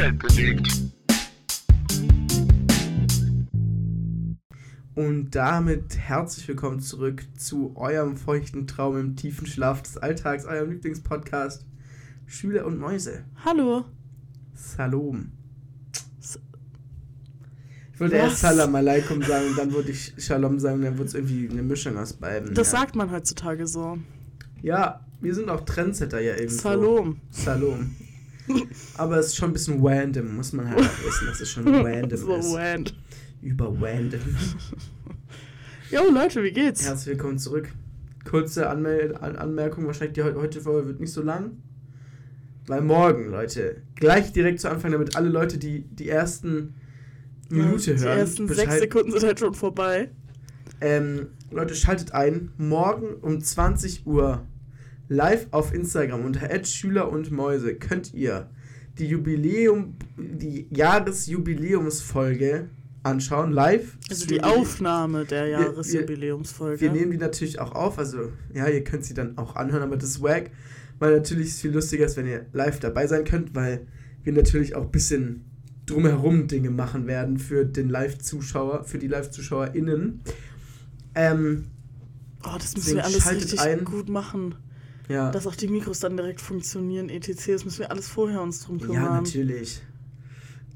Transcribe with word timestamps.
Welt 0.00 0.18
bewegt. 0.18 0.66
Und 4.94 5.30
damit 5.32 5.98
herzlich 5.98 6.48
willkommen 6.48 6.80
zurück 6.80 7.22
zu 7.36 7.76
eurem 7.76 8.16
feuchten 8.16 8.66
Traum 8.66 8.98
im 8.98 9.16
tiefen 9.16 9.46
Schlaf 9.46 9.82
des 9.82 9.98
Alltags, 9.98 10.46
eurem 10.46 10.70
Lieblingspodcast 10.70 11.66
Schüler 12.26 12.64
und 12.64 12.78
Mäuse. 12.78 13.26
Hallo. 13.44 13.84
Salom. 14.54 15.32
Ich 17.92 18.00
wollte 18.00 18.16
erst 18.16 18.40
Salam 18.40 18.74
Aleikum 18.74 19.22
sagen 19.22 19.48
und 19.48 19.58
dann 19.58 19.72
würde 19.74 19.90
ich 19.90 20.14
Shalom 20.16 20.58
sagen, 20.58 20.80
dann 20.80 20.96
wird 20.96 21.08
es 21.08 21.14
irgendwie 21.14 21.46
eine 21.50 21.62
Mischung 21.62 21.98
aus 21.98 22.14
beiden. 22.14 22.54
Das 22.54 22.72
ja. 22.72 22.78
sagt 22.78 22.96
man 22.96 23.10
heutzutage 23.10 23.66
so. 23.66 23.98
Ja, 24.62 25.04
wir 25.20 25.34
sind 25.34 25.50
auch 25.50 25.60
Trendsetter 25.60 26.20
ja 26.20 26.36
eben. 26.36 26.48
Salom. 26.48 27.20
Salom. 27.30 27.94
Aber 28.96 29.18
es 29.18 29.26
ist 29.28 29.36
schon 29.36 29.50
ein 29.50 29.52
bisschen 29.52 29.84
random, 29.84 30.36
muss 30.36 30.52
man 30.52 30.68
halt 30.70 30.80
auch 30.80 31.04
wissen, 31.06 31.26
dass 31.26 31.40
es 31.40 31.50
schon 31.50 31.66
random 31.74 32.18
so 32.18 32.36
ist. 32.36 32.54
rand. 32.54 32.94
Über 33.42 33.66
random. 33.80 34.20
Jo, 35.90 36.02
Leute, 36.12 36.42
wie 36.44 36.52
geht's? 36.52 36.86
Herzlich 36.86 37.16
willkommen 37.16 37.38
zurück. 37.38 37.68
Kurze 38.24 38.68
Anmel 38.68 39.16
An 39.16 39.34
Anmerkung, 39.36 39.86
wahrscheinlich 39.86 40.14
die 40.14 40.22
heu- 40.22 40.34
heutige 40.34 40.62
Folge 40.62 40.86
wird 40.88 41.00
nicht 41.00 41.12
so 41.12 41.20
lang. 41.22 41.56
Weil 42.68 42.82
morgen, 42.82 43.30
Leute, 43.30 43.82
gleich 43.96 44.32
direkt 44.32 44.60
zu 44.60 44.70
Anfang, 44.70 44.92
damit 44.92 45.16
alle 45.16 45.28
Leute, 45.30 45.58
die 45.58 45.80
die 45.82 46.08
ersten 46.08 46.74
Minute 47.48 47.94
Die 47.96 48.00
hören, 48.00 48.18
ersten 48.18 48.46
sechs 48.46 48.60
Bescheid- 48.60 48.80
Sekunden 48.80 49.10
sind 49.10 49.24
halt 49.24 49.40
schon 49.40 49.54
vorbei. 49.54 50.10
Ähm, 50.80 51.28
Leute, 51.50 51.74
schaltet 51.74 52.12
ein. 52.12 52.52
Morgen 52.56 53.14
um 53.20 53.40
20 53.40 54.06
Uhr 54.06 54.46
live 55.10 55.48
auf 55.50 55.74
Instagram 55.74 56.24
unter 56.24 56.64
Schüler 56.64 57.10
und 57.10 57.30
Mäuse 57.32 57.74
könnt 57.74 58.14
ihr 58.14 58.48
die 58.96 59.06
Jubiläum, 59.06 59.96
die 60.16 60.68
Jahresjubiläumsfolge 60.70 62.68
anschauen, 63.02 63.50
live. 63.50 63.98
Also 64.08 64.26
die. 64.26 64.42
Aufnahme 64.42 65.24
der 65.24 65.44
wir- 65.46 65.50
Jahresjubiläumsfolge. 65.50 66.80
Wir 66.80 66.92
nehmen 66.92 67.10
die 67.10 67.16
natürlich 67.18 67.58
auch 67.58 67.72
auf, 67.72 67.98
also 67.98 68.30
ja, 68.54 68.68
ihr 68.68 68.84
könnt 68.84 69.04
sie 69.04 69.14
dann 69.14 69.36
auch 69.36 69.56
anhören, 69.56 69.82
aber 69.82 69.96
das 69.96 70.10
ist 70.10 70.22
wack, 70.22 70.50
weil 71.00 71.16
natürlich 71.16 71.48
ist 71.48 71.54
es 71.56 71.60
viel 71.62 71.72
lustiger 71.72 72.06
ist, 72.06 72.16
wenn 72.16 72.26
ihr 72.26 72.46
live 72.52 72.78
dabei 72.78 73.06
sein 73.08 73.24
könnt, 73.24 73.54
weil 73.54 73.86
wir 74.22 74.32
natürlich 74.32 74.76
auch 74.76 74.82
ein 74.82 74.90
bisschen 74.90 75.44
drumherum 75.86 76.46
Dinge 76.46 76.70
machen 76.70 77.08
werden 77.08 77.38
für 77.38 77.64
den 77.64 77.88
Live-Zuschauer, 77.88 78.84
für 78.84 78.98
die 78.98 79.08
Live-ZuschauerInnen. 79.08 80.20
Ähm, 81.16 81.64
oh, 82.44 82.54
das 82.56 82.76
müssen 82.76 82.96
wir 82.96 83.04
alles 83.04 83.28
richtig 83.28 83.58
ein. 83.60 83.84
gut 83.84 84.08
machen. 84.08 84.54
Ja. 85.10 85.30
Dass 85.30 85.46
auch 85.46 85.54
die 85.56 85.68
Mikros 85.68 86.00
dann 86.00 86.16
direkt 86.16 86.40
funktionieren, 86.40 87.08
etc. 87.10 87.46
Das 87.52 87.64
müssen 87.64 87.80
wir 87.80 87.90
alles 87.90 88.08
vorher 88.08 88.40
uns 88.40 88.60
drum 88.64 88.78
kümmern. 88.80 88.94
Ja, 89.02 89.20
natürlich. 89.20 89.82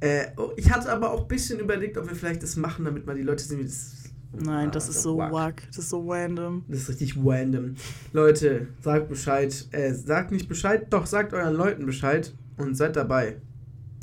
Äh, 0.00 0.26
oh, 0.36 0.50
ich 0.56 0.70
hatte 0.70 0.92
aber 0.92 1.12
auch 1.12 1.22
ein 1.22 1.28
bisschen 1.28 1.60
überlegt, 1.60 1.96
ob 1.96 2.08
wir 2.08 2.14
vielleicht 2.16 2.42
das 2.42 2.56
machen, 2.56 2.84
damit 2.84 3.06
mal 3.06 3.14
die 3.16 3.22
Leute 3.22 3.42
sehen, 3.44 3.60
wie 3.60 3.64
das. 3.64 3.92
Nein, 4.36 4.68
Ah, 4.68 4.70
das 4.72 4.88
ist 4.88 5.02
so 5.02 5.16
wack. 5.16 5.32
wack. 5.32 5.62
Das 5.68 5.78
ist 5.78 5.90
so 5.90 6.04
random. 6.10 6.64
Das 6.68 6.80
ist 6.80 6.88
richtig 6.88 7.16
random. 7.24 7.76
Leute, 8.12 8.66
sagt 8.82 9.08
Bescheid. 9.08 9.66
Äh, 9.70 9.94
sagt 9.94 10.32
nicht 10.32 10.48
Bescheid, 10.48 10.88
doch 10.92 11.06
sagt 11.06 11.32
euren 11.32 11.54
Leuten 11.54 11.86
Bescheid 11.86 12.34
und 12.56 12.74
seid 12.76 12.96
dabei. 12.96 13.40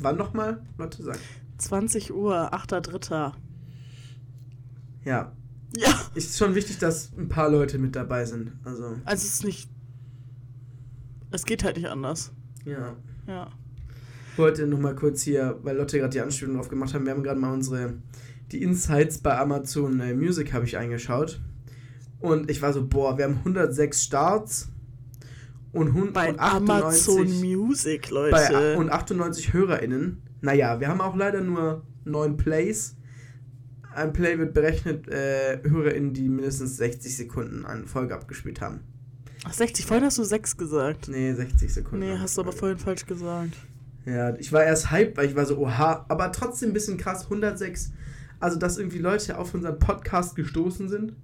Wann 0.00 0.16
nochmal? 0.16 0.62
Leute, 0.78 1.02
sagt. 1.02 1.20
20 1.58 2.12
Uhr, 2.14 2.52
8.3. 2.54 3.32
Ja. 5.04 5.32
Ja. 5.76 6.00
Ist 6.14 6.36
schon 6.38 6.54
wichtig, 6.54 6.78
dass 6.78 7.12
ein 7.16 7.28
paar 7.28 7.50
Leute 7.50 7.78
mit 7.78 7.94
dabei 7.94 8.24
sind. 8.24 8.52
Also, 8.64 8.96
Also 9.04 9.26
es 9.26 9.34
ist 9.34 9.44
nicht. 9.44 9.70
Es 11.32 11.44
geht 11.44 11.64
halt 11.64 11.76
nicht 11.76 11.88
anders. 11.88 12.32
ja. 12.64 12.96
Ja. 13.26 13.50
Ich 14.32 14.38
wollte 14.38 14.66
nochmal 14.66 14.94
kurz 14.94 15.22
hier, 15.22 15.58
weil 15.62 15.76
Lotte 15.76 15.98
gerade 15.98 16.12
die 16.12 16.20
Anspielung 16.20 16.56
drauf 16.56 16.68
gemacht 16.68 16.94
haben, 16.94 17.04
wir 17.04 17.12
haben 17.12 17.22
gerade 17.22 17.38
mal 17.38 17.52
unsere, 17.52 17.98
die 18.50 18.62
Insights 18.62 19.18
bei 19.18 19.36
Amazon 19.38 20.00
äh, 20.00 20.14
Music 20.14 20.54
habe 20.54 20.64
ich 20.64 20.78
eingeschaut. 20.78 21.40
Und 22.18 22.50
ich 22.50 22.62
war 22.62 22.72
so, 22.72 22.86
boah, 22.86 23.18
wir 23.18 23.26
haben 23.26 23.38
106 23.38 24.02
Starts 24.02 24.70
und, 25.72 25.88
100, 25.88 26.14
Bei 26.14 26.30
und 26.30 26.38
98 26.40 27.08
Amazon 27.08 27.40
Music, 27.40 28.10
Leute. 28.10 28.30
bei, 28.30 28.76
und 28.76 28.90
98 28.90 29.52
HörerInnen. 29.52 30.22
Naja, 30.40 30.80
wir 30.80 30.88
haben 30.88 31.00
auch 31.00 31.14
leider 31.16 31.40
nur 31.40 31.82
9 32.04 32.36
Plays. 32.36 32.96
Ein 33.94 34.12
Play 34.12 34.38
wird 34.38 34.54
berechnet, 34.54 35.08
äh, 35.08 35.60
HörerInnen, 35.62 36.14
die 36.14 36.28
mindestens 36.28 36.78
60 36.78 37.16
Sekunden 37.16 37.66
eine 37.66 37.86
Folge 37.86 38.14
abgespielt 38.14 38.60
haben. 38.62 38.80
Ach, 39.44 39.52
60, 39.52 39.86
vorhin 39.86 40.04
hast 40.04 40.18
du 40.18 40.24
6 40.24 40.56
gesagt. 40.56 41.08
Nee, 41.08 41.32
60 41.34 41.72
Sekunden. 41.72 42.06
Nee, 42.06 42.18
hast 42.18 42.36
du 42.36 42.42
aber 42.42 42.52
vorhin 42.52 42.78
falsch 42.78 43.06
gesagt. 43.06 43.54
Ja, 44.04 44.34
ich 44.36 44.52
war 44.52 44.64
erst 44.64 44.90
hyped, 44.90 45.16
weil 45.16 45.28
ich 45.28 45.36
war 45.36 45.46
so, 45.46 45.58
oha, 45.58 46.04
aber 46.08 46.32
trotzdem 46.32 46.70
ein 46.70 46.72
bisschen 46.72 46.96
krass, 46.96 47.24
106. 47.24 47.92
Also, 48.40 48.58
dass 48.58 48.78
irgendwie 48.78 48.98
Leute 48.98 49.38
auf 49.38 49.54
unseren 49.54 49.78
Podcast 49.78 50.34
gestoßen 50.34 50.88
sind. 50.88 51.14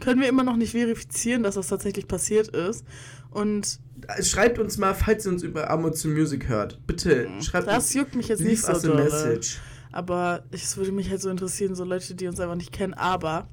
Können 0.00 0.20
wir 0.20 0.28
immer 0.28 0.44
noch 0.44 0.56
nicht 0.56 0.72
verifizieren, 0.72 1.42
dass 1.42 1.56
das 1.56 1.68
tatsächlich 1.68 2.06
passiert 2.06 2.48
ist. 2.48 2.84
Und 3.30 3.80
Schreibt 4.22 4.58
uns 4.58 4.78
mal, 4.78 4.94
falls 4.94 5.26
ihr 5.26 5.32
uns 5.32 5.42
über 5.42 5.70
Amazon 5.70 6.14
Music 6.14 6.48
hört. 6.48 6.80
Bitte, 6.86 7.28
schreibt 7.42 7.66
das 7.66 7.86
uns. 7.86 7.94
juckt 7.94 8.14
mich 8.14 8.28
jetzt 8.28 8.40
nicht 8.40 8.62
so 8.62 8.72
doll. 8.80 9.02
message. 9.02 9.58
Aber 9.90 10.44
es 10.50 10.76
würde 10.76 10.92
mich 10.92 11.10
halt 11.10 11.20
so 11.20 11.30
interessieren, 11.30 11.74
so 11.74 11.84
Leute, 11.84 12.14
die 12.14 12.28
uns 12.28 12.38
einfach 12.40 12.54
nicht 12.54 12.72
kennen. 12.72 12.94
Aber 12.94 13.48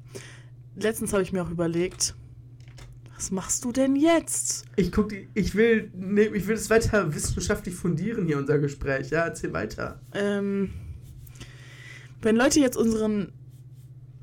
letztens 0.76 1.12
habe 1.12 1.22
ich 1.22 1.32
mir 1.32 1.42
auch 1.42 1.50
überlegt, 1.50 2.14
was 3.16 3.30
machst 3.30 3.64
du 3.64 3.72
denn 3.72 3.96
jetzt? 3.96 4.66
Ich 4.76 4.92
guck 4.92 5.08
die, 5.08 5.28
ich 5.34 5.54
will, 5.54 5.90
nee, 5.94 6.22
ich 6.26 6.46
will 6.46 6.54
das 6.54 6.68
weiter 6.70 7.14
wissenschaftlich 7.14 7.74
fundieren 7.74 8.26
hier, 8.26 8.36
unser 8.38 8.58
Gespräch. 8.58 9.10
Ja, 9.10 9.24
erzähl 9.24 9.52
weiter. 9.52 10.00
Ähm, 10.12 10.70
wenn 12.20 12.36
Leute 12.36 12.60
jetzt 12.60 12.76
unseren 12.76 13.32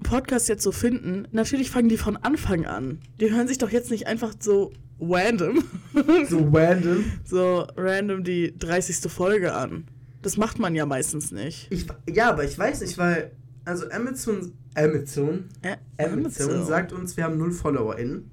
Podcast 0.03 0.47
jetzt 0.47 0.63
so 0.63 0.71
finden, 0.71 1.27
natürlich 1.31 1.71
fangen 1.71 1.89
die 1.89 1.97
von 1.97 2.17
Anfang 2.17 2.65
an. 2.65 2.99
Die 3.19 3.31
hören 3.31 3.47
sich 3.47 3.57
doch 3.57 3.71
jetzt 3.71 3.89
nicht 3.89 4.05
einfach 4.05 4.33
so 4.39 4.71
random, 4.99 5.63
So 6.29 6.47
random. 6.53 7.03
so 7.25 7.65
random 7.75 8.23
die 8.23 8.53
30. 8.57 9.11
Folge 9.11 9.53
an. 9.53 9.85
Das 10.21 10.37
macht 10.37 10.59
man 10.59 10.75
ja 10.75 10.85
meistens 10.85 11.31
nicht. 11.31 11.67
Ich, 11.71 11.87
ja, 12.09 12.29
aber 12.29 12.43
ich 12.45 12.57
weiß 12.57 12.81
nicht, 12.81 12.97
weil, 12.97 13.31
also 13.65 13.89
Amazon, 13.89 14.53
Amazon, 14.75 15.45
Ä 15.63 15.77
Amazon 15.97 16.65
sagt 16.65 16.93
uns, 16.93 17.17
wir 17.17 17.23
haben 17.23 17.37
null 17.37 17.51
FollowerInnen. 17.51 18.29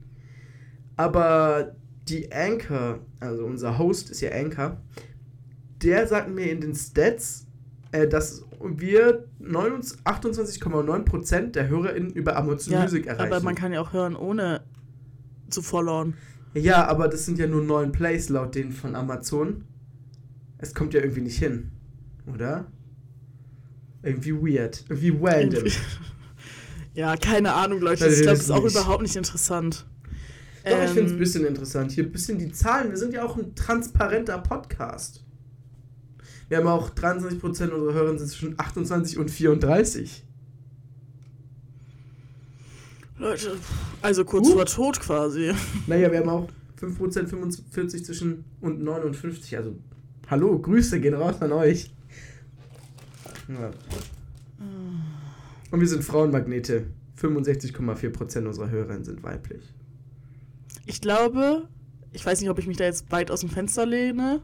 Aber 1.01 1.77
die 2.09 2.31
Anchor, 2.31 2.99
also 3.21 3.47
unser 3.47 3.79
Host 3.79 4.11
ist 4.11 4.21
ja 4.21 4.33
Anchor, 4.33 4.77
der 5.83 6.07
sagt 6.07 6.29
mir 6.29 6.51
in 6.51 6.61
den 6.61 6.75
Stats, 6.75 7.47
äh, 7.93 8.07
dass 8.07 8.45
wir 8.63 9.25
29 9.39 10.01
28,9% 10.05 11.53
der 11.53 11.69
HörerInnen 11.69 12.11
über 12.11 12.37
Amazon 12.37 12.75
Ja, 12.75 12.83
Music 12.83 13.07
erreichen. 13.07 13.33
aber 13.33 13.43
man 13.43 13.55
kann 13.55 13.73
ja 13.73 13.81
auch 13.81 13.95
hören, 13.95 14.15
ohne 14.15 14.61
zu 15.49 15.63
followen. 15.63 16.13
ja, 16.53 16.87
aber 16.87 17.09
das 17.09 17.25
sind 17.25 17.39
ja 17.39 17.47
nur 17.47 17.63
neun 17.63 17.93
Plays 17.93 18.29
laut 18.29 18.55
denen 18.55 18.73
von 18.73 18.95
Amazon. 18.95 19.65
Es 20.59 20.75
kommt 20.75 20.93
ja 20.93 21.01
irgendwie 21.01 21.23
nicht 21.23 21.39
hin, 21.39 21.71
oder? 22.27 22.67
Irgendwie 24.03 24.35
weird. 24.35 24.85
Irgendwie 24.91 25.17
random. 25.19 25.65
Ja, 26.93 27.17
keine 27.17 27.55
Ahnung, 27.55 27.81
Leute. 27.81 28.09
Ich 28.09 28.17
glaube, 28.21 28.31
das 28.37 28.41
ist 28.41 28.51
auch 28.51 28.65
überhaupt 28.65 29.03
nicht 29.03 29.15
interessant. 29.15 29.87
Doch, 30.65 30.83
ich 30.83 30.91
finde 30.91 31.05
es 31.05 31.11
ein 31.11 31.13
Ähm, 31.13 31.19
bisschen 31.19 31.45
interessant. 31.47 31.93
Hier 31.93 32.05
ein 32.05 32.13
bisschen 32.13 32.39
die 32.39 32.53
Zahlen. 32.53 32.91
Wir 32.91 32.97
sind 32.99 33.13
ja 33.15 33.25
auch 33.25 33.37
ein 33.37 33.55
transparenter 33.55 34.39
Podcast. 34.39 35.25
Wir 36.49 36.59
haben 36.59 36.67
auch 36.67 36.91
23% 36.91 37.41
unserer 37.71 37.95
Hörer 37.95 38.19
sind 38.19 38.29
zwischen 38.29 38.55
28 38.59 39.19
und 39.19 39.31
34. 39.31 40.25
Leute, 43.19 43.57
also 44.03 44.25
kurz 44.25 44.49
Uh. 44.49 44.53
vor 44.53 44.67
Tod 44.67 45.01
quasi. 45.01 45.53
Naja, 45.87 46.11
wir 46.11 46.19
haben 46.21 46.29
auch 46.29 46.49
5% 46.81 47.27
45 47.27 48.05
zwischen 48.05 48.45
und 48.61 48.83
59. 48.83 49.57
Also, 49.59 49.77
hallo, 50.29 50.59
Grüße 50.59 51.01
gehen 51.01 51.15
raus 51.15 51.41
an 51.41 51.53
euch. 51.53 51.93
Ja. 53.49 53.71
Und 55.71 55.81
wir 55.81 55.89
sind 55.89 56.03
Frauenmagnete. 56.03 56.87
65,4% 57.21 58.47
unserer 58.47 58.71
Hörerinnen 58.71 59.05
sind 59.05 59.23
weiblich. 59.23 59.63
Ich 60.87 61.01
glaube, 61.01 61.69
ich 62.13 62.25
weiß 62.25 62.41
nicht, 62.41 62.51
ob 62.51 62.59
ich 62.59 62.67
mich 62.67 62.77
da 62.77 62.85
jetzt 62.85 63.11
weit 63.13 63.31
aus 63.31 63.41
dem 63.41 63.51
Fenster 63.51 63.87
lehne, 63.87 64.43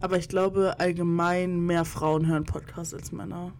aber 0.00 0.18
ich 0.18 0.28
glaube 0.28 0.78
allgemein 0.78 1.60
mehr 1.60 1.84
Frauen 1.84 2.26
hören 2.26 2.44
Podcasts 2.44 2.94
als 2.94 3.12
Männer. 3.12 3.52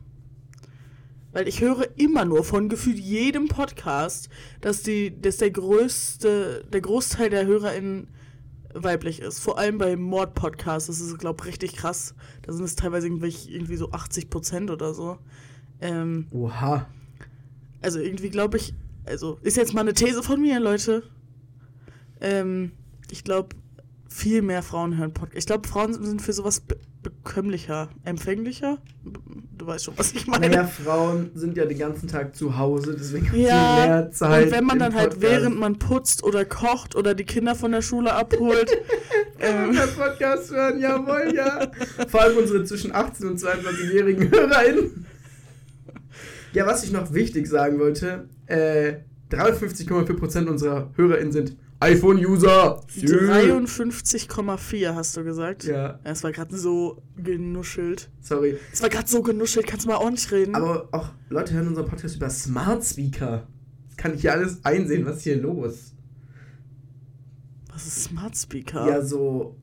Weil 1.32 1.46
ich 1.46 1.60
höre 1.60 1.87
immer 1.99 2.25
nur 2.25 2.43
von 2.43 2.69
gefühlt 2.69 2.99
jedem 2.99 3.49
Podcast, 3.49 4.28
dass 4.60 4.82
die, 4.82 5.20
dass 5.20 5.37
der 5.37 5.50
größte, 5.50 6.64
der 6.72 6.81
Großteil 6.81 7.31
der 7.31 7.46
HörerInnen 7.46 8.08
weiblich 8.75 9.20
ist. 9.20 9.38
Vor 9.38 9.58
allem 9.58 9.78
bei 9.78 9.96
Mord-Podcasts, 9.96 10.87
das 10.88 11.00
ist, 11.00 11.19
glaube 11.19 11.43
ich, 11.43 11.49
richtig 11.49 11.76
krass. 11.76 12.14
Da 12.43 12.52
sind 12.52 12.64
es 12.64 12.76
teilweise 12.76 13.06
irgendwie, 13.06 13.34
irgendwie 13.49 13.76
so 13.76 13.93
80 13.93 14.31
Prozent 14.31 14.70
oder 14.70 14.94
so. 14.94 15.19
Ähm, 15.81 16.26
Oha. 16.32 16.87
also 17.82 18.00
irgendwie 18.00 18.31
glaube 18.31 18.56
ich, 18.56 18.75
also 19.05 19.38
ist 19.43 19.56
jetzt 19.56 19.75
mal 19.75 19.82
eine 19.82 19.94
These 19.94 20.22
von 20.22 20.40
mir, 20.40 20.58
Leute. 20.60 21.02
Ähm, 22.20 22.73
ich 23.11 23.25
glaube, 23.25 23.56
viel 24.09 24.43
mehr 24.43 24.62
Frauen 24.62 24.97
hören 24.97 25.12
Podcasts. 25.12 25.38
Ich 25.38 25.47
glaube, 25.47 25.69
Frauen 25.69 25.93
sind 25.93 26.23
für 26.23 26.32
sowas 26.32 26.61
be 26.61 26.76
bekömmlicher, 27.00 27.88
empfänglicher. 28.05 28.79
Du 29.56 29.67
weißt 29.67 29.85
schon, 29.85 29.94
was 29.97 30.12
ich 30.12 30.26
meine. 30.26 30.49
Naja, 30.49 30.67
Frauen 30.67 31.31
sind 31.32 31.56
ja 31.56 31.65
den 31.65 31.79
ganzen 31.79 32.09
Tag 32.09 32.35
zu 32.35 32.59
Hause, 32.59 32.97
deswegen 32.99 33.31
haben 33.31 33.38
Ja, 33.38 33.82
sie 33.82 33.88
mehr 33.88 34.11
Zeit. 34.11 34.44
Und 34.47 34.50
wenn 34.50 34.65
man 34.65 34.79
dann 34.81 34.94
halt 34.94 35.11
Podcast. 35.11 35.23
während 35.23 35.59
man 35.59 35.79
putzt 35.79 36.25
oder 36.25 36.44
kocht 36.44 36.97
oder 36.97 37.15
die 37.15 37.25
Kinder 37.25 37.55
von 37.55 37.70
der 37.70 37.82
Schule 37.82 38.12
abholt, 38.12 38.69
ähm, 39.38 39.79
Podcast 39.97 40.50
hören, 40.50 40.81
jawohl, 40.81 41.32
ja. 41.35 41.70
Vor 42.09 42.23
allem 42.23 42.38
unsere 42.38 42.65
zwischen 42.65 42.93
18 42.93 43.29
und 43.29 43.38
22-jährigen 43.41 44.31
HörerInnen. 44.32 45.06
Ja, 46.53 46.67
was 46.67 46.82
ich 46.82 46.91
noch 46.91 47.12
wichtig 47.15 47.47
sagen 47.47 47.79
wollte, 47.79 48.29
äh, 48.47 48.94
53,4% 49.31 50.47
unserer 50.47 50.91
HörerInnen 50.95 51.33
sind 51.33 51.57
iPhone-User. 51.81 52.81
53,4 52.89 54.95
hast 54.95 55.17
du 55.17 55.25
gesagt. 55.25 55.65
Ja, 55.65 55.99
Es 56.05 56.23
war 56.25 56.33
gerade 56.33 56.57
so 56.57 57.03
genuschelt. 57.17 58.11
sorry. 58.21 58.57
Es 58.73 58.83
war 58.83 58.89
gerade 58.89 59.09
so 59.09 59.23
genuschelt, 59.23 59.67
kannst 59.67 59.87
du 59.87 59.91
mal 59.91 59.97
ordentlich 59.99 60.31
reden? 60.33 60.55
Aber 60.55 60.89
auch 60.93 61.11
Leute 61.29 61.55
hören 61.55 61.69
unseren 61.69 61.87
Podcast 61.87 62.17
über 62.17 62.31
Smart 62.31 62.85
Speaker. 62.85 63.47
Das 63.89 63.97
kann 63.97 64.15
ich 64.15 64.23
hier 64.23 64.33
alles 64.33 64.65
einsehen, 64.65 65.05
was 65.07 65.17
ist 65.19 65.23
hier 65.23 65.37
los? 65.37 65.93
was 67.73 67.87
ist 67.87 68.05
Smart 68.05 68.37
Speaker? 68.37 68.89
Ja, 68.89 69.03
so 69.03 69.57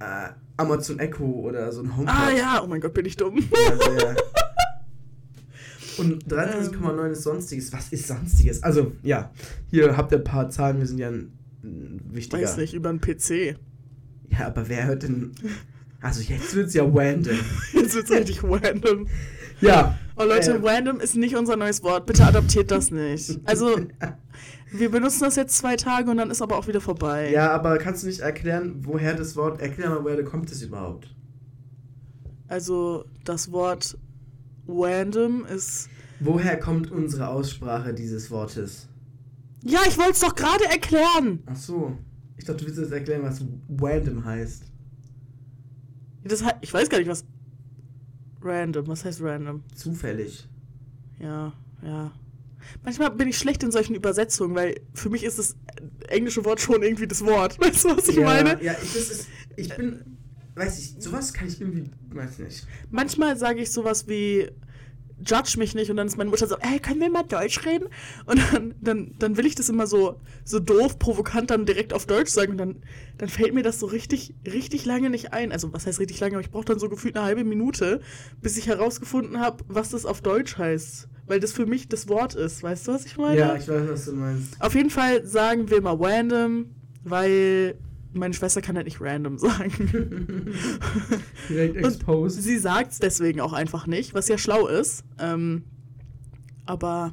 äh, 0.00 0.28
Amazon 0.58 0.98
Echo 0.98 1.24
oder 1.24 1.72
so 1.72 1.80
ein 1.80 1.96
HomePod. 1.96 2.14
ah 2.14 2.30
ja, 2.30 2.60
oh 2.62 2.66
mein 2.66 2.82
Gott, 2.82 2.92
bin 2.92 3.06
ich 3.06 3.16
dumm. 3.16 3.42
Also, 3.70 3.90
ja. 3.92 4.14
Und 5.98 6.24
23,9 6.26 7.10
ist 7.10 7.22
Sonstiges. 7.22 7.72
Was 7.72 7.92
ist 7.92 8.06
Sonstiges? 8.06 8.62
Also, 8.62 8.92
ja, 9.02 9.30
hier 9.70 9.96
habt 9.96 10.12
ihr 10.12 10.18
ein 10.18 10.24
paar 10.24 10.48
Zahlen, 10.50 10.78
wir 10.78 10.86
sind 10.86 10.98
ja 10.98 11.08
ein, 11.08 11.32
ein 11.62 12.00
wichtiger. 12.10 12.42
Weiß 12.42 12.56
nicht, 12.56 12.74
über 12.74 12.88
einen 12.90 13.00
PC. 13.00 13.56
Ja, 14.30 14.46
aber 14.46 14.68
wer 14.68 14.86
hört 14.86 15.02
denn. 15.02 15.32
Also, 16.00 16.20
jetzt 16.20 16.54
wird's 16.54 16.74
ja 16.74 16.84
random. 16.84 17.36
Jetzt 17.72 17.96
wird's 17.96 18.10
richtig 18.10 18.42
random. 18.44 19.08
Ja. 19.60 19.98
Oh 20.16 20.24
Leute, 20.24 20.52
äh, 20.52 20.60
random 20.62 21.00
ist 21.00 21.16
nicht 21.16 21.34
unser 21.36 21.56
neues 21.56 21.82
Wort. 21.82 22.06
Bitte 22.06 22.24
adaptiert 22.24 22.70
das 22.70 22.90
nicht. 22.92 23.40
Also, 23.44 23.80
wir 24.72 24.90
benutzen 24.90 25.22
das 25.22 25.34
jetzt 25.34 25.56
zwei 25.56 25.76
Tage 25.76 26.10
und 26.10 26.18
dann 26.18 26.30
ist 26.30 26.42
aber 26.42 26.56
auch 26.56 26.68
wieder 26.68 26.80
vorbei. 26.80 27.30
Ja, 27.32 27.50
aber 27.50 27.78
kannst 27.78 28.02
du 28.02 28.06
nicht 28.06 28.20
erklären, 28.20 28.82
woher 28.84 29.14
das 29.14 29.34
Wort. 29.34 29.60
Erklär 29.60 29.90
mal, 29.90 30.04
woher 30.04 30.22
kommt 30.24 30.52
es 30.52 30.62
überhaupt? 30.62 31.14
Also, 32.46 33.04
das 33.24 33.50
Wort 33.50 33.98
random 34.68 35.44
ist. 35.46 35.88
Woher 36.20 36.58
kommt 36.58 36.90
unsere 36.90 37.28
Aussprache 37.28 37.94
dieses 37.94 38.30
Wortes? 38.30 38.88
Ja, 39.64 39.80
ich 39.88 39.96
wollte 39.98 40.12
es 40.12 40.20
doch 40.20 40.34
gerade 40.34 40.64
erklären. 40.66 41.42
Ach 41.46 41.56
so. 41.56 41.96
Ich 42.36 42.44
dachte, 42.44 42.60
du 42.60 42.66
willst 42.66 42.80
jetzt 42.80 42.92
erklären, 42.92 43.22
was 43.22 43.44
random 43.80 44.24
heißt. 44.24 44.64
Das, 46.24 46.44
he- 46.44 46.52
ich 46.60 46.72
weiß 46.72 46.88
gar 46.88 46.98
nicht, 46.98 47.08
was. 47.08 47.24
Random, 48.40 48.86
was 48.86 49.04
heißt 49.04 49.20
random? 49.22 49.64
Zufällig. 49.74 50.48
Ja, 51.18 51.52
ja. 51.82 52.12
Manchmal 52.84 53.10
bin 53.10 53.28
ich 53.28 53.38
schlecht 53.38 53.62
in 53.64 53.72
solchen 53.72 53.94
Übersetzungen, 53.94 54.54
weil 54.54 54.80
für 54.94 55.10
mich 55.10 55.24
ist 55.24 55.38
das 55.38 55.56
englische 56.08 56.44
Wort 56.44 56.60
schon 56.60 56.82
irgendwie 56.82 57.08
das 57.08 57.24
Wort. 57.24 57.58
Weißt 57.60 57.84
du, 57.84 57.96
was 57.96 58.08
ich 58.08 58.16
ja, 58.16 58.24
meine? 58.24 58.62
Ja, 58.62 58.74
ich, 58.82 58.94
ist. 58.94 59.26
Ich 59.56 59.74
bin. 59.76 60.17
Weiß 60.58 60.78
ich, 60.78 60.96
sowas 60.98 61.32
kann 61.32 61.48
ich 61.48 61.60
irgendwie. 61.60 61.90
Weiß 62.10 62.38
nicht. 62.40 62.66
Manchmal 62.90 63.36
sage 63.36 63.60
ich 63.60 63.70
sowas 63.70 64.08
wie 64.08 64.50
judge 65.24 65.54
mich 65.58 65.74
nicht 65.74 65.90
und 65.90 65.96
dann 65.96 66.06
ist 66.06 66.16
meine 66.16 66.30
Mutter 66.30 66.46
so, 66.46 66.56
ey, 66.58 66.78
können 66.78 67.00
wir 67.00 67.10
mal 67.10 67.22
Deutsch 67.22 67.64
reden? 67.64 67.88
Und 68.26 68.40
dann, 68.52 68.74
dann, 68.80 69.14
dann 69.18 69.36
will 69.36 69.46
ich 69.46 69.54
das 69.54 69.68
immer 69.68 69.86
so, 69.86 70.20
so 70.44 70.60
doof, 70.60 70.98
provokant 70.98 71.50
dann 71.50 71.66
direkt 71.66 71.92
auf 71.92 72.06
Deutsch 72.06 72.30
sagen 72.30 72.52
und 72.52 72.58
dann, 72.58 72.76
dann 73.18 73.28
fällt 73.28 73.54
mir 73.54 73.62
das 73.62 73.80
so 73.80 73.86
richtig, 73.86 74.34
richtig 74.46 74.84
lange 74.84 75.10
nicht 75.10 75.32
ein. 75.32 75.52
Also 75.52 75.72
was 75.72 75.86
heißt 75.86 76.00
richtig 76.00 76.20
lange, 76.20 76.34
aber 76.34 76.40
ich 76.40 76.50
brauche 76.50 76.64
dann 76.64 76.78
so 76.78 76.88
gefühlt 76.88 77.16
eine 77.16 77.24
halbe 77.24 77.44
Minute, 77.44 78.00
bis 78.40 78.56
ich 78.56 78.66
herausgefunden 78.66 79.40
habe, 79.40 79.64
was 79.68 79.90
das 79.90 80.06
auf 80.06 80.20
Deutsch 80.22 80.56
heißt. 80.56 81.08
Weil 81.26 81.40
das 81.40 81.52
für 81.52 81.66
mich 81.66 81.88
das 81.88 82.08
Wort 82.08 82.34
ist. 82.34 82.62
Weißt 82.62 82.88
du, 82.88 82.92
was 82.92 83.04
ich 83.04 83.18
meine? 83.18 83.38
Ja, 83.38 83.54
ich 83.54 83.68
weiß, 83.68 83.88
was 83.88 84.04
du 84.06 84.12
meinst. 84.12 84.60
Auf 84.60 84.74
jeden 84.74 84.90
Fall 84.90 85.26
sagen 85.26 85.68
wir 85.68 85.82
mal 85.82 85.96
random, 85.98 86.70
weil 87.04 87.76
meine 88.12 88.34
Schwester 88.34 88.60
kann 88.62 88.76
halt 88.76 88.86
nicht 88.86 89.00
random 89.00 89.38
sagen. 89.38 90.54
Direkt 91.48 91.76
Und 91.76 91.84
exposed. 91.84 92.42
sie 92.42 92.58
sagt 92.58 92.92
es 92.92 92.98
deswegen 92.98 93.40
auch 93.40 93.52
einfach 93.52 93.86
nicht, 93.86 94.14
was 94.14 94.28
ja 94.28 94.38
schlau 94.38 94.66
ist. 94.66 95.04
Ähm, 95.18 95.64
aber 96.66 97.12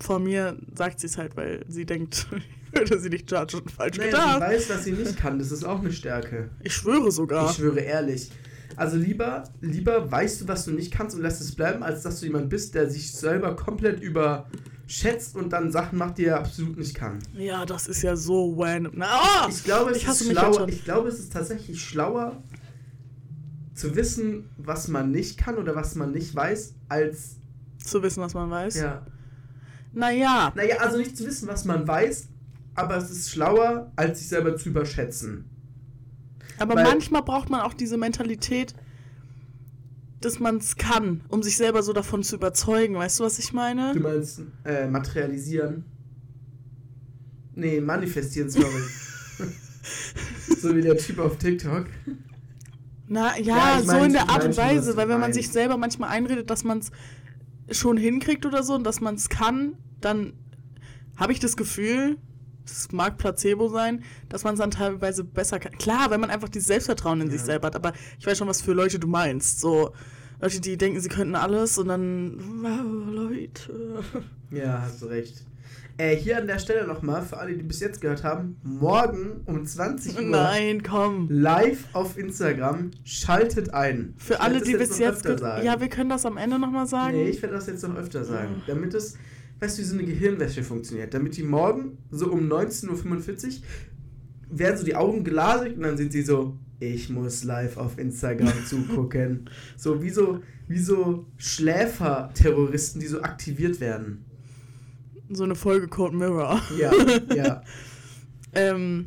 vor 0.00 0.18
mir 0.18 0.56
sagt 0.74 1.00
sie 1.00 1.06
es 1.06 1.18
halt, 1.18 1.36
weil 1.36 1.64
sie 1.68 1.86
denkt, 1.86 2.26
ich 2.72 2.72
würde 2.78 2.98
sie 2.98 3.08
nicht 3.10 3.30
judgen 3.30 3.60
und 3.60 3.70
falsch 3.70 3.96
Naja, 3.98 4.10
sie 4.10 4.16
gedacht. 4.16 4.40
weiß, 4.40 4.70
was 4.70 4.84
sie 4.84 4.92
nicht 4.92 5.16
kann. 5.16 5.38
Das 5.38 5.52
ist 5.52 5.64
auch 5.64 5.80
eine 5.80 5.92
Stärke. 5.92 6.50
Ich 6.62 6.74
schwöre 6.74 7.10
sogar. 7.10 7.50
Ich 7.50 7.56
schwöre 7.56 7.80
ehrlich. 7.80 8.30
Also 8.76 8.96
lieber, 8.96 9.44
lieber 9.60 10.10
weißt 10.10 10.40
du, 10.40 10.48
was 10.48 10.64
du 10.64 10.72
nicht 10.72 10.92
kannst 10.92 11.14
und 11.14 11.22
lässt 11.22 11.40
es 11.40 11.54
bleiben, 11.54 11.84
als 11.84 12.02
dass 12.02 12.18
du 12.18 12.26
jemand 12.26 12.48
bist, 12.50 12.74
der 12.74 12.90
sich 12.90 13.12
selber 13.12 13.54
komplett 13.54 14.00
überschätzt 14.84 15.34
und 15.36 15.50
dann 15.52 15.70
Sachen 15.72 15.98
macht, 15.98 16.18
die 16.18 16.26
er 16.26 16.38
absolut 16.38 16.76
nicht 16.76 16.94
kann. 16.94 17.18
ja, 17.34 17.64
das 17.64 17.86
ist 17.88 18.02
ja 18.02 18.16
so 18.16 18.54
random. 18.58 19.00
Ah! 19.02 19.46
Ich 19.48 19.64
glaube, 19.64 19.90
es 19.92 19.98
Ich 19.98 20.06
ist 20.08 20.30
schlauer. 20.30 20.68
Ich 20.68 20.84
glaube, 20.84 21.08
es 21.08 21.18
ist 21.18 21.32
tatsächlich 21.32 21.82
schlauer 21.82 22.42
zu 23.74 23.96
wissen, 23.96 24.50
was 24.56 24.88
man 24.88 25.10
nicht 25.10 25.38
kann 25.38 25.56
oder 25.56 25.74
was 25.74 25.94
man 25.94 26.12
nicht 26.12 26.34
weiß, 26.34 26.74
als 26.88 27.36
Zu 27.82 28.02
wissen, 28.02 28.22
was 28.22 28.34
man 28.34 28.50
weiß. 28.50 28.76
ja. 28.76 29.04
Naja, 29.92 30.52
Naja, 30.56 30.78
also 30.78 30.96
nicht 30.98 31.16
zu 31.16 31.24
wissen, 31.24 31.46
was 31.48 31.64
man 31.64 31.86
weiß, 31.86 32.28
aber 32.74 32.96
es 32.96 33.10
ist 33.10 33.30
schlauer, 33.30 33.92
als 33.94 34.18
sich 34.18 34.28
selber 34.28 34.56
zu 34.56 34.68
überschätzen. 34.70 35.44
aber 36.58 36.74
Weil- 36.74 36.84
manchmal 36.84 37.22
braucht 37.22 37.48
man 37.48 37.60
auch 37.60 37.74
diese 37.74 37.96
Mentalität, 37.96 38.74
dass 40.24 40.40
man 40.40 40.56
es 40.56 40.76
kann, 40.76 41.20
um 41.28 41.42
sich 41.42 41.56
selber 41.56 41.82
so 41.82 41.92
davon 41.92 42.22
zu 42.22 42.36
überzeugen. 42.36 42.94
Weißt 42.94 43.20
du, 43.20 43.24
was 43.24 43.38
ich 43.38 43.52
meine? 43.52 43.92
Du 43.92 44.00
meinst 44.00 44.42
äh, 44.64 44.86
materialisieren? 44.86 45.84
Nee, 47.54 47.80
manifestieren, 47.80 48.50
sorry. 48.50 48.66
so 50.58 50.74
wie 50.74 50.82
der 50.82 50.96
Typ 50.96 51.18
auf 51.18 51.36
TikTok. 51.38 51.86
Na 53.06 53.38
ja, 53.38 53.76
Ja, 53.76 53.80
so 53.80 53.86
mein, 53.86 54.04
in 54.06 54.12
der 54.14 54.30
Art 54.30 54.44
und 54.44 54.56
Weise, 54.56 54.96
weil 54.96 55.08
wenn 55.08 55.20
man 55.20 55.32
sich 55.32 55.48
selber 55.50 55.76
manchmal 55.76 56.10
einredet, 56.10 56.50
dass 56.50 56.64
man 56.64 56.78
es 56.78 56.90
schon 57.78 57.96
hinkriegt 57.96 58.46
oder 58.46 58.62
so 58.62 58.74
und 58.74 58.84
dass 58.84 59.00
man 59.00 59.14
es 59.14 59.28
kann, 59.28 59.76
dann 60.00 60.32
habe 61.16 61.32
ich 61.32 61.40
das 61.40 61.56
Gefühl, 61.56 62.16
es 62.64 62.90
mag 62.92 63.18
Placebo 63.18 63.68
sein, 63.68 64.02
dass 64.28 64.44
man 64.44 64.54
es 64.54 64.60
dann 64.60 64.70
teilweise 64.70 65.24
besser 65.24 65.58
kann. 65.58 65.72
Klar, 65.78 66.10
wenn 66.10 66.20
man 66.20 66.30
einfach 66.30 66.48
dieses 66.48 66.68
Selbstvertrauen 66.68 67.20
in 67.20 67.26
Ja. 67.28 67.32
sich 67.34 67.42
selber 67.42 67.66
hat, 67.66 67.76
aber 67.76 67.92
ich 68.18 68.26
weiß 68.26 68.38
schon, 68.38 68.48
was 68.48 68.62
für 68.62 68.72
Leute 68.72 68.98
du 68.98 69.06
meinst. 69.08 69.60
So 69.60 69.92
Leute, 70.40 70.60
die 70.60 70.76
denken, 70.76 71.00
sie 71.00 71.08
könnten 71.08 71.36
alles 71.36 71.78
und 71.78 71.88
dann, 71.88 72.38
wow, 72.62 73.14
Leute. 73.14 74.02
Ja, 74.50 74.82
hast 74.82 75.02
du 75.02 75.06
recht. 75.06 75.42
Äh, 75.96 76.16
hier 76.16 76.38
an 76.38 76.46
der 76.48 76.58
Stelle 76.58 76.86
nochmal, 76.88 77.22
für 77.22 77.36
alle, 77.38 77.54
die 77.56 77.62
bis 77.62 77.78
jetzt 77.80 78.00
gehört 78.00 78.24
haben, 78.24 78.56
morgen 78.64 79.42
um 79.46 79.64
20 79.64 80.16
Uhr 80.16 80.22
Nein, 80.22 80.82
komm. 80.82 81.28
live 81.30 81.84
auf 81.92 82.18
Instagram, 82.18 82.90
schaltet 83.04 83.72
ein. 83.74 84.14
Für 84.16 84.34
Ich 84.34 84.40
alle, 84.40 84.60
die 84.60 84.74
bis 84.76 84.98
jetzt. 84.98 85.22
sagen. 85.24 85.64
Ja, 85.64 85.80
wir 85.80 85.88
können 85.88 86.10
das 86.10 86.26
am 86.26 86.36
Ende 86.36 86.58
nochmal 86.58 86.86
sagen. 86.86 87.16
Nee, 87.16 87.28
ich 87.30 87.40
werde 87.42 87.54
das 87.54 87.66
jetzt 87.68 87.82
noch 87.86 87.94
öfter 87.96 88.24
sagen. 88.24 88.62
Damit 88.66 88.92
es, 88.94 89.16
weißt 89.64 89.78
du, 89.78 89.82
wie 89.82 89.86
so 89.86 89.94
eine 89.94 90.04
Gehirnwäsche 90.04 90.62
funktioniert. 90.62 91.14
Damit 91.14 91.36
die 91.36 91.42
morgen 91.42 91.98
so 92.10 92.30
um 92.30 92.40
19.45 92.40 93.46
Uhr 93.46 93.52
werden 94.50 94.76
so 94.76 94.84
die 94.84 94.94
Augen 94.94 95.24
glasig 95.24 95.76
und 95.76 95.82
dann 95.82 95.96
sind 95.96 96.12
sie 96.12 96.22
so, 96.22 96.58
ich 96.80 97.08
muss 97.08 97.44
live 97.44 97.78
auf 97.78 97.98
Instagram 97.98 98.52
zugucken. 98.66 99.48
So 99.76 100.02
wie 100.02 100.10
so, 100.10 100.40
wie 100.68 100.78
so 100.78 101.26
Schläfer-Terroristen, 101.38 103.00
die 103.00 103.06
so 103.06 103.22
aktiviert 103.22 103.80
werden. 103.80 104.24
So 105.30 105.44
eine 105.44 105.54
Folge 105.54 105.88
Code 105.88 106.14
Mirror. 106.14 106.60
Ja, 106.78 106.92
ja. 107.34 107.62
Ähm, 108.52 109.06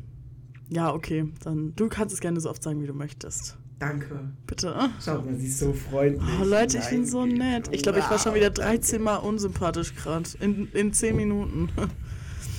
ja, 0.69 0.91
okay. 0.91 1.31
Dann 1.43 1.73
du 1.75 1.87
kannst 1.87 2.15
es 2.15 2.19
gerne 2.19 2.39
so 2.39 2.49
oft 2.49 2.63
sagen, 2.63 2.81
wie 2.81 2.87
du 2.87 2.93
möchtest. 2.93 3.57
Danke. 3.79 4.19
Bitte. 4.47 4.75
Schau 5.03 5.21
mal, 5.21 5.35
sie 5.35 5.47
ist 5.47 5.59
so 5.59 5.71
freundlich. 5.73 6.27
Oh, 6.41 6.43
Leute, 6.43 6.79
ich 6.79 6.89
bin 6.89 7.05
so 7.05 7.25
nett. 7.25 7.69
Ich 7.71 7.83
glaube, 7.83 7.99
ich 7.99 8.09
war 8.09 8.17
schon 8.17 8.33
wieder 8.33 8.49
danke. 8.49 8.79
13 8.79 9.01
Mal 9.01 9.17
unsympathisch 9.17 9.93
gerade. 9.95 10.27
In, 10.39 10.67
in 10.73 10.93
10 10.93 11.15
Minuten. 11.15 11.69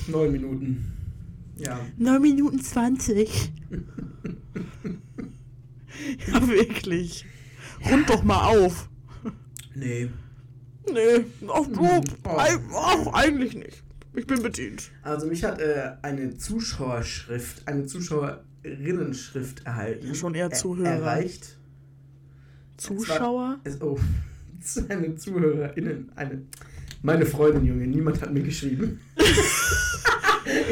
Neun 0.07 0.31
Minuten. 0.31 0.93
Ja. 1.57 1.77
9 1.97 2.21
Minuten 2.21 2.61
20. 2.61 3.51
ja, 6.27 6.47
wirklich. 6.47 7.25
Rund 7.89 8.09
doch 8.09 8.23
mal 8.23 8.57
auf. 8.57 8.89
Nee. 9.75 10.09
Nee, 10.91 11.25
ach, 11.47 11.67
du, 11.67 11.81
Oh. 11.85 12.01
ach, 12.75 13.07
eigentlich 13.13 13.55
nicht. 13.55 13.83
Ich 14.15 14.25
bin 14.25 14.41
bedient. 14.41 14.89
Also 15.03 15.27
mich 15.27 15.43
hat 15.43 15.59
äh, 15.59 15.91
eine 16.01 16.35
Zuschauerschrift, 16.37 17.67
eine 17.67 17.85
Zuschauerinnenschrift 18.63 19.65
erhalten. 19.65 20.15
Schon 20.15 20.35
eher 20.35 20.45
Er- 20.45 20.51
Zuhörer. 20.51 20.89
Erreicht. 20.89 21.57
Zuschauer? 22.77 23.59
Es, 23.63 23.81
oh, 23.81 23.97
es 24.61 24.77
ist 24.77 24.91
eine 24.91 25.15
Zuhörerinnen, 25.15 26.11
eine. 26.15 26.41
Meine 27.01 27.25
Freundin, 27.25 27.65
Junge, 27.65 27.87
niemand 27.87 28.21
hat 28.21 28.33
mir 28.33 28.43
geschrieben. 28.43 28.99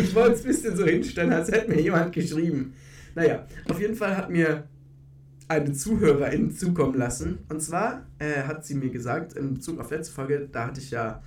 ich 0.01 0.13
wollte 0.13 0.36
es 0.36 0.41
ein 0.41 0.48
bisschen 0.48 0.75
so 0.75 0.86
hinstellen, 0.86 1.32
als 1.32 1.50
hätte 1.50 1.72
mir 1.72 1.82
jemand 1.82 2.12
geschrieben. 2.12 2.74
Naja, 3.15 3.48
auf 3.70 3.79
jeden 3.79 3.96
Fall 3.96 4.17
hat 4.17 4.29
mir 4.29 4.67
eine 5.48 5.72
Zuhörerin 5.72 6.51
zukommen 6.51 6.98
lassen. 6.98 7.38
Und 7.48 7.62
zwar 7.62 8.06
äh, 8.20 8.44
hat 8.44 8.65
sie 8.65 8.75
mir 8.75 8.89
gesagt, 8.89 9.34
in 9.34 9.53
Bezug 9.53 9.79
auf 9.79 9.89
letzte 9.89 10.13
Folge, 10.13 10.50
da 10.51 10.67
hatte 10.67 10.82
ich 10.82 10.91
ja 10.91 11.24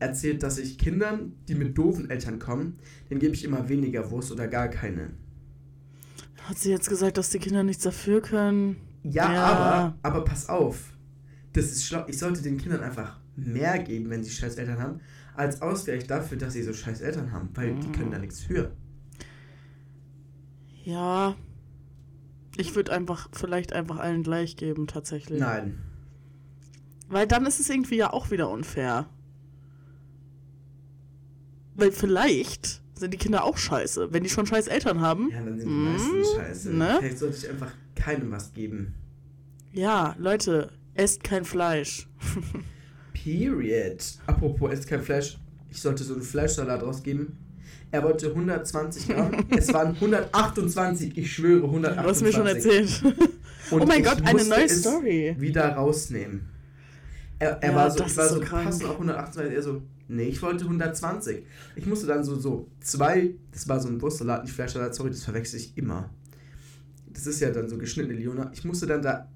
erzählt, 0.00 0.42
dass 0.42 0.58
ich 0.58 0.78
Kindern, 0.78 1.34
die 1.46 1.54
mit 1.54 1.78
doofen 1.78 2.10
Eltern 2.10 2.40
kommen, 2.40 2.78
denen 3.08 3.20
gebe 3.20 3.34
ich 3.34 3.44
immer 3.44 3.68
weniger 3.68 4.10
Wurst 4.10 4.32
oder 4.32 4.48
gar 4.48 4.66
keine. 4.66 5.10
Hat 6.44 6.58
sie 6.58 6.70
jetzt 6.70 6.88
gesagt, 6.88 7.18
dass 7.18 7.30
die 7.30 7.38
Kinder 7.38 7.62
nichts 7.62 7.84
dafür 7.84 8.20
können? 8.20 8.76
Ja, 9.02 9.28
aber, 9.28 9.98
aber 10.02 10.24
pass 10.24 10.48
auf. 10.48 10.92
Das 11.52 11.66
ist 11.66 11.84
schlau. 11.84 12.04
Ich 12.06 12.18
sollte 12.18 12.42
den 12.42 12.58
Kindern 12.58 12.82
einfach 12.82 13.18
mehr 13.36 13.78
geben, 13.78 14.10
wenn 14.10 14.22
sie 14.22 14.30
scheiß 14.30 14.56
Eltern 14.56 14.80
haben, 14.80 15.00
als 15.34 15.62
Ausgleich 15.62 16.06
dafür, 16.06 16.38
dass 16.38 16.52
sie 16.52 16.62
so 16.62 16.72
scheiß 16.72 17.00
Eltern 17.00 17.32
haben, 17.32 17.50
weil 17.54 17.74
die 17.74 17.90
können 17.92 18.10
da 18.10 18.18
nichts 18.18 18.40
für. 18.40 18.72
Ja. 20.84 21.36
Ich 22.56 22.74
würde 22.74 22.92
einfach, 22.92 23.28
vielleicht 23.32 23.72
einfach 23.72 23.98
allen 23.98 24.22
gleich 24.22 24.56
geben, 24.56 24.86
tatsächlich. 24.86 25.40
Nein. 25.40 25.78
Weil 27.08 27.26
dann 27.26 27.46
ist 27.46 27.60
es 27.60 27.70
irgendwie 27.70 27.96
ja 27.96 28.12
auch 28.12 28.30
wieder 28.30 28.50
unfair. 28.50 29.08
Weil 31.74 31.92
vielleicht 31.92 32.82
sind 33.00 33.12
die 33.12 33.18
Kinder 33.18 33.44
auch 33.44 33.56
scheiße, 33.58 34.12
wenn 34.12 34.22
die 34.22 34.30
schon 34.30 34.46
scheiß 34.46 34.68
Eltern 34.68 35.00
haben. 35.00 35.30
Ja, 35.32 35.42
dann 35.42 35.58
sind 35.58 35.68
die 35.68 35.74
Mm, 35.74 35.92
meisten 35.92 36.36
scheiße. 36.36 36.70
ne? 36.76 36.96
Vielleicht 37.00 37.18
sollte 37.18 37.36
ich 37.38 37.48
einfach 37.48 37.72
keinem 37.96 38.30
was 38.30 38.52
geben. 38.52 38.94
Ja, 39.72 40.14
Leute, 40.18 40.70
esst 40.94 41.24
kein 41.24 41.44
Fleisch. 41.44 42.08
Period. 43.12 44.04
Apropos, 44.26 44.70
esst 44.72 44.86
kein 44.88 45.02
Fleisch. 45.02 45.38
Ich 45.70 45.80
sollte 45.80 46.04
so 46.04 46.14
einen 46.14 46.22
Fleischsalat 46.22 46.82
rausgeben. 46.82 47.36
Er 47.92 48.02
wollte 48.04 48.28
120 48.28 49.08
Gramm. 49.08 49.32
es 49.50 49.72
waren 49.72 49.94
128. 49.94 51.16
Ich 51.18 51.32
schwöre, 51.32 51.64
128. 51.64 52.02
Du 52.02 52.08
hast 52.08 52.22
mir 52.22 52.32
schon 52.32 52.46
erzählt. 52.46 53.02
Und 53.70 53.82
oh 53.82 53.86
mein 53.86 54.02
Gott, 54.02 54.22
eine 54.24 54.44
neue 54.44 54.68
Story. 54.68 55.36
Wieder 55.38 55.68
rausnehmen. 55.74 56.48
Er, 57.38 57.50
er 57.62 57.70
Ja, 57.70 57.76
war 57.76 57.90
so, 57.90 58.04
ich 58.04 58.16
war 58.16 58.28
so 58.28 58.34
so, 58.36 58.40
krank. 58.40 58.64
passend 58.64 58.84
auf 58.86 58.92
128. 58.94 59.54
Er 59.54 59.62
so, 59.62 59.82
nee, 60.10 60.24
ich 60.24 60.42
wollte 60.42 60.64
120. 60.64 61.44
Ich 61.76 61.86
musste 61.86 62.06
dann 62.06 62.24
so, 62.24 62.38
so 62.38 62.68
zwei, 62.80 63.34
das 63.52 63.68
war 63.68 63.80
so 63.80 63.88
ein 63.88 64.00
Wurstsalat, 64.02 64.44
nicht 64.44 64.52
Fleischsalat, 64.52 64.94
sorry, 64.94 65.10
das 65.10 65.24
verwechsel 65.24 65.60
ich 65.60 65.76
immer. 65.76 66.10
Das 67.08 67.26
ist 67.26 67.40
ja 67.40 67.50
dann 67.50 67.68
so 67.68 67.78
geschnittene 67.78 68.16
Liona. 68.16 68.50
Ich 68.52 68.64
musste 68.64 68.86
dann 68.86 69.02
da 69.02 69.28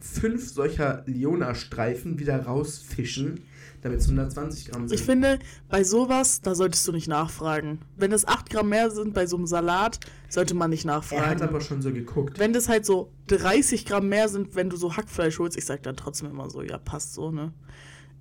fünf 0.00 0.48
solcher 0.48 1.04
Liona-Streifen 1.06 2.18
wieder 2.18 2.44
rausfischen, 2.44 3.40
damit 3.82 4.00
es 4.00 4.06
120 4.06 4.70
Gramm 4.70 4.88
sind. 4.88 4.98
Ich 4.98 5.04
finde, 5.04 5.38
bei 5.68 5.84
sowas, 5.84 6.40
da 6.40 6.54
solltest 6.54 6.86
du 6.86 6.92
nicht 6.92 7.08
nachfragen. 7.08 7.80
Wenn 7.96 8.12
es 8.12 8.26
8 8.26 8.50
Gramm 8.50 8.68
mehr 8.68 8.90
sind 8.90 9.14
bei 9.14 9.26
so 9.26 9.36
einem 9.36 9.46
Salat, 9.46 10.00
sollte 10.28 10.54
man 10.54 10.70
nicht 10.70 10.84
er 10.84 10.94
hat 10.94 11.02
nachfragen. 11.02 11.42
aber 11.42 11.60
schon 11.60 11.82
so 11.82 11.92
geguckt. 11.92 12.38
Wenn 12.38 12.52
das 12.52 12.68
halt 12.68 12.84
so 12.84 13.12
30 13.28 13.86
Gramm 13.86 14.08
mehr 14.08 14.28
sind, 14.28 14.54
wenn 14.54 14.70
du 14.70 14.76
so 14.76 14.96
Hackfleisch 14.96 15.38
holst, 15.38 15.56
ich 15.56 15.64
sag 15.64 15.82
dann 15.84 15.96
trotzdem 15.96 16.30
immer 16.30 16.50
so, 16.50 16.62
ja, 16.62 16.78
passt 16.78 17.14
so, 17.14 17.30
ne? 17.30 17.52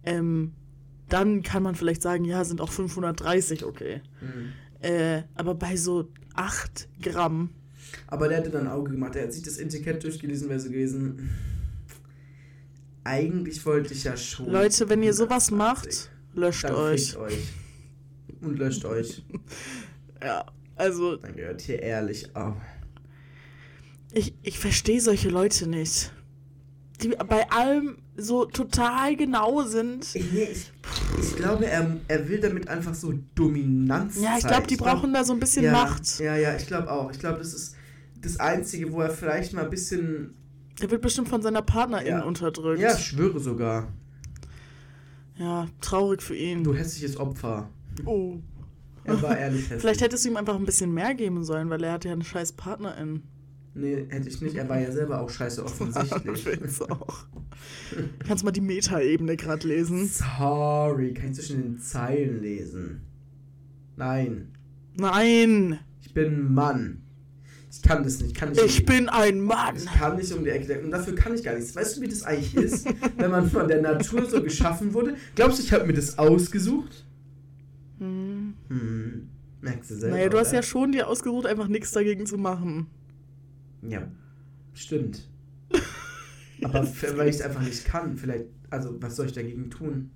Ähm, 0.03 0.53
dann 1.11 1.43
kann 1.43 1.63
man 1.63 1.75
vielleicht 1.75 2.01
sagen, 2.01 2.25
ja, 2.25 2.43
sind 2.43 2.61
auch 2.61 2.71
530, 2.71 3.65
okay. 3.65 4.01
Mhm. 4.21 4.53
Äh, 4.81 5.23
aber 5.35 5.55
bei 5.55 5.75
so 5.75 6.09
8 6.35 6.87
Gramm, 7.01 7.49
Aber 8.07 8.27
der 8.27 8.37
hatte 8.39 8.49
dann 8.49 8.67
ein 8.67 8.73
Auge 8.73 8.91
gemacht. 8.91 9.15
Er 9.15 9.23
hat 9.23 9.33
sich 9.33 9.43
das 9.43 9.57
Etikett 9.57 10.03
durchgelesen, 10.03 10.49
wäre 10.49 10.59
so 10.59 10.69
gewesen. 10.69 11.29
Eigentlich 13.03 13.65
wollte 13.65 13.93
ich 13.93 14.03
ja 14.03 14.15
schon. 14.15 14.49
Leute, 14.51 14.87
wenn 14.89 15.01
ihr 15.03 15.13
sowas 15.13 15.51
120. 15.51 15.57
macht, 15.57 16.11
löscht 16.33 16.65
euch. 16.65 17.17
euch. 17.17 17.47
Und 18.41 18.57
löscht 18.57 18.85
euch. 18.85 19.23
Ja, 20.23 20.45
also 20.75 21.15
Dann 21.15 21.35
gehört 21.35 21.61
hier 21.61 21.81
ehrlich 21.81 22.35
auf. 22.35 22.55
ich, 24.13 24.35
ich 24.43 24.59
verstehe 24.59 25.01
solche 25.01 25.29
Leute 25.29 25.67
nicht. 25.67 26.13
Die 27.01 27.09
bei 27.09 27.49
allem 27.49 27.97
so 28.15 28.45
total 28.45 29.15
genau 29.15 29.63
sind. 29.63 30.15
Ich, 30.15 30.31
nee, 30.31 30.43
ich, 30.51 30.71
ich 31.19 31.35
glaube, 31.35 31.65
er, 31.65 31.97
er 32.07 32.29
will 32.29 32.39
damit 32.39 32.67
einfach 32.67 32.93
so 32.93 33.13
Dominanz 33.35 34.21
Ja, 34.21 34.37
ich 34.37 34.45
glaube, 34.45 34.67
die 34.67 34.75
brauchen 34.75 35.13
da 35.13 35.23
so 35.23 35.33
ein 35.33 35.39
bisschen 35.39 35.65
ja, 35.65 35.71
Macht. 35.71 36.19
Ja, 36.19 36.35
ja, 36.35 36.55
ich 36.55 36.67
glaube 36.67 36.91
auch. 36.91 37.11
Ich 37.11 37.19
glaube, 37.19 37.39
das 37.39 37.53
ist 37.53 37.75
das 38.21 38.39
Einzige, 38.39 38.91
wo 38.91 39.01
er 39.01 39.09
vielleicht 39.09 39.53
mal 39.53 39.63
ein 39.63 39.69
bisschen. 39.69 40.35
Er 40.79 40.91
wird 40.91 41.01
bestimmt 41.01 41.29
von 41.29 41.41
seiner 41.41 41.61
Partnerin 41.61 42.07
Ja. 42.07 42.23
unterdrückt. 42.23 42.79
Ja, 42.79 42.93
ich 42.93 43.03
schwöre 43.05 43.39
sogar. 43.39 43.87
Ja, 45.37 45.67
traurig 45.79 46.21
für 46.21 46.35
ihn. 46.35 46.63
Du 46.63 46.73
hässliches 46.73 47.17
Opfer. 47.17 47.69
Oh. 48.05 48.37
Er 49.03 49.21
war 49.21 49.37
ehrlich 49.37 49.61
hässlich. 49.63 49.81
Vielleicht 49.81 50.01
hättest 50.01 50.25
du 50.25 50.29
ihm 50.29 50.37
einfach 50.37 50.55
ein 50.55 50.65
bisschen 50.65 50.93
mehr 50.93 51.15
geben 51.15 51.43
sollen, 51.43 51.69
weil 51.69 51.83
er 51.83 51.93
hat 51.93 52.05
ja 52.05 52.11
eine 52.11 52.23
scheiß 52.23 52.53
Partnerin. 52.53 53.23
Nee, 53.73 54.05
hätte 54.09 54.27
ich 54.27 54.41
nicht. 54.41 54.55
Er 54.55 54.67
war 54.67 54.79
ja 54.79 54.91
selber 54.91 55.21
auch 55.21 55.29
scheiße 55.29 55.63
offensichtlich. 55.65 56.43
Find's 56.43 56.81
auch. 56.81 57.25
Kannst 58.27 58.43
mal 58.43 58.51
die 58.51 58.61
Meta-Ebene 58.61 59.37
gerade 59.37 59.67
lesen? 59.67 60.07
Sorry, 60.07 61.13
kann 61.13 61.31
ich 61.31 61.35
zwischen 61.37 61.61
den 61.61 61.79
Zeilen 61.79 62.41
lesen. 62.41 63.01
Nein, 63.95 64.49
Nein! 64.97 65.79
ich 66.01 66.13
bin 66.13 66.33
ein 66.33 66.53
Mann. 66.53 67.01
Ich 67.71 67.81
kann 67.81 68.03
das 68.03 68.19
nicht. 68.21 68.35
Kann 68.35 68.49
nicht 68.49 68.61
Ich 68.65 68.79
um 68.81 68.85
bin 68.85 69.07
ein 69.09 69.39
Mann! 69.39 69.77
ich 69.77 69.85
kann 69.85 70.17
nicht 70.17 70.33
um 70.33 70.43
die 70.43 70.49
Ecke 70.49 70.67
denken. 70.67 70.85
Und 70.85 70.91
dafür 70.91 71.15
kann 71.15 71.33
ich 71.33 71.41
gar 71.43 71.53
nichts. 71.55 71.73
Weißt 71.73 71.95
du, 71.97 72.01
wie 72.01 72.07
das 72.09 72.23
eigentlich 72.23 72.55
ist, 72.55 72.85
wenn 73.17 73.31
man 73.31 73.49
von 73.49 73.67
der 73.69 73.81
Natur 73.81 74.25
so 74.29 74.43
geschaffen 74.43 74.93
wurde? 74.93 75.15
Glaubst 75.35 75.59
du, 75.59 75.63
ich 75.63 75.71
habe 75.71 75.85
mir 75.85 75.93
das 75.93 76.17
ausgesucht? 76.17 77.05
Hm. 77.99 78.53
Hm, 78.67 79.29
merkst 79.61 79.91
du 79.91 79.95
selber. 79.95 80.17
Naja, 80.17 80.29
du 80.29 80.37
hast 80.39 80.47
oder? 80.49 80.57
ja 80.57 80.63
schon 80.63 80.91
dir 80.91 81.07
ausgesucht, 81.07 81.45
einfach 81.45 81.69
nichts 81.69 81.91
dagegen 81.91 82.25
zu 82.25 82.37
machen. 82.37 82.87
Ja, 83.81 84.07
stimmt. 84.73 85.27
Aber 86.63 86.87
weil 87.15 87.29
ich 87.29 87.35
es 87.37 87.41
einfach 87.41 87.61
nicht 87.61 87.85
kann, 87.85 88.17
vielleicht. 88.17 88.45
Also, 88.69 89.01
was 89.01 89.15
soll 89.15 89.25
ich 89.25 89.33
dagegen 89.33 89.69
tun? 89.69 90.11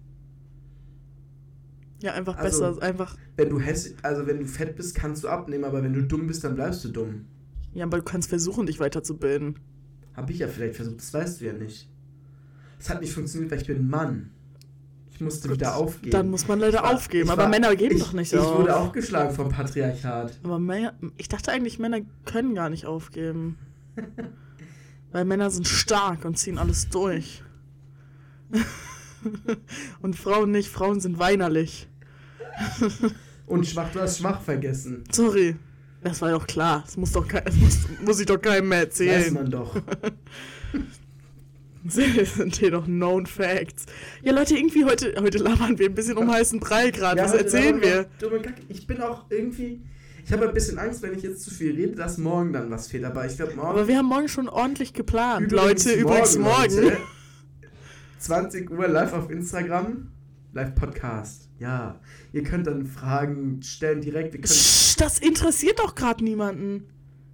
Ja, 2.02 2.14
einfach 2.14 2.38
Also- 2.38 2.66
besser. 2.72 2.82
Einfach. 2.84 3.18
Wenn 3.36 3.50
du 3.50 3.60
hässlich, 3.60 3.96
also 4.04 4.28
wenn 4.28 4.40
du 4.40 4.46
fett 4.46 4.76
bist, 4.76 4.96
kannst 4.96 5.24
du 5.24 5.28
abnehmen, 5.28 5.64
aber 5.64 5.84
wenn 5.84 5.94
du 5.94 6.04
dumm 6.04 6.28
bist, 6.28 6.44
dann 6.44 6.56
bleibst 6.56 6.84
du 6.86 6.90
dumm. 6.90 7.26
Ja, 7.74 7.86
aber 7.86 7.98
du 7.98 8.04
kannst 8.04 8.30
versuchen, 8.30 8.66
dich 8.68 8.80
weiterzubilden. 8.80 9.60
Hab 10.14 10.30
ich 10.30 10.40
ja 10.40 10.48
vielleicht 10.48 10.76
versucht, 10.76 10.98
das 11.00 11.14
weißt 11.14 11.42
du 11.42 11.46
ja 11.46 11.54
nicht. 11.54 11.90
Es 12.80 12.90
hat 12.90 13.02
nicht 13.02 13.14
funktioniert, 13.14 13.52
weil 13.52 13.60
ich 13.62 13.68
bin 13.68 13.78
ein 13.80 13.90
Mann. 13.90 14.32
Ich 15.16 15.22
musste 15.22 15.50
wieder 15.50 15.76
aufgeben. 15.76 16.12
Dann 16.12 16.30
muss 16.30 16.48
man 16.48 16.60
leider 16.60 16.80
Ich 16.80 16.84
war- 16.84 16.94
aufgeben. 16.94 17.26
ich 17.26 17.32
Aber 17.32 17.44
war- 17.44 17.50
Männer 17.50 17.76
geben 17.76 17.96
ich, 17.96 18.04
doch 18.04 18.14
nicht 18.14 18.34
Ich 18.34 18.40
auf. 18.40 18.60
wurde 18.60 18.76
auch 18.76 18.92
geschlagen 18.92 19.34
vom 19.34 19.50
Patriarchat. 19.50 20.38
Aber 20.44 20.60
Männer, 20.60 20.94
ich 21.18 21.30
dachte 21.30 21.52
eigentlich, 21.52 21.80
Männer 21.80 22.00
können 22.26 22.54
gar 22.54 22.70
nicht 22.70 22.86
aufgeben. 22.86 23.58
Weil 25.14 25.24
Männer 25.26 25.50
sind 25.50 25.68
stark 25.68 26.26
und 26.26 26.38
ziehen 26.38 26.58
alles 26.58 26.90
durch. 26.90 27.42
und 30.02 30.16
Frauen 30.18 30.52
nicht. 30.52 30.70
Frauen 30.70 31.00
sind 31.00 31.18
weinerlich. 31.20 31.88
Und 33.48 33.68
schwach, 33.68 33.92
du 33.92 34.00
hast 34.02 34.18
schwach 34.20 34.42
vergessen. 34.42 35.04
Sorry. 35.12 35.56
Das 36.02 36.22
war 36.22 36.32
doch 36.32 36.48
klar. 36.48 36.82
Das 36.86 36.98
muss, 36.98 37.12
doch, 37.12 37.28
kei- 37.28 37.42
das 37.42 37.56
muss, 37.56 37.80
muss 38.04 38.20
ich 38.20 38.26
doch 38.26 38.42
keinem 38.42 38.70
mehr 38.70 38.80
Weiß 38.80 38.86
erzählen. 39.00 39.34
man 39.36 39.52
doch. 39.52 39.76
Das 41.86 41.96
sind 42.36 42.56
hier 42.56 42.72
doch 42.72 42.86
known 42.86 43.26
facts. 43.28 43.86
Ja, 44.24 44.34
Leute, 44.34 44.58
irgendwie 44.58 44.86
heute, 44.86 45.14
heute 45.20 45.38
labern 45.38 45.78
wir 45.78 45.88
ein 45.88 45.94
bisschen 45.94 46.18
um 46.18 46.32
heißen 46.32 46.60
Brei 46.60 46.90
gerade. 46.90 47.22
Was 47.22 47.34
heute 47.34 47.44
erzählen 47.44 47.82
wir? 47.82 48.08
Dumme. 48.20 48.42
Ich 48.70 48.88
bin 48.88 49.02
auch 49.02 49.26
irgendwie. 49.30 49.82
Ich 50.26 50.34
habe 50.34 50.48
ein 50.48 50.54
bisschen 50.56 50.80
Angst, 50.80 51.04
wenn 51.04 51.14
ich 51.14 51.22
jetzt 51.22 51.44
zu 51.44 51.54
viel 51.54 51.76
rede, 51.76 51.96
dass 51.96 52.18
morgen 52.18 52.52
dann 52.54 52.72
was 52.72 52.88
fehlt. 52.88 53.04
Aber 53.04 53.26
ich 53.28 53.36
glaube, 53.38 53.54
morgen. 53.54 53.70
Aber 53.70 53.88
wir 53.88 53.98
haben 53.98 54.08
morgen 54.08 54.28
schon 54.28 54.50
ordentlich 54.50 54.94
geplant. 54.94 55.52
Übrigens 55.52 55.86
Leute, 55.86 56.00
übrigens 56.00 56.38
morgen. 56.40 56.76
Leute, 56.76 56.98
20 58.18 58.72
Uhr 58.72 58.88
live 58.88 59.14
auf 59.14 59.30
Instagram. 59.30 60.08
Live-Podcast. 60.54 61.50
Ja. 61.60 62.00
Ihr 62.32 62.44
könnt 62.44 62.66
dann 62.66 62.88
Fragen 62.88 63.62
stellen 63.62 64.02
direkt. 64.02 64.34
Wir 64.34 64.42
Psst, 64.42 65.00
das 65.02 65.20
interessiert 65.20 65.80
doch 65.80 65.94
gerade 65.94 66.24
niemanden. 66.24 66.88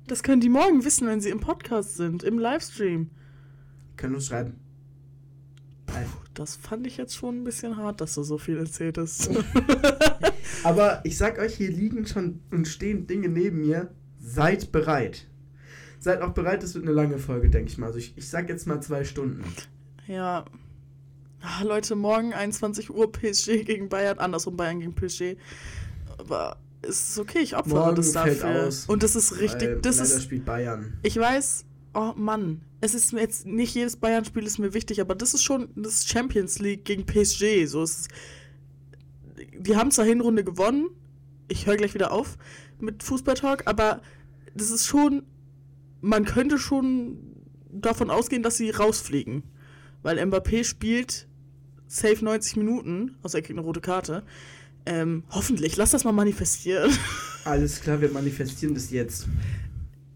Das 0.07 0.23
können 0.23 0.41
die 0.41 0.49
morgen 0.49 0.83
wissen, 0.83 1.07
wenn 1.07 1.21
sie 1.21 1.29
im 1.29 1.39
Podcast 1.39 1.95
sind, 1.95 2.23
im 2.23 2.39
Livestream. 2.39 3.11
Können 3.97 4.15
uns 4.15 4.27
schreiben. 4.27 4.55
Das 6.33 6.55
fand 6.55 6.87
ich 6.87 6.95
jetzt 6.97 7.15
schon 7.15 7.41
ein 7.41 7.43
bisschen 7.43 7.75
hart, 7.75 7.99
dass 7.99 8.15
du 8.15 8.23
so 8.23 8.37
viel 8.37 8.57
erzählt 8.57 8.97
hast. 8.97 9.29
Aber 10.63 11.01
ich 11.03 11.17
sag 11.17 11.37
euch, 11.37 11.55
hier 11.55 11.69
liegen 11.69 12.05
schon 12.05 12.39
und 12.51 12.67
stehen 12.67 13.07
Dinge 13.07 13.27
neben 13.27 13.59
mir. 13.59 13.91
Seid 14.19 14.71
bereit. 14.71 15.27
Seid 15.99 16.21
auch 16.21 16.33
bereit, 16.33 16.63
das 16.63 16.73
wird 16.75 16.85
eine 16.85 16.93
lange 16.93 17.17
Folge, 17.17 17.49
denke 17.49 17.69
ich 17.71 17.77
mal. 17.77 17.87
Also 17.87 17.99
ich, 17.99 18.17
ich 18.17 18.29
sag 18.29 18.47
jetzt 18.49 18.67
mal 18.67 18.81
zwei 18.81 19.03
Stunden. 19.03 19.43
ja. 20.07 20.45
Ah, 21.43 21.63
Leute, 21.63 21.95
morgen 21.95 22.33
21 22.33 22.91
Uhr 22.91 23.11
PSG 23.11 23.63
gegen 23.65 23.89
Bayern, 23.89 24.19
andersrum 24.19 24.55
Bayern 24.55 24.79
gegen 24.79 24.93
PSG. 24.93 25.37
Aber 26.19 26.57
es 26.83 27.09
ist 27.09 27.19
okay, 27.19 27.39
ich 27.39 27.55
opfere 27.55 27.79
Morgen 27.79 27.95
das 27.95 28.11
dafür. 28.11 28.67
aus, 28.67 28.85
Und 28.85 29.01
das 29.01 29.15
ist 29.15 29.39
richtig, 29.39 29.81
das 29.81 29.97
leider 29.97 30.15
ist 30.17 30.23
spielt 30.23 30.45
Bayern. 30.45 30.99
Ich 31.01 31.17
weiß, 31.17 31.65
oh 31.93 32.13
Mann, 32.15 32.61
es 32.79 32.93
ist 32.93 33.13
mir 33.13 33.21
jetzt 33.21 33.45
nicht 33.45 33.75
jedes 33.75 33.95
Bayern-Spiel 33.95 34.45
ist 34.45 34.59
mir 34.59 34.73
wichtig, 34.73 35.01
aber 35.01 35.15
das 35.15 35.33
ist 35.33 35.43
schon 35.43 35.69
das 35.75 36.07
Champions 36.07 36.59
League 36.59 36.85
gegen 36.85 37.05
PSG. 37.05 37.65
So 37.65 37.83
ist, 37.83 38.09
die 39.57 39.75
haben 39.75 39.91
zwar 39.91 40.05
Hinrunde 40.05 40.43
gewonnen, 40.43 40.89
ich 41.47 41.67
höre 41.67 41.77
gleich 41.77 41.93
wieder 41.93 42.11
auf 42.11 42.37
mit 42.79 43.03
Fußballtalk, 43.03 43.67
aber 43.67 44.01
das 44.55 44.71
ist 44.71 44.87
schon, 44.87 45.23
man 46.01 46.25
könnte 46.25 46.57
schon 46.57 47.17
davon 47.71 48.09
ausgehen, 48.09 48.43
dass 48.43 48.57
sie 48.57 48.69
rausfliegen. 48.69 49.43
Weil 50.01 50.19
Mbappé 50.19 50.63
spielt 50.63 51.27
safe 51.87 52.23
90 52.23 52.57
Minuten, 52.57 53.17
außer 53.21 53.37
er 53.37 53.41
kriegt 53.43 53.57
eine 53.57 53.65
rote 53.65 53.81
Karte. 53.81 54.23
Ähm, 54.85 55.23
hoffentlich, 55.29 55.77
lass 55.77 55.91
das 55.91 56.03
mal 56.03 56.11
manifestieren. 56.11 56.91
Alles 57.45 57.81
klar, 57.81 58.01
wir 58.01 58.09
manifestieren 58.09 58.73
das 58.73 58.89
jetzt. 58.89 59.27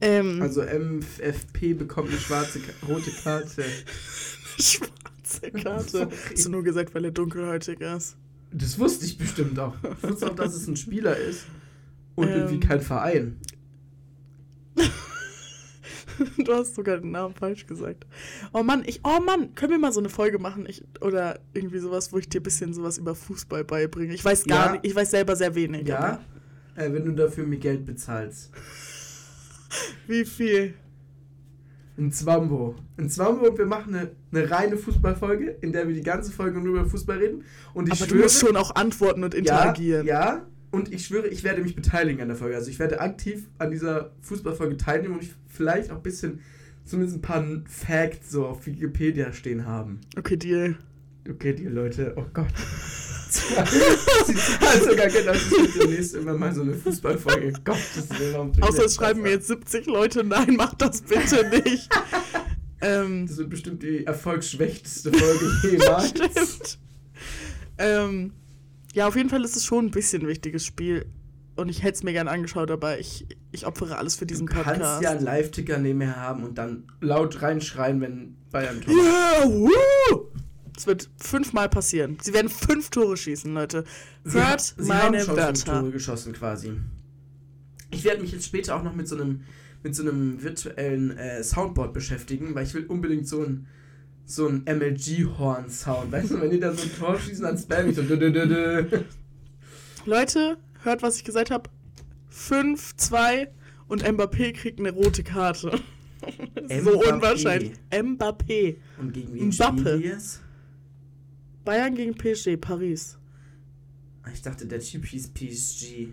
Ähm, 0.02 0.42
Also 0.42 0.62
MFP 0.62 1.74
bekommt 1.74 2.10
eine 2.10 2.20
schwarze, 2.20 2.60
rote 2.88 3.12
Karte. 3.24 3.64
schwarze 4.60 5.52
Karte. 5.52 6.10
Hast 6.32 6.46
du 6.46 6.50
nur 6.50 6.64
gesagt, 6.64 6.94
weil 6.94 7.06
er 7.06 7.12
dunkelhäutig 7.12 7.80
ist. 7.82 8.18
Das 8.52 8.78
wusste 8.80 9.06
ich 9.06 9.18
bestimmt 9.18 9.58
auch. 9.60 9.76
Ich 10.02 10.10
wusste 10.10 10.32
auch, 10.32 10.36
dass 10.36 10.54
es 10.54 10.68
ein 10.68 10.76
Spieler 10.78 11.18
ist. 11.18 11.46
Und 12.16 12.28
Ähm. 12.28 12.34
irgendwie 12.36 12.60
kein 12.60 12.82
Verein. 12.82 13.38
Du 16.38 16.54
hast 16.54 16.76
sogar 16.76 16.98
den 16.98 17.12
Namen 17.12 17.34
falsch 17.36 17.66
gesagt. 17.68 18.06
Oh 18.54 18.64
Mann, 18.64 18.84
ich, 18.86 19.02
oh 19.04 19.20
Mann, 19.20 19.54
können 19.54 19.72
wir 19.74 19.80
mal 19.80 19.92
so 19.92 20.00
eine 20.00 20.08
Folge 20.08 20.40
machen? 20.40 20.66
Ich, 20.66 20.82
oder 21.02 21.40
irgendwie 21.54 21.80
sowas, 21.80 22.14
wo 22.14 22.18
ich 22.20 22.30
dir 22.30 22.40
ein 22.40 22.44
bisschen 22.44 22.74
sowas 22.74 22.98
über 22.98 23.16
Fußball 23.16 23.66
beibringe. 23.66 24.14
Ich 24.14 24.24
weiß 24.24 24.46
gar 24.46 24.68
Ja. 24.68 24.72
nicht, 24.74 24.86
ich 24.86 24.96
weiß 24.96 25.12
selber 25.12 25.36
sehr 25.36 25.56
wenig. 25.56 25.86
Ja? 25.88 26.22
Äh, 26.76 26.94
wenn 26.94 27.04
du 27.04 27.12
dafür 27.12 27.46
mir 27.46 27.58
Geld 27.58 27.86
bezahlst. 27.86 28.50
Wie 30.08 30.26
viel? 30.26 30.74
Ein 31.98 32.12
Zwambo. 32.12 32.76
Ein 32.98 33.10
Zwambo 33.10 33.48
und 33.48 33.58
wir 33.58 33.66
machen 33.66 33.96
eine, 33.96 34.12
eine 34.32 34.52
reine 34.52 34.78
Fußballfolge, 34.78 35.58
in 35.62 35.72
der 35.72 35.88
wir 35.88 35.96
die 35.96 36.02
ganze 36.02 36.32
Folge 36.32 36.60
nur 36.60 36.80
über 36.80 36.86
Fußball 36.86 37.18
reden. 37.18 37.44
Und 37.74 37.88
ich 37.88 37.94
aber 37.94 38.06
du 38.06 38.10
schwöre, 38.10 38.24
musst 38.24 38.40
schon 38.42 38.58
auch 38.58 38.76
antworten 38.76 39.24
und 39.24 39.34
interagieren. 39.34 40.06
Ja, 40.06 40.36
ja. 40.36 40.46
Und 40.72 40.94
ich 40.94 41.06
schwöre, 41.06 41.28
ich 41.28 41.46
werde 41.46 41.62
mich 41.62 41.74
beteiligen 41.74 42.22
an 42.22 42.28
der 42.28 42.36
Folge. 42.36 42.56
Also 42.56 42.70
ich 42.70 42.80
werde 42.80 43.00
aktiv 43.00 43.48
an 43.60 43.72
dieser 43.72 44.12
Fußballfolge 44.22 44.76
teilnehmen 44.76 45.16
und 45.16 45.24
ich 45.24 45.34
vielleicht 45.48 45.90
auch 45.92 45.98
ein 45.98 46.04
bisschen, 46.04 46.42
zumindest 46.84 47.20
ein 47.20 47.22
paar 47.22 47.46
Facts 47.66 48.32
so 48.32 48.46
auf 48.46 48.66
Wikipedia 48.66 49.32
stehen 49.32 49.66
haben. 49.66 50.02
Okay, 50.18 50.36
Deal. 50.36 50.76
Okay, 51.30 51.54
die 51.54 51.64
Leute, 51.66 52.14
oh 52.18 52.26
Gott. 52.34 52.54
Sie 53.36 54.36
zahlen 54.36 54.84
sogar 54.84 55.08
Geld, 55.08 55.28
dass 55.28 55.38
ich 55.52 55.74
demnächst 55.80 56.16
immer 56.16 56.34
mal 56.34 56.54
so 56.54 56.62
eine 56.62 56.74
Fußballfolge. 56.74 57.54
Tue 57.64 57.76
ich 57.76 58.64
Außer 58.64 58.78
das 58.84 58.86
es 58.92 58.96
schreiben 58.96 59.22
mir 59.22 59.32
jetzt 59.32 59.48
70 59.48 59.86
Leute, 59.88 60.24
nein, 60.24 60.56
mach 60.58 60.74
das 60.76 61.02
bitte 61.02 61.50
nicht. 61.64 61.90
ähm, 62.82 63.28
Das 63.28 63.38
wird 63.38 63.50
bestimmt 63.50 63.84
die 63.84 64.06
erfolgsschwächteste 64.06 65.12
Folge 65.12 65.52
jemals. 65.72 66.10
stimmt. 66.10 66.80
Ähm, 67.78 68.32
ja, 68.94 69.08
auf 69.08 69.16
jeden 69.16 69.30
Fall 69.30 69.44
ist 69.44 69.56
es 69.56 69.66
schon 69.66 69.86
ein 69.88 69.92
bisschen 69.92 70.24
ein 70.24 70.28
wichtiges 70.28 70.66
Spiel. 70.66 71.06
Und 71.58 71.70
ich 71.70 71.84
hätte 71.84 71.94
es 71.96 72.04
mir 72.04 72.12
gern 72.12 72.28
angeschaut, 72.28 72.70
aber 72.70 73.00
ich, 73.00 73.26
ich 73.52 73.66
opfere 73.66 73.98
alles 73.98 74.16
für 74.18 74.26
diesen 74.26 74.46
Du 74.46 74.54
kannst 74.54 74.70
Podcast. 74.72 75.02
ja 75.04 75.12
einen 75.12 75.24
Live-Ticker 75.24 75.78
nebenher 75.78 76.18
haben 76.18 76.44
und 76.44 76.58
dann 76.58 76.84
laut 77.00 77.42
reinschreien, 77.42 78.02
wenn 78.02 78.36
Bayern 78.52 78.82
Tor 78.82 78.94
Yeah, 78.94 79.46
woo! 79.50 80.28
Es 80.78 80.88
wird 80.88 81.10
fünfmal 81.18 81.70
passieren. 81.70 82.18
Sie 82.22 82.34
werden 82.34 82.50
fünf 82.50 82.90
Tore 82.90 83.16
schießen, 83.16 83.54
Leute. 83.54 83.86
Sie 84.24 84.38
Hört 84.40 84.62
sie 84.62 84.76
haben 84.78 84.88
meine 84.88 85.18
schon 85.20 85.36
fünf 85.36 85.38
Wörter. 85.38 85.80
Tore 85.80 85.92
geschossen 85.92 86.34
quasi. 86.34 86.74
Ich 87.92 88.04
werde 88.04 88.22
mich 88.22 88.32
jetzt 88.32 88.46
später 88.46 88.76
auch 88.76 88.84
noch 88.84 88.96
mit 88.96 89.08
so 89.08 89.16
einem 89.16 89.42
mit 89.84 89.96
so 89.96 90.02
einem 90.02 90.42
virtuellen 90.42 91.16
äh, 91.16 91.44
Soundboard 91.44 91.94
beschäftigen, 91.94 92.56
weil 92.56 92.66
ich 92.66 92.74
will 92.74 92.86
unbedingt 92.88 93.28
so 93.28 93.44
ein 93.44 93.68
so 94.26 94.48
ein 94.48 94.64
MLG-Horn-Sound. 94.66 96.12
Weißt 96.12 96.32
du, 96.32 96.42
wenn 96.42 96.50
die 96.50 96.60
da 96.60 96.74
so 96.74 96.82
ein 96.82 96.92
Tor 96.98 97.20
schießen, 97.20 97.44
dann 97.44 97.58
spam 97.58 97.90
ich 97.90 97.96
so. 97.96 98.02
dü- 98.02 98.18
dü- 98.18 98.32
dü-. 98.32 99.04
Leute, 100.06 100.58
hört, 100.82 101.04
was 101.04 101.18
ich 101.18 101.24
gesagt 101.24 101.52
habe. 101.52 101.70
5, 102.30 102.96
2 102.98 103.48
und 103.88 104.04
Mbappé 104.04 104.52
kriegt 104.54 104.80
eine 104.80 104.92
rote 104.92 105.24
Karte. 105.24 105.80
so 106.84 107.00
unwahrscheinlich. 107.00 107.74
Mbappé. 107.92 108.78
Und 109.00 109.14
gegen 109.14 109.34
wen 109.36 109.48
Mbappe. 109.50 110.00
Bayern 111.66 111.96
gegen 111.96 112.16
PSG, 112.16 112.58
Paris. 112.58 113.18
Ah, 114.24 114.30
Ich 114.34 114.42
dachte, 114.42 114.66
der 114.66 114.80
Typ 114.80 115.06
hieß 115.06 115.30
PSG. 115.34 116.10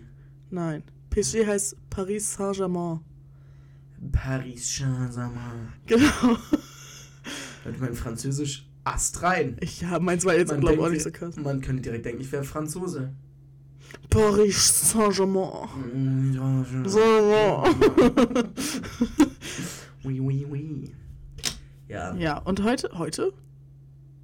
Nein. 0.49 0.83
PSG 1.11 1.45
heißt 1.45 1.77
Paris 1.89 2.33
Saint-Germain. 2.33 2.99
Paris 4.11 4.77
Saint-Germain. 4.77 5.73
Genau. 5.85 6.37
Hört 7.63 7.79
mein 7.79 7.93
Französisch 7.93 8.67
Ast 8.83 9.21
rein. 9.21 9.55
Ich 9.61 9.79
ja, 9.81 9.97
meins 9.99 10.25
war 10.25 10.35
jetzt, 10.35 10.49
glaube 10.59 10.73
ich, 10.73 10.79
auch 10.81 10.89
nicht 10.89 11.03
so 11.03 11.11
krass. 11.11 11.37
Man 11.37 11.61
könnte 11.61 11.83
direkt 11.83 12.05
denken, 12.05 12.21
ich 12.21 12.31
wäre 12.33 12.43
Franzose. 12.43 13.13
Paris 14.09 14.91
Saint-Germain. 14.91 15.69
Mm, 15.93 16.33
Saint-Germain. 16.89 18.49
Oui, 20.03 20.19
oui, 20.19 20.45
oui. 20.49 20.95
Ja, 21.87 22.13
ja, 22.15 22.37
und 22.39 22.61
heute? 22.63 22.89
Heute? 22.97 23.31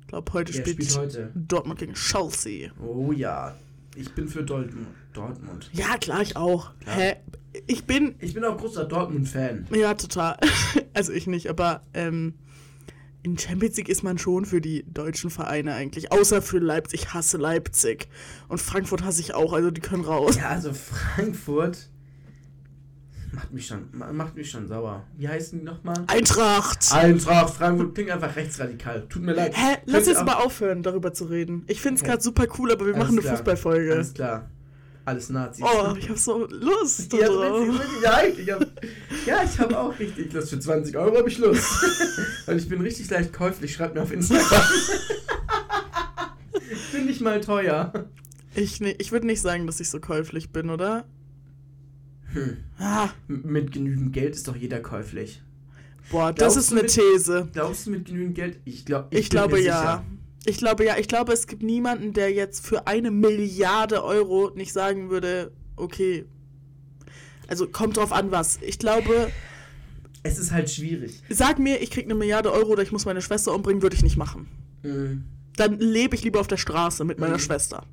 Ich 0.09 0.11
glaube, 0.11 0.33
heute 0.33 0.53
spielt, 0.53 0.83
spielt 0.83 0.97
heute? 0.97 1.31
Dortmund 1.35 1.77
gegen 1.77 1.93
Chelsea. 1.93 2.71
Oh 2.81 3.11
ja, 3.11 3.55
ich 3.95 4.11
bin 4.15 4.27
für 4.27 4.41
Dortmund. 4.41 4.87
Dortmund. 5.13 5.69
Ja, 5.71 5.97
klar, 5.97 6.23
ich 6.23 6.35
auch. 6.35 6.71
Klar. 6.79 6.95
Hä? 6.95 7.15
Ich 7.67 7.85
bin. 7.85 8.15
Ich 8.17 8.33
bin 8.33 8.43
auch 8.43 8.57
großer 8.57 8.85
Dortmund-Fan. 8.85 9.67
Ja, 9.71 9.93
total. 9.93 10.37
Also 10.95 11.13
ich 11.13 11.27
nicht, 11.27 11.47
aber 11.47 11.83
ähm, 11.93 12.33
in 13.21 13.37
Champions 13.37 13.77
League 13.77 13.87
ist 13.87 14.01
man 14.01 14.17
schon 14.17 14.45
für 14.45 14.61
die 14.61 14.83
deutschen 14.91 15.29
Vereine 15.29 15.75
eigentlich. 15.75 16.11
Außer 16.11 16.41
für 16.41 16.57
Leipzig. 16.57 17.01
Ich 17.01 17.13
hasse 17.13 17.37
Leipzig. 17.37 18.07
Und 18.47 18.59
Frankfurt 18.59 19.03
hasse 19.03 19.21
ich 19.21 19.35
auch, 19.35 19.53
also 19.53 19.69
die 19.69 19.79
können 19.79 20.03
raus. 20.03 20.37
Ja, 20.37 20.49
also 20.49 20.73
Frankfurt 20.73 21.87
macht 23.31 23.51
mich 23.53 23.67
schon, 23.67 23.87
ma- 23.91 24.11
macht 24.11 24.35
mich 24.35 24.49
schon 24.49 24.67
sauer. 24.67 25.03
Wie 25.17 25.27
heißen 25.27 25.59
die 25.59 25.65
nochmal? 25.65 25.95
Eintracht! 26.07 26.91
Eintracht 26.93 27.53
Frankfurt 27.53 27.95
klingt 27.95 28.11
einfach 28.11 28.35
rechtsradikal. 28.35 29.05
Tut 29.09 29.23
mir 29.23 29.33
leid. 29.33 29.53
Hä? 29.55 29.77
Lass 29.85 30.07
jetzt 30.07 30.25
mal 30.25 30.33
aufhören, 30.35 30.83
darüber 30.83 31.13
zu 31.13 31.25
reden. 31.25 31.63
Ich 31.67 31.81
finde 31.81 31.99
es 31.99 32.03
gerade 32.03 32.21
super 32.21 32.45
cool, 32.57 32.71
aber 32.71 32.85
wir 32.85 32.93
Alles 32.95 33.05
machen 33.05 33.15
eine 33.17 33.21
klar. 33.21 33.35
Fußballfolge. 33.37 33.93
Alles 33.93 34.13
klar. 34.13 34.49
Alles 35.05 35.29
Nazis. 35.29 35.65
Oh, 35.65 35.95
ich 35.97 36.07
habe 36.07 36.19
so 36.19 36.45
Lust 36.47 37.11
Ja, 37.13 37.19
wirklich, 37.29 38.03
ja, 38.03 38.21
ich 38.23 38.51
hab, 38.51 38.61
ja, 39.25 39.43
ich 39.43 39.59
habe 39.59 39.79
auch 39.79 39.97
richtig 39.97 40.31
Lust. 40.33 40.49
Für 40.51 40.59
20 40.59 40.95
Euro 40.97 41.17
habe 41.17 41.27
ich 41.29 41.37
Lust. 41.39 41.65
Weil 42.45 42.57
ich 42.57 42.69
bin 42.69 42.79
richtig 42.81 43.09
leicht 43.09 43.33
käuflich. 43.33 43.73
Schreibt 43.73 43.95
mir 43.95 44.03
auf 44.03 44.11
Instagram. 44.11 44.61
ich 46.71 46.91
bin 46.91 47.05
nicht 47.07 47.21
mal 47.21 47.41
teuer. 47.41 47.91
Ich, 48.53 48.81
ne, 48.81 48.91
ich 48.99 49.11
würde 49.11 49.25
nicht 49.25 49.41
sagen, 49.41 49.65
dass 49.65 49.79
ich 49.79 49.89
so 49.89 49.99
käuflich 49.99 50.51
bin, 50.51 50.69
oder? 50.69 51.05
Hm. 52.33 52.57
Ah, 52.77 53.09
Mit 53.27 53.71
genügend 53.71 54.13
Geld 54.13 54.35
ist 54.35 54.47
doch 54.47 54.55
jeder 54.55 54.79
käuflich. 54.79 55.41
boah, 56.11 56.31
das 56.33 56.37
Glaubst 56.53 56.57
ist 56.57 56.71
du 56.71 56.75
eine 56.75 56.81
mit- 56.83 56.91
These. 56.93 57.49
Glaubst 57.53 57.85
du 57.87 57.91
mit 57.91 58.05
genügend 58.05 58.35
Geld? 58.35 58.59
Ich, 58.65 58.85
glaub, 58.85 59.13
Ich, 59.13 59.29
bin 59.29 59.37
glaube 59.37 59.59
ja. 59.61 59.79
sicher. 59.79 60.05
Ich 60.45 60.57
glaube 60.57 60.85
ja. 60.85 60.97
Ich 60.97 61.07
glaube, 61.07 61.33
es 61.33 61.47
gibt 61.47 61.63
niemanden, 61.63 62.13
der 62.13 62.31
jetzt 62.31 62.65
für 62.65 62.87
eine 62.87 63.11
Milliarde 63.11 64.03
Euro 64.03 64.51
nicht 64.55 64.71
sagen 64.73 65.09
würde, 65.09 65.51
okay. 65.75 66.25
Also 67.47 67.67
kommt 67.67 67.97
drauf 67.97 68.11
an, 68.13 68.31
was. 68.31 68.59
Ich 68.61 68.77
glaube, 68.79 69.31
Es 70.23 70.37
ist 70.39 70.51
halt 70.51 70.69
schwierig. 70.69 71.21
sag 71.29 71.57
mir, 71.59 71.81
ich 71.81 71.89
krieg 71.91 72.05
eine 72.05 72.15
Milliarde 72.15 72.51
Euro 72.53 72.71
oder 72.73 72.83
ich 72.83 72.91
muss 72.91 73.05
meine 73.05 73.21
Schwester 73.21 73.53
umbringen, 73.55 73.81
würde 73.81 73.95
ich 73.95 74.03
nicht 74.03 74.17
machen. 74.17 74.47
Mhm. 74.83 75.23
Dann 75.57 75.77
lebe 75.79 76.15
ich 76.15 76.23
lieber 76.23 76.39
auf 76.39 76.47
der 76.47 76.57
Straße 76.57 77.03
mit 77.05 77.19
meiner 77.19 77.35
Mhm. 77.35 77.39
Schwester. 77.39 77.83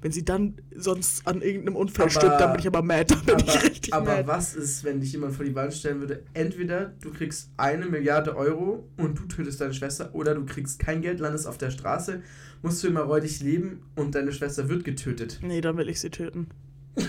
Wenn 0.00 0.12
sie 0.12 0.24
dann 0.24 0.54
sonst 0.76 1.26
an 1.26 1.42
irgendeinem 1.42 1.74
Unfall 1.74 2.04
Aber- 2.04 2.10
stirbt, 2.10 2.40
dann 2.40 2.52
bin 2.52 2.60
ich 2.60 2.66
aber 2.68 2.82
mad. 2.82 3.12
Dann 3.12 3.24
bin 3.26 3.38
ich 3.44 3.48
Aber, 3.50 3.62
richtig 3.64 3.92
aber 3.94 4.06
mad. 4.18 4.26
was 4.28 4.54
ist, 4.54 4.84
wenn 4.84 5.00
dich 5.00 5.10
jemand 5.12 5.34
vor 5.34 5.44
die 5.44 5.54
Wahl 5.56 5.72
stellen 5.72 5.98
würde? 6.00 6.22
Entweder 6.34 6.92
du 7.00 7.12
kriegst 7.12 7.50
eine 7.56 7.86
Milliarde 7.86 8.36
Euro 8.36 8.88
und 8.96 9.18
du 9.18 9.24
tötest 9.24 9.60
deine 9.60 9.74
Schwester, 9.74 10.14
oder 10.14 10.36
du 10.36 10.46
kriegst 10.46 10.78
kein 10.78 11.02
Geld, 11.02 11.18
landest 11.18 11.48
auf 11.48 11.58
der 11.58 11.70
Straße, 11.72 12.22
musst 12.62 12.82
du 12.84 12.88
immer 12.88 13.00
räudig 13.00 13.40
leben 13.40 13.82
und 13.96 14.14
deine 14.14 14.30
Schwester 14.32 14.68
wird 14.68 14.84
getötet. 14.84 15.40
Nee, 15.42 15.60
dann 15.60 15.76
will 15.76 15.88
ich 15.88 15.98
sie 16.00 16.10
töten. 16.10 16.46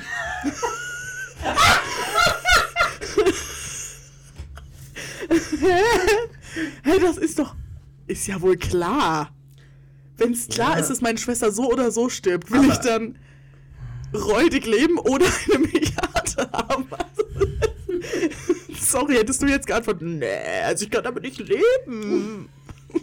Hä, 6.84 6.99
das 7.02 7.17
ist 7.17 7.39
doch. 7.39 7.56
Ist 8.08 8.28
ja 8.28 8.41
wohl 8.41 8.58
klar. 8.58 9.32
Wenn 10.19 10.34
es 10.34 10.47
klar 10.47 10.73
Ja. 10.73 10.79
ist, 10.79 10.89
dass 10.89 11.01
meine 11.01 11.17
Schwester 11.17 11.51
so 11.51 11.71
oder 11.71 11.91
so 11.91 12.10
stirbt, 12.10 12.51
will 12.51 12.60
Aber- 12.60 12.67
ich 12.73 12.77
dann 12.79 13.17
räudig 14.13 14.65
leben 14.65 14.97
oder 14.97 15.25
eine 15.47 15.60
Milliarde 15.60 16.51
haben. 16.51 16.86
Sorry, 18.79 19.15
hättest 19.15 19.41
du 19.41 19.47
jetzt 19.47 19.67
geantwortet, 19.67 20.01
nee, 20.03 20.25
also 20.65 20.84
ich 20.86 20.89
kann 20.91 21.03
damit 21.03 21.23
nicht 21.23 21.38
leben. 21.39 22.49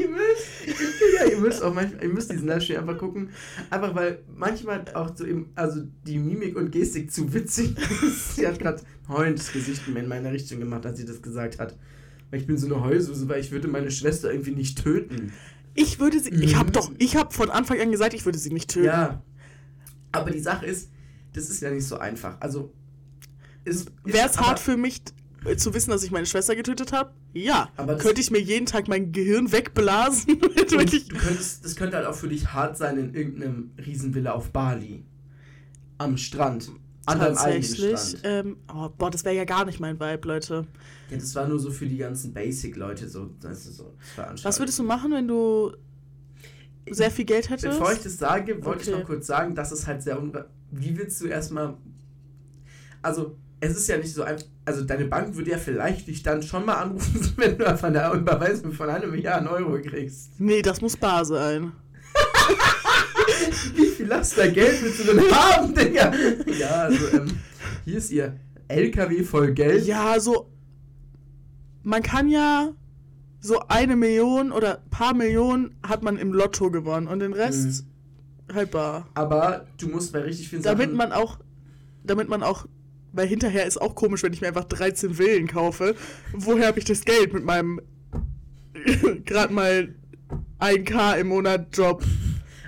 ihr 0.00 0.08
müsst, 0.08 0.80
ja, 1.18 1.26
ihr 1.26 1.36
müsst 1.38 1.62
auch 1.62 1.74
manchmal, 1.74 2.02
ihr 2.04 2.08
müsst 2.08 2.32
diesen 2.32 2.46
Livestream 2.48 2.78
einfach 2.80 2.96
gucken, 2.98 3.30
einfach 3.68 3.94
weil 3.94 4.20
manchmal 4.34 4.84
auch 4.94 5.14
so 5.14 5.26
eben, 5.26 5.50
also 5.54 5.82
die 6.06 6.18
Mimik 6.18 6.56
und 6.56 6.70
Gestik 6.70 7.12
zu 7.12 7.32
witzig 7.34 7.76
ist. 8.02 8.36
Sie 8.36 8.46
hat 8.46 8.58
gerade 8.58 8.80
heulendes 9.08 9.52
Gesicht 9.52 9.82
in 9.88 10.08
meine 10.08 10.32
Richtung 10.32 10.60
gemacht, 10.60 10.86
als 10.86 10.98
sie 10.98 11.04
das 11.04 11.20
gesagt 11.20 11.58
hat. 11.58 11.76
Weil 12.30 12.40
ich 12.40 12.46
bin 12.46 12.56
so 12.56 12.66
eine 12.66 12.82
Heulsuse, 12.82 13.28
weil 13.28 13.40
ich 13.40 13.50
würde 13.52 13.68
meine 13.68 13.90
Schwester 13.90 14.32
irgendwie 14.32 14.52
nicht 14.52 14.82
töten. 14.82 15.34
Ich 15.74 15.98
würde 16.00 16.20
sie, 16.20 16.30
ich 16.30 16.56
habe 16.56 16.68
Mhm. 16.68 16.72
doch, 16.72 16.92
ich 16.98 17.16
habe 17.16 17.32
von 17.32 17.50
Anfang 17.50 17.80
an 17.80 17.90
gesagt, 17.90 18.14
ich 18.14 18.24
würde 18.24 18.38
sie 18.38 18.52
nicht 18.52 18.70
töten. 18.70 18.86
Ja. 18.86 19.22
Aber 20.12 20.30
die 20.30 20.40
Sache 20.40 20.66
ist, 20.66 20.90
das 21.32 21.48
ist 21.48 21.62
ja 21.62 21.70
nicht 21.70 21.86
so 21.86 21.98
einfach. 21.98 22.36
Also, 22.40 22.72
Wäre 24.04 24.28
es 24.28 24.38
hart 24.38 24.58
für 24.58 24.76
mich, 24.76 25.00
äh, 25.44 25.56
zu 25.56 25.72
wissen, 25.72 25.90
dass 25.90 26.02
ich 26.02 26.10
meine 26.10 26.26
Schwester 26.26 26.54
getötet 26.56 26.92
habe? 26.92 27.12
Ja. 27.32 27.70
Aber 27.76 27.96
Könnte 27.96 28.20
ich 28.20 28.30
mir 28.30 28.40
jeden 28.40 28.66
Tag 28.66 28.88
mein 28.88 29.12
Gehirn 29.12 29.50
wegblasen? 29.52 30.40
wenn 30.68 30.78
Und 30.78 30.92
ich, 30.92 31.08
du 31.08 31.16
könntest, 31.16 31.64
das 31.64 31.76
könnte 31.76 31.96
halt 31.96 32.06
auch 32.06 32.14
für 32.14 32.28
dich 32.28 32.52
hart 32.52 32.76
sein 32.76 32.98
in 32.98 33.14
irgendeinem 33.14 33.70
Riesenvilla 33.78 34.32
auf 34.32 34.50
Bali. 34.50 35.04
Am 35.98 36.16
Strand. 36.18 36.70
An 37.06 37.18
deinem 37.18 37.36
eigenen 37.36 37.62
tatsächlich. 37.62 37.98
Strand. 37.98 38.18
Ähm, 38.24 38.56
oh, 38.72 38.88
boah, 38.96 39.10
das 39.10 39.24
wäre 39.24 39.34
ja 39.34 39.44
gar 39.44 39.64
nicht 39.64 39.80
mein 39.80 39.98
Vibe, 39.98 40.28
Leute. 40.28 40.66
Ja, 41.10 41.16
das 41.16 41.34
war 41.34 41.48
nur 41.48 41.58
so 41.58 41.70
für 41.70 41.86
die 41.86 41.96
ganzen 41.96 42.32
Basic-Leute 42.32 43.08
so. 43.08 43.30
Ist 43.50 43.76
so 43.76 43.92
Was 44.42 44.58
würdest 44.58 44.78
du 44.78 44.84
machen, 44.84 45.12
wenn 45.12 45.26
du 45.28 45.72
sehr 46.90 47.10
viel 47.10 47.24
Geld 47.24 47.50
hättest? 47.50 47.66
Bevor 47.78 47.92
ich 47.92 48.00
das 48.00 48.18
sage, 48.18 48.64
wollte 48.64 48.82
ich 48.82 48.88
Okay. 48.88 48.98
noch 49.00 49.06
kurz 49.06 49.26
sagen, 49.26 49.54
dass 49.54 49.72
es 49.72 49.86
halt 49.86 50.02
sehr 50.02 50.20
unre 50.20 50.48
Wie 50.70 50.96
willst 50.96 51.20
du 51.20 51.26
erstmal. 51.26 51.74
Also, 53.02 53.36
es 53.60 53.76
ist 53.76 53.88
ja 53.88 53.96
nicht 53.98 54.12
so 54.14 54.22
einfach. 54.22 54.46
Also, 54.64 54.84
deine 54.84 55.06
Bank 55.06 55.34
würde 55.34 55.50
ja 55.50 55.58
vielleicht 55.58 56.06
dich 56.06 56.22
dann 56.22 56.40
schon 56.42 56.64
mal 56.64 56.74
anrufen, 56.76 57.32
wenn 57.36 57.58
du 57.58 57.76
von 57.76 57.92
der 57.92 58.12
Überweisung 58.12 58.72
von 58.72 58.88
einer 58.88 59.06
Milliarde 59.08 59.50
Euro 59.50 59.80
kriegst. 59.82 60.38
nee, 60.40 60.62
das 60.62 60.80
muss 60.80 60.96
bar 60.96 61.24
sein. 61.24 61.72
Wie 63.76 63.86
viel 63.86 64.06
Laster 64.06 64.48
Geld 64.48 64.82
willst 64.82 65.00
du 65.00 65.14
denn 65.14 65.30
haben, 65.30 65.74
Digga? 65.74 66.12
Ja, 66.58 66.70
also, 66.82 67.16
ähm, 67.16 67.26
hier 67.84 67.98
ist 67.98 68.10
ihr 68.10 68.38
LKW 68.68 69.22
voll 69.22 69.52
Geld. 69.52 69.86
Ja, 69.86 70.18
so. 70.20 70.50
Man 71.82 72.02
kann 72.02 72.28
ja 72.28 72.72
so 73.40 73.58
eine 73.68 73.96
Million 73.96 74.52
oder 74.52 74.82
paar 74.90 75.14
Millionen 75.14 75.74
hat 75.82 76.02
man 76.02 76.16
im 76.16 76.32
Lotto 76.32 76.70
gewonnen 76.70 77.08
und 77.08 77.18
den 77.18 77.32
Rest 77.32 77.84
halt 78.52 78.70
bar. 78.70 79.08
Aber 79.14 79.66
du 79.78 79.88
musst 79.88 80.12
bei 80.12 80.20
richtig 80.20 80.48
vielen 80.48 80.62
Damit 80.62 80.86
Sachen. 80.86 80.96
man 80.96 81.12
auch, 81.12 81.38
damit 82.04 82.28
man 82.28 82.42
auch, 82.42 82.66
weil 83.12 83.26
hinterher 83.26 83.66
ist 83.66 83.80
auch 83.80 83.94
komisch, 83.94 84.22
wenn 84.22 84.32
ich 84.32 84.40
mir 84.40 84.48
einfach 84.48 84.64
13 84.64 85.14
Villen 85.14 85.48
kaufe. 85.48 85.96
Woher 86.32 86.68
habe 86.68 86.78
ich 86.78 86.84
das 86.84 87.04
Geld 87.04 87.32
mit 87.34 87.44
meinem 87.44 87.80
gerade 89.24 89.52
mal 89.52 89.94
1K 90.60 91.18
im 91.18 91.28
Monat 91.28 91.76
Job? 91.76 92.04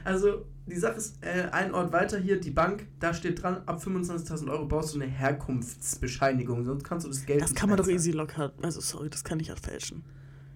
Also, 0.05 0.45
die 0.75 0.81
Sache 0.81 0.97
ist, 0.97 1.17
äh, 1.25 1.49
ein 1.53 1.73
Ort 1.73 1.93
weiter 1.93 2.19
hier, 2.19 2.39
die 2.41 2.51
Bank, 2.51 2.87
da 3.01 3.15
steht 3.15 3.43
dran, 3.43 3.63
ab 3.67 3.81
25.000 3.83 4.51
Euro 4.51 4.67
brauchst 4.67 4.95
du 4.95 5.01
eine 5.01 5.11
Herkunftsbescheinigung, 5.11 6.65
sonst 6.65 6.85
kannst 6.85 7.07
du 7.07 7.11
das 7.11 7.25
Geld 7.27 7.43
Das 7.43 7.55
kann 7.55 7.69
man 7.69 7.79
doch 7.79 7.89
easy 7.89 8.11
locker. 8.13 8.53
Also 8.63 8.81
sorry, 8.81 9.09
das 9.11 9.25
kann 9.25 9.41
ich 9.41 9.53
auch 9.53 9.59
fälschen. 9.59 10.03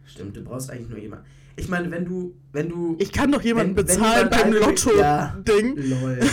Stimmt, 0.05 0.37
du 0.37 0.43
brauchst 0.43 0.71
eigentlich 0.71 0.89
nur 0.89 0.99
jemanden. 0.99 1.25
Ich 1.57 1.69
meine, 1.69 1.91
wenn 1.91 2.05
du, 2.05 2.35
wenn 2.53 2.69
du. 2.69 2.97
Ich 3.01 3.11
kann 3.13 3.33
doch 3.33 3.43
jemanden 3.43 3.77
Wenn- 3.77 3.89
wenn 3.89 3.97
bezahlen 3.97 4.31
jemand 4.31 4.43
beim 4.43 4.53
Lotto-Ding. 4.53 5.77
Lol. 5.77 6.19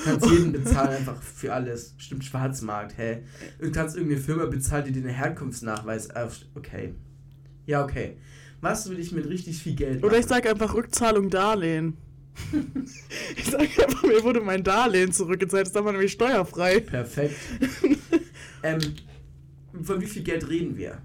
Du 0.00 0.04
kannst 0.04 0.30
jeden 0.30 0.52
bezahlen, 0.52 0.96
einfach 0.96 1.20
für 1.22 1.52
alles. 1.52 1.94
Stimmt, 1.98 2.24
Schwarzmarkt, 2.24 2.96
hä? 2.96 3.22
Du 3.60 3.70
kannst 3.70 3.94
irgendeine 3.96 4.22
Firma 4.22 4.46
bezahlen, 4.46 4.86
die 4.86 4.92
dir 4.92 5.00
einen 5.00 5.10
Herkunftsnachweis 5.14 6.10
auf. 6.16 6.38
Okay. 6.54 6.94
Ja, 7.66 7.84
okay. 7.84 8.16
Was 8.62 8.88
will 8.88 8.98
ich 8.98 9.12
mit 9.12 9.28
richtig 9.28 9.62
viel 9.62 9.74
Geld 9.74 10.02
Oder 10.02 10.14
ich 10.18 10.24
machen? 10.24 10.28
sage 10.42 10.50
einfach 10.50 10.72
Rückzahlung 10.74 11.28
Darlehen. 11.28 11.98
Ich 13.36 13.44
sage 13.44 13.68
einfach, 13.84 14.02
mir 14.02 14.22
wurde 14.22 14.40
mein 14.40 14.64
Darlehen 14.64 15.12
zurückgezahlt, 15.12 15.66
ist 15.66 15.76
dann 15.76 15.84
mal 15.84 15.92
nämlich 15.92 16.12
steuerfrei. 16.12 16.80
Perfekt. 16.80 17.36
ähm, 18.62 18.80
von 19.82 20.00
wie 20.00 20.06
viel 20.06 20.22
Geld 20.22 20.48
reden 20.48 20.76
wir? 20.76 20.98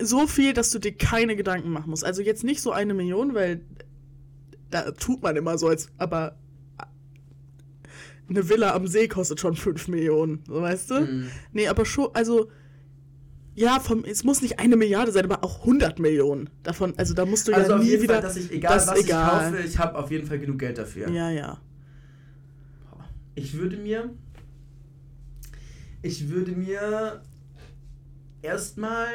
So 0.00 0.26
viel, 0.26 0.52
dass 0.52 0.70
du 0.70 0.78
dir 0.78 0.92
keine 0.92 1.36
Gedanken 1.36 1.70
machen 1.70 1.90
musst. 1.90 2.04
Also 2.04 2.22
jetzt 2.22 2.44
nicht 2.44 2.60
so 2.60 2.72
eine 2.72 2.94
Million, 2.94 3.34
weil 3.34 3.60
da 4.70 4.90
tut 4.90 5.22
man 5.22 5.36
immer 5.36 5.56
so, 5.56 5.68
als 5.68 5.88
aber 5.98 6.36
eine 8.28 8.48
Villa 8.48 8.74
am 8.74 8.86
See 8.86 9.08
kostet 9.08 9.40
schon 9.40 9.54
5 9.54 9.88
Millionen, 9.88 10.42
weißt 10.46 10.90
du? 10.90 11.00
Mhm. 11.00 11.30
Nee, 11.52 11.68
aber 11.68 11.84
schon, 11.84 12.08
also 12.14 12.50
ja, 13.54 13.78
vom, 13.80 14.04
es 14.04 14.24
muss 14.24 14.42
nicht 14.42 14.58
eine 14.58 14.76
Milliarde 14.76 15.12
sein, 15.12 15.24
aber 15.24 15.44
auch 15.44 15.60
100 15.60 15.98
Millionen 15.98 16.50
davon. 16.62 16.94
Also 16.96 17.14
da 17.14 17.24
musst 17.24 17.48
du 17.48 17.54
Also 17.54 17.72
ja 17.72 17.78
nie 17.78 18.00
wieder. 18.02 18.14
Fall, 18.14 18.22
dass 18.22 18.36
ich, 18.36 18.50
egal 18.50 18.74
das 18.74 18.86
was 18.88 19.00
egal. 19.00 19.48
ich 19.48 19.56
kaufe, 19.56 19.68
ich 19.68 19.78
habe 19.78 19.98
auf 19.98 20.10
jeden 20.10 20.26
Fall 20.26 20.38
genug 20.38 20.58
Geld 20.58 20.78
dafür. 20.78 21.08
ja, 21.10 21.30
ja. 21.30 21.60
Ich 23.36 23.54
würde 23.54 23.76
mir. 23.76 24.10
Ich 26.02 26.28
würde 26.28 26.52
mir 26.52 27.22
erstmal 28.42 29.08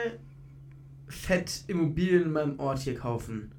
fett 1.07 1.63
Immobilien 1.67 2.23
in 2.23 2.31
meinem 2.31 2.59
Ort 2.59 2.79
hier 2.79 2.95
kaufen. 2.95 3.51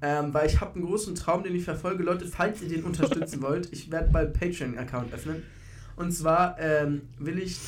Ähm, 0.00 0.34
weil 0.34 0.46
ich 0.48 0.60
habe 0.60 0.74
einen 0.74 0.84
großen 0.84 1.14
Traum, 1.14 1.42
den 1.42 1.54
ich 1.54 1.64
verfolge. 1.64 2.02
Leute, 2.02 2.26
falls 2.26 2.62
ihr 2.62 2.68
den 2.68 2.84
unterstützen 2.84 3.42
wollt, 3.42 3.72
ich 3.72 3.90
werde 3.90 4.10
bald 4.10 4.38
Patreon-Account 4.38 5.12
öffnen. 5.12 5.42
Und 5.96 6.12
zwar 6.12 6.58
ähm, 6.58 7.02
will 7.18 7.38
ich, 7.38 7.58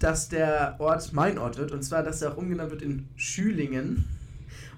dass 0.00 0.28
der 0.28 0.76
Ort 0.78 1.12
mein 1.12 1.38
Ort 1.38 1.58
wird. 1.58 1.70
Und 1.70 1.82
zwar, 1.82 2.02
dass 2.02 2.22
er 2.22 2.32
auch 2.32 2.36
umgenannt 2.36 2.72
wird 2.72 2.82
in 2.82 3.08
Schülingen. 3.14 4.06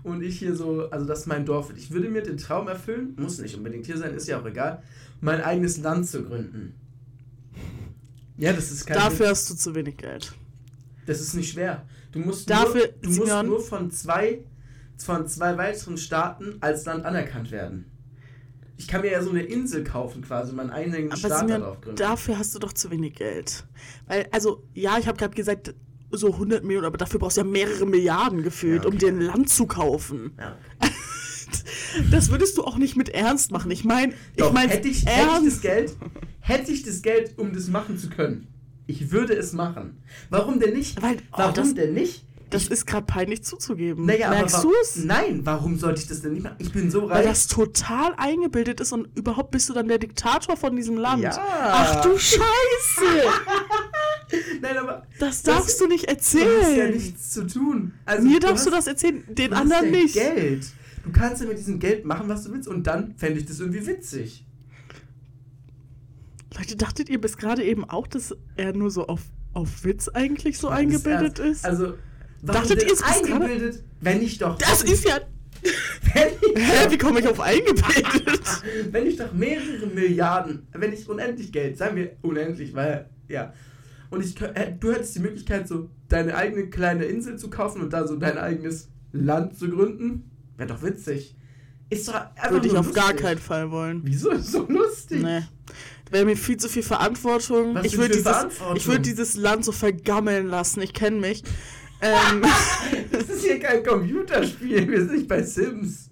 Und 0.03 0.23
ich 0.23 0.39
hier 0.39 0.55
so, 0.55 0.91
also 0.91 1.07
das 1.07 1.21
ist 1.21 1.27
mein 1.27 1.47
Dorf 1.47 1.69
wird. 1.69 1.79
Ich 1.79 1.91
würde 1.93 2.09
mir 2.09 2.23
den 2.23 2.37
Traum 2.37 2.69
erfüllen, 2.69 3.15
muss 3.17 3.39
nicht 3.39 3.57
unbedingt 3.57 3.87
hier 3.87 3.97
sein, 3.97 4.15
ist 4.15 4.27
ja 4.27 4.41
auch 4.41 4.47
egal, 4.47 4.83
mein 5.21 5.41
eigenes 5.41 5.79
Land 5.79 6.09
zu 6.09 6.25
gründen. 6.25 6.75
Ja, 8.37 8.53
das 8.53 8.73
ist 8.73 8.85
kein 8.85 8.97
Dafür 8.97 9.29
hast 9.29 9.49
du 9.49 9.55
zu 9.55 9.75
wenig 9.77 9.97
Geld. 9.97 10.33
das 11.07 11.21
ist 11.21 11.35
nicht 11.35 11.53
schwer. 11.53 11.87
Du 12.11 12.19
musst 12.19 12.51
Dafür, 12.51 12.89
nur, 13.03 13.13
du 13.15 13.21
musst 13.21 13.43
nur 13.45 13.61
von 13.61 13.91
zwei 13.93 14.41
von 14.99 15.27
zwei 15.27 15.57
weiteren 15.57 15.97
Staaten 15.97 16.57
als 16.61 16.85
Land 16.85 17.05
anerkannt 17.05 17.51
werden. 17.51 17.92
Ich 18.83 18.89
kann 18.89 19.01
mir 19.03 19.13
ja 19.13 19.23
so 19.23 19.31
eine 19.31 19.43
Insel 19.43 19.85
kaufen, 19.85 20.23
quasi, 20.23 20.53
meinen 20.53 20.71
eigenen 20.71 21.11
Simeon, 21.15 21.49
darauf 21.49 21.81
gründen. 21.81 21.97
dafür 21.97 22.39
hast 22.39 22.55
du 22.55 22.59
doch 22.59 22.73
zu 22.73 22.91
wenig 22.91 23.15
Geld. 23.15 23.65
Weil, 24.09 24.27
also, 24.33 24.65
ja, 24.75 24.99
ich 24.99 25.07
habe 25.07 25.17
gerade 25.19 25.35
gesagt, 25.35 25.75
so 26.11 26.33
100 26.33 26.65
Millionen, 26.65 26.87
aber 26.87 26.99
dafür 26.99 27.21
brauchst 27.21 27.37
du 27.37 27.43
ja 27.43 27.47
mehrere 27.47 27.87
Milliarden 27.87 28.43
gefühlt, 28.43 28.83
Ja, 28.83 28.89
um 28.89 28.97
okay. 28.97 29.07
dir 29.07 29.13
ein 29.13 29.21
Land 29.21 29.49
zu 29.49 29.67
kaufen. 29.67 30.33
ja. 30.39 30.57
Das 32.11 32.31
würdest 32.31 32.57
du 32.57 32.65
auch 32.65 32.79
nicht 32.79 32.97
mit 32.97 33.11
Ernst 33.11 33.51
machen. 33.53 33.71
Ich 33.71 33.85
meine, 33.85 34.15
ich 34.37 34.51
meine, 34.53 34.73
hätte 34.73 34.89
ich, 34.89 35.05
hätte 35.05 35.41
ich 35.43 35.53
das. 35.53 35.61
Geld, 35.61 35.97
hätte 36.41 36.73
ich 36.73 36.83
das 36.85 37.03
Geld, 37.03 37.35
um 37.39 37.53
das 37.53 37.69
machen 37.69 37.99
zu 37.99 38.09
können. 38.09 38.47
Ich 38.87 39.11
würde 39.11 39.35
es 39.35 39.53
machen. 39.53 40.03
Warum 40.31 40.59
denn 40.59 40.73
nicht? 40.73 41.01
Weil, 41.03 41.17
oh, 41.33 41.39
Warum 41.39 41.75
denn 41.75 41.93
nicht? 41.93 42.25
Das 42.53 42.67
ist 42.69 42.87
gerade 42.87 43.07
peinlich 43.07 43.43
zuzugeben. 43.45 44.07
Naja, 44.07 44.31
Merkst 44.31 44.63
du 44.63 44.73
es? 44.83 45.05
Nein, 45.05 45.41
warum 45.45 45.79
sollte 45.79 46.03
ich 46.03 46.09
das 46.09 46.23
denn 46.23 46.35
nicht 46.35 46.43
machen? 46.43 46.57
Ich 46.59 46.73
bin 46.73 46.91
so 46.91 47.07
reich. 47.07 47.19
Weil 47.19 47.25
das 47.25 47.47
total 47.49 48.15
eingebildet 48.17 48.81
ist 48.81 48.93
und 48.93 49.09
überhaupt 49.17 49.51
bist 49.51 49.69
du 49.69 49.73
dann 49.73 49.89
der 49.89 49.99
Diktator 49.99 50.57
von 50.57 50.77
diesem 50.77 50.97
Land. 50.97 51.23
Ja. 51.23 51.33
Ach 51.39 52.03
du 52.03 52.17
Scheiße! 52.19 52.41
Nein, 54.63 54.79
aber 54.79 55.07
Das 55.19 55.43
Das- 55.43 55.57
darfst 55.57 55.81
du 55.81 55.87
nicht 55.89 56.09
du 56.09 56.15
hast 56.17 56.35
ja 56.35 56.41
erzählen. 56.43 56.95
nichts 56.95 57.31
zu 57.31 57.47
tun. 57.47 57.93
Also, 58.07 58.27
Mir 58.29 58.41
darfst 58.41 58.67
du 58.67 58.71
hast- 58.71 58.79
das 58.79 58.87
erzählen, 58.87 59.25
den 59.29 59.51
du 59.51 59.57
hast 59.57 59.63
anderen 59.63 59.93
ja 59.95 60.01
nicht. 60.03 60.15
Geld. 60.15 60.67
Du 61.05 61.11
kannst 61.13 61.43
ja 61.43 61.49
mit 61.49 61.59
diesem 61.59 61.79
Geld 61.81 62.05
machen, 62.05 62.29
was 62.29 62.45
du 62.45 62.53
willst 62.53 62.69
und 62.69 62.87
dann 62.87 63.15
fände 63.17 63.41
ich 63.41 63.47
das 63.47 63.59
irgendwie 63.61 63.87
witzig. 63.87 64.47
Leute, 66.57 66.77
dachtet 66.77 67.09
ihr 67.09 67.21
bis 67.21 67.37
gerade 67.37 67.63
eben 67.65 67.89
auch, 67.89 68.07
dass 68.07 68.35
er 68.57 68.73
nur 68.75 68.91
so 68.91 69.07
auf, 69.07 69.23
auf 69.55 69.85
Witz 69.85 70.09
eigentlich 70.09 70.59
so 70.59 70.69
Das 70.69 70.79
eingebildet 70.79 71.39
erst- 71.39 71.51
ist? 71.51 71.65
Also, 71.65 71.95
warum 72.43 72.63
Dachtet 72.63 72.83
ihr 72.83 72.93
es 72.93 73.03
gerade? 73.03 73.35
eingebildet? 73.35 73.83
Wenn 74.01 74.23
ich 74.23 74.39
doch. 74.39 74.59
das 74.59 74.83
ist 74.83 75.05
ja. 75.09 75.21
Wenn 76.15 76.29
ich, 76.41 76.59
Hä, 76.59 76.91
wie 76.91 76.99
komme 76.99 77.21
ich 77.21 77.29
auf 77.29 77.39
eingebildet? 77.41 78.43
wenn 78.91 79.07
ich 79.07 79.17
doch 79.17 79.33
mehrere 79.33 79.87
Milliarden, 79.87 80.67
wenn 80.73 80.93
ich 80.93 81.09
unendlich 81.09 81.53
Geld, 81.53 81.79
sagen 81.79 81.95
wir 81.97 82.17
unendlich, 82.23 82.75
weil, 82.75 83.09
ja. 83.29 83.53
Und 84.11 84.25
ich, 84.25 84.35
du 84.35 84.93
hättest 84.93 85.15
die 85.15 85.21
Möglichkeit, 85.21 85.69
so 85.69 85.89
deine 86.09 86.35
eigene 86.35 86.69
kleine 86.69 87.05
Insel 87.05 87.39
zu 87.39 87.49
kaufen 87.49 87.81
und 87.81 87.93
da 87.93 88.07
so 88.09 88.17
dein 88.17 88.39
eigenes 88.39 88.89
Land 89.13 89.57
zu 89.57 89.71
gründen. 89.71 90.31
Wäre 90.57 90.69
doch 90.69 90.83
witzig. 90.83 91.37
Ist 91.91 92.09
doch 92.09 92.15
einfach 92.15 92.51
Würde 92.51 92.67
ich 92.67 92.77
auf 92.77 92.93
gar 92.93 93.13
lustig. 93.13 93.23
keinen 93.23 93.39
Fall 93.39 93.71
wollen. 93.71 94.01
Wieso 94.05 94.31
ist 94.31 94.51
so 94.51 94.67
lustig? 94.69 95.23
Nee. 95.23 95.43
Wäre 96.11 96.25
mir 96.25 96.37
viel 96.37 96.57
zu 96.57 96.69
viel 96.69 96.83
Verantwortung. 96.83 97.75
Was 97.75 97.87
ich 97.87 97.97
würde 97.97 98.15
dieses, 98.15 98.37
ich 98.75 98.87
würd 98.87 99.07
dieses 99.07 99.37
Land 99.37 99.65
so 99.65 99.73
vergammeln 99.73 100.47
lassen. 100.49 100.83
Ich 100.83 100.93
kenne 100.93 101.21
mich. 101.21 101.43
Ähm, 102.03 102.43
Das 103.13 103.29
ist 103.29 103.45
hier 103.45 103.61
kein 103.61 103.83
Computerspiel, 103.85 104.89
wir 104.89 105.01
sind 105.01 105.13
nicht 105.13 105.29
bei 105.29 105.43
Sims. 105.43 106.11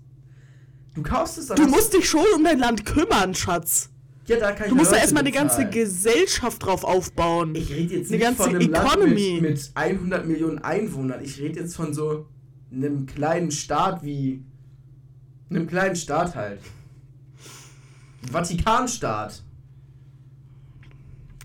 Du 0.95 1.03
kaufst 1.03 1.39
es 1.39 1.47
dann. 1.47 1.57
du 1.57 1.67
musst 1.67 1.93
dich 1.93 2.09
schon 2.09 2.25
um 2.35 2.45
dein 2.45 2.59
Land 2.59 2.85
kümmern, 2.85 3.35
Schatz. 3.35 3.91
Ja, 4.27 4.39
da 4.39 4.53
kann 4.53 4.67
ich 4.67 4.71
Du 4.71 4.77
musst 4.77 4.93
da 4.93 4.97
erstmal 4.97 5.23
eine 5.23 5.33
ganze. 5.33 5.69
Gesellschaft 5.69 6.65
drauf 6.65 6.85
aufbauen. 6.85 7.55
Ich 7.55 7.71
rede 7.71 7.97
jetzt 7.97 8.11
nicht 8.11 8.21
ganze 8.21 8.43
von 8.45 8.55
einem 8.55 8.73
Economy. 8.73 9.31
Land 9.33 9.43
mit, 9.43 9.51
mit 9.51 9.71
100 9.75 10.27
Millionen 10.27 10.59
Einwohnern. 10.59 11.23
Ich 11.25 11.39
rede 11.39 11.61
jetzt 11.61 11.75
von 11.75 11.93
so 11.95 12.27
einem 12.73 13.07
kleinen 13.07 13.51
Staat 13.51 14.05
wie. 14.05 14.45
einem 15.49 15.67
kleinen 15.67 15.97
Staat 15.97 16.37
halt. 16.37 16.61
Vatikanstaat. 18.31 19.43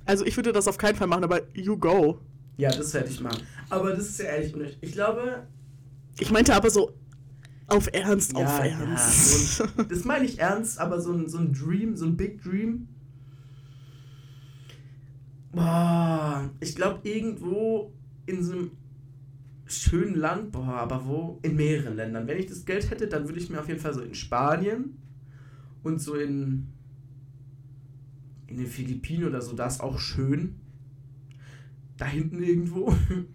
Also 0.05 0.25
ich 0.25 0.35
würde 0.35 0.51
das 0.51 0.67
auf 0.67 0.77
keinen 0.77 0.95
Fall 0.95 1.07
machen, 1.07 1.23
aber 1.23 1.41
you 1.55 1.77
go. 1.77 2.19
Ja, 2.57 2.69
das 2.69 2.93
werde 2.93 3.09
ich 3.09 3.19
machen. 3.19 3.41
Aber 3.69 3.91
das 3.91 4.09
ist 4.09 4.19
ja 4.19 4.25
ehrlich 4.25 4.53
unnötig. 4.53 4.77
Ich 4.81 4.91
glaube. 4.91 5.47
Ich 6.19 6.31
meinte 6.31 6.53
aber 6.55 6.69
so 6.69 6.93
auf 7.67 7.87
Ernst, 7.91 8.33
Ja, 8.33 8.45
auf 8.45 8.59
ja, 8.59 8.65
Ernst. 8.79 9.57
so 9.57 9.63
ein, 9.63 9.87
das 9.89 10.03
meine 10.05 10.25
ich 10.25 10.39
ernst, 10.39 10.79
aber 10.79 11.01
so 11.01 11.11
ein, 11.13 11.27
so 11.27 11.39
ein 11.39 11.51
Dream, 11.51 11.95
so 11.95 12.05
ein 12.05 12.15
Big 12.15 12.41
Dream. 12.43 12.87
Boah, 15.51 16.49
ich 16.59 16.75
glaube, 16.75 17.07
irgendwo 17.07 17.93
in 18.25 18.43
so 18.43 18.53
einem 18.53 18.71
schönen 19.65 20.15
Land, 20.15 20.51
boah, 20.51 20.75
aber 20.75 21.05
wo? 21.05 21.39
In 21.43 21.55
mehreren 21.55 21.95
Ländern. 21.95 22.27
Wenn 22.27 22.37
ich 22.37 22.45
das 22.47 22.65
Geld 22.65 22.89
hätte, 22.91 23.07
dann 23.07 23.27
würde 23.27 23.39
ich 23.39 23.49
mir 23.49 23.59
auf 23.59 23.67
jeden 23.67 23.79
Fall 23.79 23.93
so 23.93 24.01
in 24.01 24.13
Spanien 24.13 24.97
und 25.81 25.99
so 26.01 26.15
in, 26.15 26.67
in 28.47 28.57
den 28.57 28.67
Philippinen 28.67 29.25
oder 29.25 29.41
so, 29.41 29.53
da 29.55 29.65
ist 29.67 29.81
auch 29.81 29.97
schön. 29.97 30.59
Da 31.97 32.05
hinten 32.05 32.43
irgendwo 32.43 32.93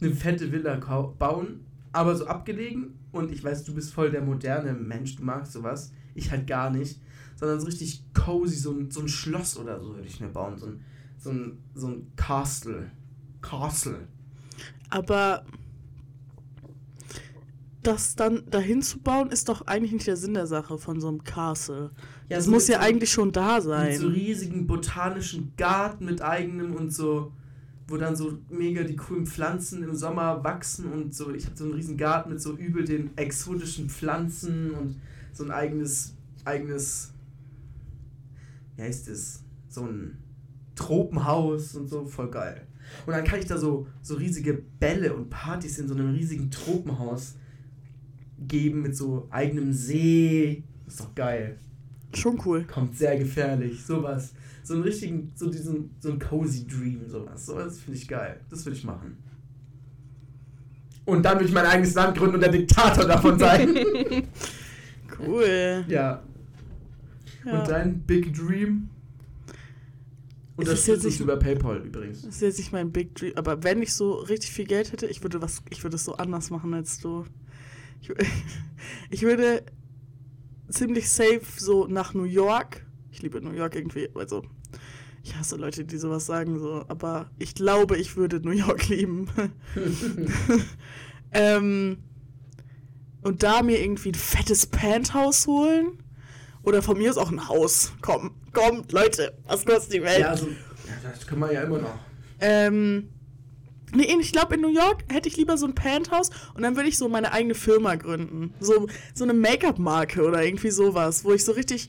eine 0.00 0.14
fette 0.14 0.52
Villa 0.52 0.76
bauen, 1.18 1.60
aber 1.92 2.14
so 2.16 2.26
abgelegen. 2.26 2.94
Und 3.12 3.32
ich 3.32 3.42
weiß, 3.42 3.64
du 3.64 3.74
bist 3.74 3.92
voll 3.92 4.10
der 4.10 4.22
moderne 4.22 4.72
Mensch, 4.74 5.16
du 5.16 5.24
magst 5.24 5.52
sowas. 5.52 5.92
Ich 6.14 6.30
halt 6.30 6.46
gar 6.46 6.70
nicht. 6.70 7.00
Sondern 7.36 7.60
so 7.60 7.66
richtig 7.66 8.02
cozy, 8.14 8.56
so 8.56 8.72
ein, 8.72 8.90
so 8.90 9.00
ein 9.00 9.08
Schloss 9.08 9.56
oder 9.56 9.80
so 9.80 9.94
würde 9.94 10.06
ich 10.08 10.20
mir 10.20 10.28
bauen. 10.28 10.58
So 10.58 10.66
ein, 10.66 10.80
so 11.18 11.30
ein, 11.30 11.58
so 11.74 11.86
ein 11.88 12.12
Castle. 12.16 12.90
Castle. 13.40 14.08
Aber 14.90 15.44
das 17.82 18.16
dann 18.16 18.42
dahin 18.50 18.82
zu 18.82 18.98
bauen, 18.98 19.30
ist 19.30 19.48
doch 19.48 19.62
eigentlich 19.66 19.92
nicht 19.92 20.06
der 20.06 20.16
Sinn 20.16 20.34
der 20.34 20.46
Sache 20.46 20.78
von 20.78 21.00
so 21.00 21.08
einem 21.08 21.22
Castle. 21.22 21.92
das 22.28 22.44
so 22.46 22.50
muss 22.50 22.68
ja 22.68 22.78
so- 22.80 22.84
eigentlich 22.84 23.10
schon 23.12 23.30
da 23.32 23.54
Mit 23.54 23.62
so 23.62 23.68
sein. 23.70 23.96
riesigen 24.08 24.66
botanischen 24.66 25.52
Garten 25.56 26.04
mit 26.04 26.20
eigenem 26.20 26.74
und 26.74 26.92
so, 26.92 27.32
wo 27.88 27.96
dann 27.96 28.14
so 28.14 28.38
mega 28.50 28.84
die 28.84 28.96
coolen 28.96 29.26
Pflanzen 29.26 29.82
im 29.82 29.94
Sommer 29.94 30.44
wachsen 30.44 30.92
und 30.92 31.14
so. 31.14 31.34
Ich 31.34 31.46
habe 31.46 31.56
so 31.56 31.64
einen 31.64 31.72
riesen 31.72 31.96
Garten 31.96 32.30
mit 32.30 32.40
so 32.40 32.54
übel 32.54 32.84
den 32.84 33.16
exotischen 33.16 33.88
Pflanzen 33.88 34.72
und 34.72 35.00
so 35.32 35.44
ein 35.44 35.50
eigenes, 35.50 36.14
eigenes, 36.44 37.12
wie 38.76 38.82
heißt 38.82 39.08
es, 39.08 39.42
so 39.70 39.86
ein 39.86 40.18
Tropenhaus 40.74 41.74
und 41.76 41.88
so, 41.88 42.04
voll 42.04 42.30
geil. 42.30 42.66
Und 43.06 43.14
dann 43.14 43.24
kann 43.24 43.38
ich 43.38 43.46
da 43.46 43.56
so, 43.56 43.86
so 44.02 44.14
riesige 44.14 44.62
Bälle 44.78 45.14
und 45.14 45.30
Partys 45.30 45.78
in 45.78 45.88
so 45.88 45.94
einem 45.94 46.14
riesigen 46.14 46.50
Tropenhaus 46.50 47.36
geben 48.38 48.82
mit 48.82 48.96
so 48.96 49.26
eigenem 49.30 49.72
See. 49.72 50.62
ist 50.86 51.00
doch 51.00 51.14
geil. 51.14 51.58
Schon 52.14 52.40
cool. 52.44 52.64
Kommt 52.64 52.96
sehr 52.96 53.18
gefährlich. 53.18 53.84
Sowas. 53.84 54.32
So 54.68 54.74
einen 54.74 54.82
richtigen, 54.82 55.32
so 55.34 55.48
diesen, 55.50 55.94
so 55.98 56.10
ein 56.12 56.18
cozy 56.18 56.66
Dream, 56.66 57.08
sowas. 57.08 57.46
Sowas 57.46 57.80
finde 57.80 57.98
ich 57.98 58.06
geil. 58.06 58.38
Das 58.50 58.66
würde 58.66 58.76
ich 58.76 58.84
machen. 58.84 59.16
Und 61.06 61.22
dann 61.22 61.36
würde 61.38 61.46
ich 61.46 61.54
mein 61.54 61.64
eigenes 61.64 61.94
Land 61.94 62.18
gründen 62.18 62.34
und 62.34 62.42
der 62.42 62.52
Diktator 62.52 63.04
davon 63.06 63.38
sein. 63.38 63.74
Cool. 65.18 65.84
ja. 65.88 66.22
Ja. 67.44 67.58
Und 67.60 67.68
dein 67.68 68.00
Big 68.02 68.32
Dream? 68.34 68.88
Und 70.56 70.68
das 70.68 70.86
ist 70.86 71.02
nicht- 71.02 71.18
über 71.20 71.36
PayPal 71.38 71.78
übrigens. 71.78 72.22
Das 72.22 72.36
ist 72.36 72.40
jetzt 72.42 72.58
nicht 72.58 72.72
mein 72.72 72.92
Big 72.92 73.14
Dream, 73.14 73.32
aber 73.36 73.64
wenn 73.64 73.80
ich 73.82 73.94
so 73.94 74.12
richtig 74.12 74.52
viel 74.52 74.66
Geld 74.66 74.92
hätte, 74.92 75.06
ich 75.06 75.22
würde 75.22 75.40
was, 75.42 75.62
ich 75.70 75.82
würde 75.82 75.96
es 75.96 76.04
so 76.04 76.14
anders 76.16 76.50
machen 76.50 76.72
als 76.74 77.00
du. 77.00 77.24
Ich, 78.02 78.12
ich 79.10 79.22
würde 79.22 79.62
ziemlich 80.68 81.08
safe 81.08 81.40
so 81.56 81.86
nach 81.88 82.12
New 82.14 82.24
York. 82.24 82.84
Ich 83.10 83.22
liebe 83.22 83.40
New 83.40 83.52
York 83.52 83.74
irgendwie, 83.74 84.08
also 84.14 84.44
ich 85.22 85.36
hasse 85.36 85.56
Leute, 85.56 85.84
die 85.84 85.98
sowas 85.98 86.26
sagen 86.26 86.58
so, 86.58 86.84
aber 86.88 87.30
ich 87.38 87.54
glaube, 87.54 87.96
ich 87.96 88.16
würde 88.16 88.40
New 88.40 88.52
York 88.52 88.88
lieben. 88.88 89.28
ähm, 91.32 91.98
und 93.22 93.42
da 93.42 93.62
mir 93.62 93.80
irgendwie 93.80 94.10
ein 94.10 94.14
fettes 94.14 94.66
Penthouse 94.66 95.46
holen. 95.46 96.02
Oder 96.62 96.82
von 96.82 96.98
mir 96.98 97.10
ist 97.10 97.18
auch 97.18 97.30
ein 97.30 97.48
Haus. 97.48 97.92
Komm, 98.00 98.32
kommt, 98.52 98.92
Leute, 98.92 99.36
was 99.46 99.64
kostet 99.64 99.94
die 99.94 100.02
Welt? 100.02 100.20
ja, 100.20 100.28
also, 100.28 100.48
das 101.02 101.26
können 101.26 101.40
wir 101.40 101.52
ja 101.52 101.62
immer 101.62 101.78
noch. 101.78 101.98
Ähm, 102.40 103.08
nee, 103.94 104.04
ich 104.20 104.32
glaube, 104.32 104.54
in 104.54 104.60
New 104.60 104.72
York 104.72 105.04
hätte 105.08 105.28
ich 105.28 105.36
lieber 105.36 105.56
so 105.56 105.66
ein 105.66 105.74
Penthouse 105.74 106.30
und 106.54 106.62
dann 106.62 106.76
würde 106.76 106.88
ich 106.88 106.98
so 106.98 107.08
meine 107.08 107.32
eigene 107.32 107.54
Firma 107.54 107.94
gründen. 107.96 108.54
So, 108.60 108.86
so 109.14 109.24
eine 109.24 109.34
Make-up-Marke 109.34 110.22
oder 110.22 110.44
irgendwie 110.44 110.70
sowas, 110.70 111.24
wo 111.24 111.32
ich 111.32 111.44
so 111.44 111.52
richtig 111.52 111.88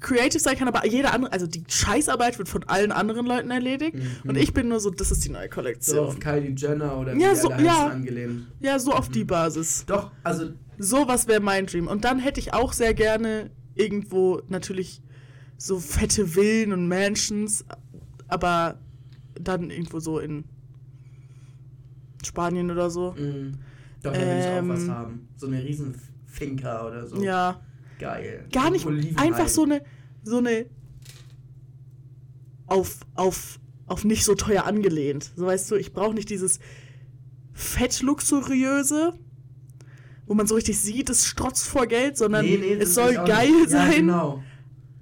creative 0.00 0.38
sein 0.40 0.56
kann, 0.56 0.68
aber 0.68 0.86
jeder 0.86 1.12
andere, 1.14 1.32
also 1.32 1.46
die 1.46 1.64
Scheißarbeit 1.68 2.38
wird 2.38 2.48
von 2.48 2.64
allen 2.64 2.92
anderen 2.92 3.26
Leuten 3.26 3.50
erledigt 3.50 3.94
Mhm. 3.94 4.30
und 4.30 4.36
ich 4.36 4.52
bin 4.52 4.68
nur 4.68 4.78
so, 4.78 4.90
das 4.90 5.10
ist 5.10 5.24
die 5.24 5.30
neue 5.30 5.48
So 5.48 5.54
Kollektion. 5.54 5.98
auf 6.06 6.20
Kylie 6.20 6.54
Jenner 6.54 6.98
oder 6.98 7.14
wie 7.16 7.22
Ja, 7.22 7.34
so- 7.34 7.50
ja. 7.52 7.88
angelehnt. 7.88 8.46
ja, 8.60 8.78
so 8.78 8.92
auf 8.92 9.08
die 9.08 9.24
Basis. 9.24 9.84
Doch, 9.86 10.10
also 10.22 10.50
Sowas 10.78 11.26
wäre 11.26 11.40
mein 11.40 11.64
Dream. 11.64 11.86
Und 11.86 12.04
dann 12.04 12.18
hätte 12.18 12.38
ich 12.38 12.52
auch 12.52 12.74
sehr 12.74 12.92
gerne 12.92 13.48
irgendwo 13.74 14.42
natürlich 14.48 15.00
so 15.56 15.78
fette 15.78 16.26
Villen 16.26 16.74
und 16.74 16.86
Mansions, 16.86 17.64
aber 18.28 18.78
dann 19.40 19.70
irgendwo 19.70 20.00
so 20.00 20.18
in 20.18 20.44
Spanien 22.24 22.70
oder 22.70 22.90
so. 22.90 23.12
mh, 23.18 23.52
doch, 24.02 24.12
da 24.12 24.20
will 24.20 24.38
ich 24.38 24.46
auch 24.46 24.68
was 24.68 24.82
Ähm. 24.82 24.90
haben. 24.90 25.28
So 25.36 25.46
eine 25.46 25.62
riesen 25.64 25.94
Finca 26.26 26.86
oder 26.86 27.06
so. 27.06 27.22
Ja, 27.22 27.60
Geil. 27.98 28.46
gar 28.52 28.70
nicht 28.70 28.86
einfach 29.16 29.48
so 29.48 29.64
eine 29.64 29.82
so 30.22 30.38
eine 30.38 30.66
auf 32.66 32.98
auf 33.14 33.58
auf 33.86 34.04
nicht 34.04 34.24
so 34.24 34.34
teuer 34.34 34.64
angelehnt. 34.64 35.30
So 35.36 35.46
weißt 35.46 35.70
du, 35.70 35.76
ich 35.76 35.92
brauche 35.92 36.14
nicht 36.14 36.28
dieses 36.30 36.58
fett 37.52 38.02
luxuriöse, 38.02 39.12
wo 40.26 40.34
man 40.34 40.46
so 40.48 40.56
richtig 40.56 40.78
sieht, 40.80 41.08
es 41.08 41.24
strotzt 41.26 41.66
vor 41.68 41.86
Geld, 41.86 42.16
sondern 42.18 42.44
Nee, 42.44 42.56
nee, 42.58 42.72
es 42.74 42.94
soll 42.94 43.14
geil 43.14 43.48
nicht. 43.50 43.70
Ja, 43.70 43.86
sein. 43.86 43.92
genau. 43.98 44.42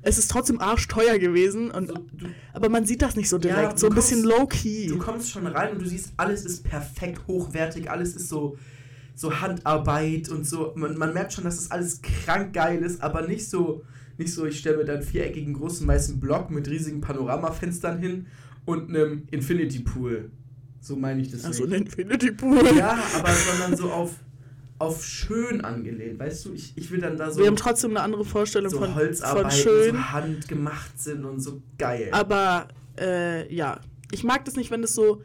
Es 0.02 0.18
ist 0.18 0.30
trotzdem 0.30 0.60
arschteuer 0.60 1.18
gewesen, 1.18 1.70
und, 1.70 1.88
So, 1.88 1.94
du, 1.94 2.26
aber 2.52 2.68
man 2.68 2.84
sieht 2.84 3.00
das 3.00 3.16
nicht 3.16 3.30
so 3.30 3.38
direkt. 3.38 3.72
Ja, 3.72 3.78
so 3.78 3.86
ein 3.88 3.94
bisschen 3.94 4.22
kommst- 4.22 4.38
low-key. 4.38 4.86
du 4.88 4.98
kommst 4.98 5.30
schon 5.30 5.46
rein 5.46 5.72
und 5.72 5.80
du 5.80 5.86
siehst, 5.88 6.12
alles 6.18 6.44
ist 6.44 6.62
perfekt 6.62 7.26
hochwertig, 7.26 7.90
alles 7.90 8.14
ist 8.14 8.28
so, 8.28 8.58
so 9.14 9.40
Handarbeit 9.40 10.28
und 10.28 10.46
so. 10.46 10.72
Man, 10.76 10.96
man 10.98 11.12
merkt 11.14 11.32
schon, 11.32 11.44
dass 11.44 11.56
das 11.56 11.70
alles 11.70 12.02
krank 12.02 12.52
geil 12.52 12.82
ist, 12.82 13.02
aber 13.02 13.26
nicht 13.26 13.48
so, 13.48 13.84
nicht 14.18 14.32
so, 14.32 14.46
ich 14.46 14.58
stelle 14.58 14.78
mir 14.78 14.84
da 14.84 14.94
einen 14.94 15.02
viereckigen 15.02 15.54
großen 15.54 15.86
weißen 15.86 16.20
Block 16.20 16.50
mit 16.50 16.68
riesigen 16.68 17.00
Panoramafenstern 17.00 17.98
hin 17.98 18.26
und 18.64 18.88
einem 18.88 19.24
Infinity 19.30 19.80
Pool. 19.80 20.30
So 20.80 20.96
meine 20.96 21.22
ich 21.22 21.30
das 21.30 21.44
Also 21.44 21.64
ein. 21.64 21.72
Infinity 21.72 22.32
Pool. 22.32 22.60
Ja, 22.76 22.98
aber 23.16 23.32
sondern 23.32 23.76
so 23.76 23.90
auf, 23.90 24.16
auf 24.78 25.04
schön 25.04 25.64
angelehnt. 25.64 26.18
Weißt 26.18 26.44
du, 26.44 26.52
ich, 26.52 26.72
ich 26.76 26.90
will 26.90 27.00
dann 27.00 27.16
da 27.16 27.30
so, 27.30 27.40
Wir 27.40 27.46
haben 27.46 27.56
trotzdem 27.56 27.90
eine 27.90 28.00
andere 28.00 28.24
Vorstellung 28.24 28.70
so 28.70 28.78
von, 28.78 28.88
von 28.88 28.96
Holzarbeiten, 28.96 29.50
schön. 29.50 29.94
so 29.94 30.12
handgemacht 30.12 31.00
sind 31.00 31.24
und 31.24 31.40
so 31.40 31.62
geil. 31.78 32.08
Aber 32.12 32.68
äh, 33.00 33.52
ja, 33.54 33.80
ich 34.10 34.24
mag 34.24 34.44
das 34.44 34.56
nicht, 34.56 34.70
wenn 34.70 34.82
es 34.82 34.94
so, 34.94 35.22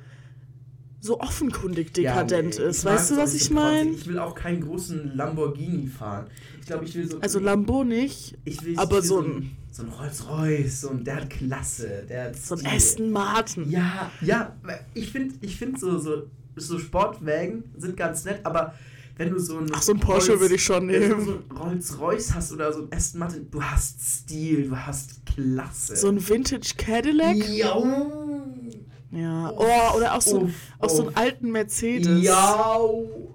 so 1.01 1.19
offenkundig 1.19 1.93
dekadent 1.93 2.55
Ja, 2.55 2.61
nee, 2.63 2.69
ist. 2.69 2.83
Weißt 2.85 3.11
du, 3.11 3.17
was 3.17 3.33
ich 3.33 3.49
meine? 3.51 3.91
Ich 3.91 4.07
will 4.07 4.19
auch 4.19 4.35
keinen 4.35 4.61
großen 4.61 5.15
Lamborghini 5.15 5.87
fahren. 5.87 6.27
Ich 6.59 6.67
glaube, 6.67 6.85
ich 6.85 6.93
will 6.95 7.09
so. 7.09 7.19
Also 7.21 7.39
Lambo 7.39 7.83
nicht, 7.83 8.37
ich 8.45 8.63
will, 8.63 8.77
aber 8.77 8.97
ich 8.99 9.03
will 9.03 9.07
so 9.09 9.21
so 9.21 9.27
ein- 9.27 9.31
ein, 9.37 9.57
so 9.71 9.83
ein 9.83 9.89
Rolls-Royce, 9.89 10.81
so 10.81 10.89
ein, 10.89 11.03
der 11.03 11.15
hat 11.17 11.29
Klasse, 11.29 12.05
der 12.09 12.25
hat 12.25 12.35
so 12.35 12.55
ein 12.55 12.59
Stil. 12.59 12.71
Aston 12.71 13.11
Martin. 13.11 13.71
Ja, 13.71 14.11
ja, 14.21 14.55
ich 14.93 15.11
finde 15.11 15.35
ich 15.41 15.55
find 15.55 15.79
so, 15.79 15.97
so, 15.99 16.23
so 16.55 16.77
Sportwägen 16.79 17.63
sind 17.77 17.95
ganz 17.95 18.25
nett, 18.25 18.41
aber 18.43 18.73
wenn 19.17 19.29
du 19.31 19.39
so 19.39 19.57
ein. 19.57 19.67
Ach, 19.73 19.81
so 19.81 19.93
ein 19.93 19.99
Porsche 19.99 20.29
Rolls- 20.31 20.41
würde 20.41 20.55
ich 20.55 20.63
schon 20.63 20.87
Wenn 20.89 21.01
du 21.09 21.15
nehmen. 21.15 21.25
so 21.25 21.31
ein 21.33 21.57
Rolls-Royce 21.57 22.33
hast 22.35 22.51
oder 22.51 22.71
so 22.73 22.83
ein 22.83 22.87
Aston 22.93 23.19
Martin, 23.19 23.47
du 23.51 23.61
hast 23.63 24.01
Stil, 24.01 24.67
du 24.69 24.75
hast 24.77 25.25
Klasse. 25.25 25.95
So 25.95 26.09
ein 26.09 26.27
Vintage 26.27 26.73
Cadillac. 26.77 27.35
Ja. 27.49 27.75
Ja. 29.11 29.51
Oh, 29.55 29.97
oder 29.97 30.15
auch 30.15 30.21
so, 30.21 30.41
Uff, 30.41 30.51
auch 30.79 30.89
so 30.89 31.03
uff. 31.03 31.07
einen 31.07 31.17
alten 31.17 31.51
Mercedes. 31.51 32.23
Ja, 32.23 32.87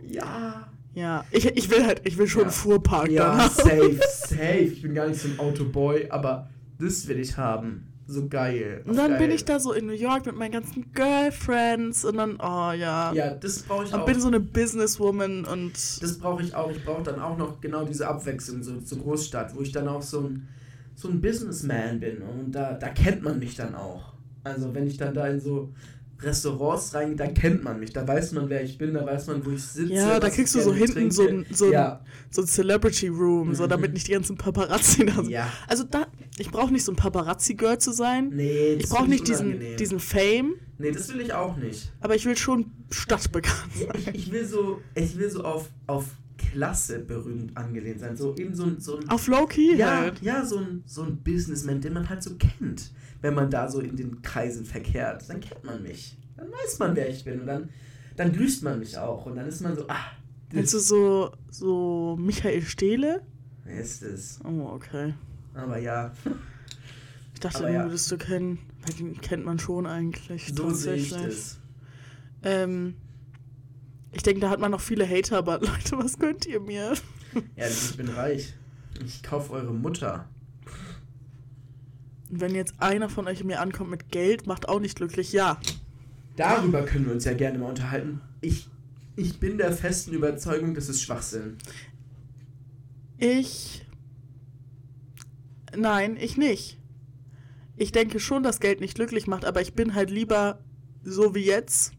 ja. 0.08 0.68
Ja. 0.94 1.24
Ich, 1.32 1.44
ich 1.46 1.68
will 1.70 1.84
halt, 1.84 2.02
ich 2.04 2.16
will 2.18 2.28
schon 2.28 2.42
Ja. 2.42 2.46
einen 2.46 2.52
Fuhrpark 2.52 3.10
Ja, 3.10 3.30
danach. 3.32 3.50
safe, 3.50 3.98
safe. 4.28 4.58
Ich 4.58 4.82
bin 4.82 4.94
gar 4.94 5.08
nicht 5.08 5.20
so 5.20 5.26
ein 5.28 5.38
Autoboy, 5.40 6.06
aber 6.10 6.48
das 6.78 7.08
will 7.08 7.18
ich 7.18 7.36
haben. 7.36 7.88
So 8.06 8.28
geil. 8.28 8.82
Und 8.86 8.96
dann 8.96 9.12
geil. 9.12 9.18
bin 9.18 9.30
ich 9.30 9.44
da 9.46 9.58
so 9.58 9.72
in 9.72 9.86
New 9.86 9.94
York 9.94 10.26
mit 10.26 10.36
meinen 10.36 10.52
ganzen 10.52 10.92
Girlfriends 10.92 12.04
und 12.04 12.18
dann, 12.18 12.36
oh 12.36 12.70
ja. 12.72 13.12
Ja, 13.14 13.30
das 13.34 13.62
brauche 13.62 13.84
ich 13.84 13.94
und 13.94 14.00
auch. 14.00 14.06
bin 14.06 14.20
so 14.20 14.28
eine 14.28 14.40
Businesswoman 14.40 15.44
und 15.46 15.72
Das 16.02 16.18
brauche 16.18 16.42
ich 16.42 16.54
auch. 16.54 16.70
Ich 16.70 16.84
brauche 16.84 17.02
dann 17.02 17.18
auch 17.20 17.36
noch 17.38 17.60
genau 17.60 17.84
diese 17.84 18.06
Abwechslung 18.06 18.62
so 18.62 18.78
zur 18.80 18.98
Großstadt, 18.98 19.56
wo 19.56 19.62
ich 19.62 19.72
dann 19.72 19.88
auch 19.88 20.02
so 20.02 20.20
ein, 20.20 20.48
so 20.94 21.08
ein 21.08 21.20
Businessman 21.20 21.98
bin. 21.98 22.18
Und 22.22 22.52
da, 22.52 22.74
da 22.74 22.88
kennt 22.90 23.22
man 23.22 23.38
mich 23.38 23.56
dann 23.56 23.74
auch. 23.74 24.12
Also 24.44 24.72
wenn 24.74 24.86
ich 24.86 24.96
dann 24.98 25.14
da 25.14 25.26
in 25.28 25.40
so 25.40 25.72
Restaurants 26.20 26.94
reingehe, 26.94 27.16
da 27.16 27.26
kennt 27.26 27.64
man 27.64 27.80
mich. 27.80 27.92
Da 27.92 28.06
weiß 28.06 28.32
man, 28.32 28.48
wer 28.48 28.62
ich 28.62 28.78
bin, 28.78 28.94
da 28.94 29.04
weiß 29.04 29.26
man, 29.26 29.44
wo 29.44 29.50
ich 29.50 29.62
sitze. 29.62 29.92
ja, 29.92 30.20
da 30.20 30.30
kriegst 30.30 30.54
ich 30.54 30.62
du 30.62 30.68
so 30.70 30.74
hinten 30.74 31.10
so 31.10 31.26
ein, 31.26 31.44
so 31.50 31.66
ein, 31.66 31.72
ja. 31.72 32.00
so 32.30 32.42
ein 32.42 32.46
Celebrity 32.46 33.08
Room, 33.08 33.54
so 33.54 33.64
Mhm. 33.64 33.68
damit 33.68 33.92
nicht 33.92 34.06
die 34.06 34.12
ganzen 34.12 34.36
Paparazzi 34.36 35.04
da 35.04 35.14
sind. 35.16 35.28
ja. 35.30 35.50
Also 35.68 35.84
da, 35.84 36.06
ich 36.38 36.50
brauche 36.50 36.72
nicht 36.72 36.84
so 36.84 36.92
ein 36.92 36.96
Paparazzi-Girl 36.96 37.78
zu 37.78 37.92
sein. 37.92 38.30
Nee, 38.32 38.74
Ich 38.74 38.82
das 38.82 38.90
brauche 38.90 39.00
find 39.02 39.10
nicht 39.10 39.28
diesen, 39.28 39.48
unangenehm. 39.48 39.76
diesen 39.76 40.00
Fame, 40.00 40.54
Nee, 40.78 40.92
das 40.92 41.12
will 41.12 41.20
ich 41.20 41.32
auch 41.32 41.56
nicht. 41.56 41.92
aber 42.00 42.14
ich 42.14 42.24
will 42.26 42.36
schon 42.36 42.70
stadtbekannt 42.90 43.70
Ich, 43.74 43.80
sein. 44.04 44.14
ich 44.14 44.32
will 44.32 44.46
so, 44.46 44.80
ich 44.94 45.18
will 45.18 45.30
so 45.30 45.42
auf, 45.44 45.68
auf 45.86 46.06
Klasse 46.36 46.98
berühmt 47.00 47.56
angelehnt 47.56 48.00
sein. 48.00 48.16
So 48.16 48.34
eben 48.36 48.54
so 48.54 48.64
ein, 48.64 48.80
so 48.80 48.98
ein 48.98 49.08
Auf 49.08 49.26
Low-Key 49.26 49.76
ja, 49.76 49.98
halt. 50.00 50.20
ja, 50.22 50.44
so 50.44 50.58
ein, 50.58 50.82
so 50.86 51.02
ein 51.02 51.16
Businessman, 51.18 51.80
den 51.80 51.92
man 51.92 52.08
halt 52.08 52.22
so 52.22 52.30
kennt. 52.36 52.92
Wenn 53.20 53.34
man 53.34 53.50
da 53.50 53.68
so 53.70 53.80
in 53.80 53.96
den 53.96 54.22
Kreisen 54.22 54.64
verkehrt, 54.64 55.28
dann 55.28 55.40
kennt 55.40 55.64
man 55.64 55.82
mich. 55.82 56.16
Dann 56.36 56.50
weiß 56.50 56.78
man, 56.78 56.94
wer 56.96 57.08
ich 57.08 57.24
bin. 57.24 57.40
Und 57.40 57.46
dann 57.46 57.68
dann 58.16 58.32
grüßt 58.32 58.62
man 58.62 58.78
mich 58.78 58.96
auch 58.96 59.26
und 59.26 59.36
dann 59.36 59.46
ist 59.46 59.60
man 59.60 59.74
so, 59.76 59.86
ah, 59.88 60.12
Kennst 60.50 60.72
du 60.74 60.78
so, 60.78 61.32
so 61.50 62.16
Michael 62.18 62.62
Stehle? 62.62 63.22
wer 63.64 63.80
ist 63.80 64.02
es? 64.02 64.38
Oh, 64.44 64.68
okay. 64.72 65.14
Aber 65.54 65.78
ja, 65.78 66.12
Ich 67.32 67.40
dachte, 67.40 67.58
Aber 67.58 67.66
den 67.68 67.74
ja. 67.74 67.84
würdest 67.84 68.10
du 68.12 68.18
kennen. 68.18 68.58
Den 68.98 69.20
kennt 69.20 69.44
man 69.44 69.58
schon 69.58 69.86
eigentlich. 69.86 70.52
so 70.54 70.70
sehe 70.70 70.94
ich 70.94 71.10
das. 71.10 71.58
Ähm, 72.42 72.94
ich 74.12 74.22
denke, 74.22 74.40
da 74.42 74.50
hat 74.50 74.60
man 74.60 74.70
noch 74.70 74.80
viele 74.80 75.08
Hater, 75.08 75.38
aber 75.38 75.58
Leute, 75.60 75.98
was 75.98 76.18
könnt 76.18 76.46
ihr 76.46 76.60
mir? 76.60 76.92
Ja, 77.56 77.66
ich 77.66 77.96
bin 77.96 78.08
reich. 78.10 78.54
Ich 79.04 79.22
kaufe 79.24 79.54
eure 79.54 79.72
Mutter. 79.74 80.28
Und 82.34 82.40
wenn 82.40 82.56
jetzt 82.56 82.74
einer 82.78 83.08
von 83.08 83.28
euch 83.28 83.44
mir 83.44 83.60
ankommt 83.60 83.90
mit 83.90 84.10
Geld, 84.10 84.48
macht 84.48 84.68
auch 84.68 84.80
nicht 84.80 84.96
glücklich. 84.96 85.32
Ja. 85.32 85.60
Darüber 86.34 86.82
können 86.82 87.06
wir 87.06 87.12
uns 87.12 87.24
ja 87.24 87.32
gerne 87.32 87.58
mal 87.60 87.68
unterhalten. 87.68 88.20
Ich, 88.40 88.66
ich 89.14 89.38
bin 89.38 89.56
der 89.56 89.70
festen 89.70 90.12
Überzeugung, 90.12 90.74
das 90.74 90.88
ist 90.88 91.00
Schwachsinn. 91.00 91.58
Ich. 93.18 93.86
Nein, 95.76 96.16
ich 96.18 96.36
nicht. 96.36 96.80
Ich 97.76 97.92
denke 97.92 98.18
schon, 98.18 98.42
dass 98.42 98.58
Geld 98.58 98.80
nicht 98.80 98.96
glücklich 98.96 99.28
macht, 99.28 99.44
aber 99.44 99.60
ich 99.60 99.74
bin 99.74 99.94
halt 99.94 100.10
lieber 100.10 100.58
so 101.04 101.36
wie 101.36 101.44
jetzt 101.44 101.92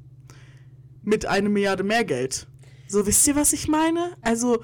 mit 1.02 1.28
einer 1.28 1.48
Milliarde 1.48 1.84
mehr 1.84 2.04
Geld. 2.04 2.45
So, 2.89 3.08
wisst 3.08 3.26
ihr, 3.26 3.38
was 3.38 3.54
ich 3.54 3.69
meine? 3.69 4.17
Also, 4.21 4.62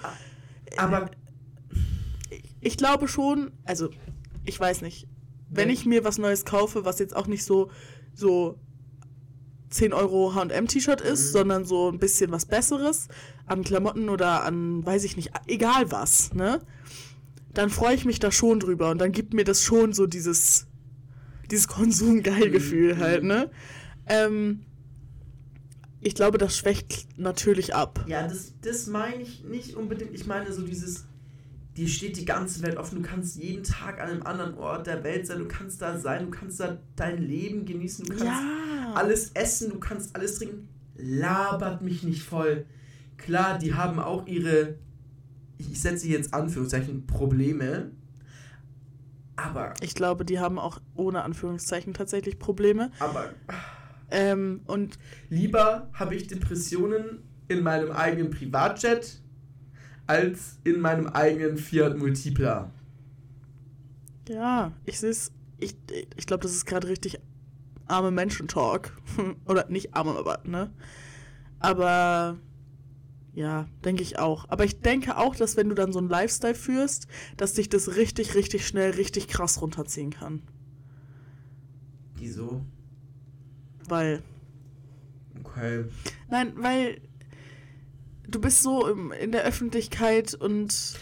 Aber 0.76 1.12
ich 2.60 2.76
glaube 2.76 3.08
schon, 3.08 3.54
also, 3.64 3.90
ich 4.44 4.60
weiß 4.60 4.82
nicht. 4.82 5.08
Wenn 5.54 5.70
ich 5.70 5.86
mir 5.86 6.04
was 6.04 6.18
Neues 6.18 6.46
kaufe, 6.46 6.86
was 6.86 7.00
jetzt 7.00 7.16
auch 7.16 7.28
nicht 7.28 7.44
so, 7.44 7.70
so 8.14 8.58
10 9.70 9.94
Euro 9.94 10.34
HM-T-Shirt 10.34 11.02
ist, 11.02 11.28
Mhm. 11.30 11.32
sondern 11.34 11.66
so 11.66 11.90
ein 11.92 12.00
bisschen 12.00 12.32
was 12.32 12.46
Besseres 12.46 13.08
an 13.46 13.64
Klamotten 13.64 14.10
oder 14.10 14.44
an, 14.44 14.86
weiß 14.86 15.04
ich 15.04 15.16
nicht, 15.18 15.32
egal 15.48 15.92
was, 15.92 16.34
ne? 16.34 16.62
Dann 17.54 17.70
freue 17.70 17.96
ich 17.96 18.06
mich 18.06 18.20
da 18.20 18.32
schon 18.32 18.60
drüber 18.62 18.92
und 18.92 18.98
dann 19.00 19.12
gibt 19.12 19.34
mir 19.34 19.44
das 19.44 19.62
schon 19.62 19.92
so 19.94 20.08
dieses, 20.08 20.68
dieses 21.50 21.68
Konsumgeilgefühl 21.68 22.96
Mhm. 22.96 23.00
halt, 23.00 23.24
ne? 23.24 23.50
Ähm, 24.08 24.62
ich 26.00 26.16
glaube, 26.16 26.38
das 26.38 26.58
schwächt 26.58 27.08
natürlich 27.18 27.76
ab. 27.76 28.06
Ja, 28.08 28.28
das, 28.28 28.54
das 28.62 28.88
meine 28.88 29.22
ich 29.22 29.44
nicht 29.44 29.76
unbedingt. 29.76 30.14
Ich 30.16 30.26
meine 30.26 30.52
so 30.52 30.64
dieses, 30.64 31.06
dir 31.78 31.88
steht 31.88 32.18
die 32.18 32.26
ganze 32.26 32.62
Welt 32.64 32.78
offen. 32.78 33.02
Du 33.02 33.08
kannst 33.10 33.38
jeden 33.38 33.64
Tag 33.64 34.02
an 34.02 34.10
einem 34.10 34.24
anderen 34.24 34.56
Ort 34.56 34.88
der 34.88 35.04
Welt 35.04 35.26
sein. 35.28 35.40
Du 35.40 35.48
kannst 35.48 35.82
da 35.82 35.98
sein. 35.98 36.26
Du 36.26 36.32
kannst 36.32 36.60
da 36.60 36.78
dein 36.96 37.18
Leben 37.22 37.66
genießen. 37.66 38.06
Du 38.06 38.10
kannst 38.12 38.26
Ja. 38.26 38.94
alles 38.96 39.32
essen. 39.34 39.70
Du 39.72 39.80
kannst 39.80 40.16
alles 40.16 40.38
trinken. 40.38 40.68
Labert 40.98 41.82
mich 41.82 42.04
nicht 42.04 42.24
voll. 42.24 42.66
Klar, 43.18 43.58
die 43.58 43.74
haben 43.74 44.00
auch 44.00 44.28
ihre, 44.28 44.76
ich 45.58 45.80
setze 45.80 46.08
jetzt 46.08 46.34
Anführungszeichen, 46.34 47.08
Probleme. 47.08 47.92
Aber, 49.36 49.74
Ich 49.82 49.96
glaube, 49.96 50.26
die 50.26 50.40
haben 50.40 50.60
auch 50.60 50.80
ohne 50.96 51.24
Anführungszeichen 51.24 51.94
tatsächlich 51.94 52.38
Probleme. 52.38 52.92
aber 53.00 53.30
Ähm, 54.12 54.62
und 54.68 55.00
lieber 55.30 55.90
habe 55.94 56.16
ich 56.16 56.28
Depressionen 56.28 57.20
in 57.48 57.64
meinem 57.64 57.92
eigenen 57.92 58.30
Privatjet 58.30 59.21
als 60.12 60.60
in 60.66 60.82
meinem 60.82 61.08
eigenen 61.08 61.58
Fiat 61.58 61.98
Multipla. 61.98 62.70
ja, 64.28 64.72
ich 64.86 65.00
sehe 65.00 65.10
es, 65.10 65.32
ich, 65.58 65.76
ich 66.16 66.26
glaube, 66.26 66.44
das 66.44 66.52
ist 66.54 66.66
gerade 66.66 66.88
richtig 66.88 67.20
arme 67.88 68.12
Menschen-Talk. 68.12 68.96
Oder 69.46 69.68
nicht 69.70 69.94
arme, 69.94 70.12
aber, 70.18 70.40
ne? 70.44 70.72
Aber 71.60 72.38
ja, 73.34 73.68
denke 73.86 74.04
ich 74.04 74.20
auch. 74.20 74.46
Aber 74.50 74.66
ich 74.66 74.82
denke 74.82 75.18
auch, 75.18 75.36
dass 75.36 75.58
wenn 75.58 75.70
du 75.70 75.76
dann 75.76 75.94
so 75.94 76.00
einen 76.00 76.10
Lifestyle 76.10 76.56
führst, 76.56 77.08
dass 77.38 77.54
dich 77.54 77.70
das 77.70 77.96
richtig, 77.96 78.36
richtig 78.36 78.68
schnell, 78.68 78.92
richtig 78.92 79.28
krass 79.28 79.62
runterziehen 79.62 80.12
kann. 80.12 80.42
Wieso? 82.16 82.66
Weil, 83.88 84.22
Okay. 85.40 85.86
nein, 86.30 86.54
weil 86.56 87.02
du 88.32 88.40
bist 88.42 88.62
so 88.64 88.88
im, 88.88 89.12
in 89.12 89.32
der 89.32 89.44
Öffentlichkeit 89.44 90.34
und 90.34 90.96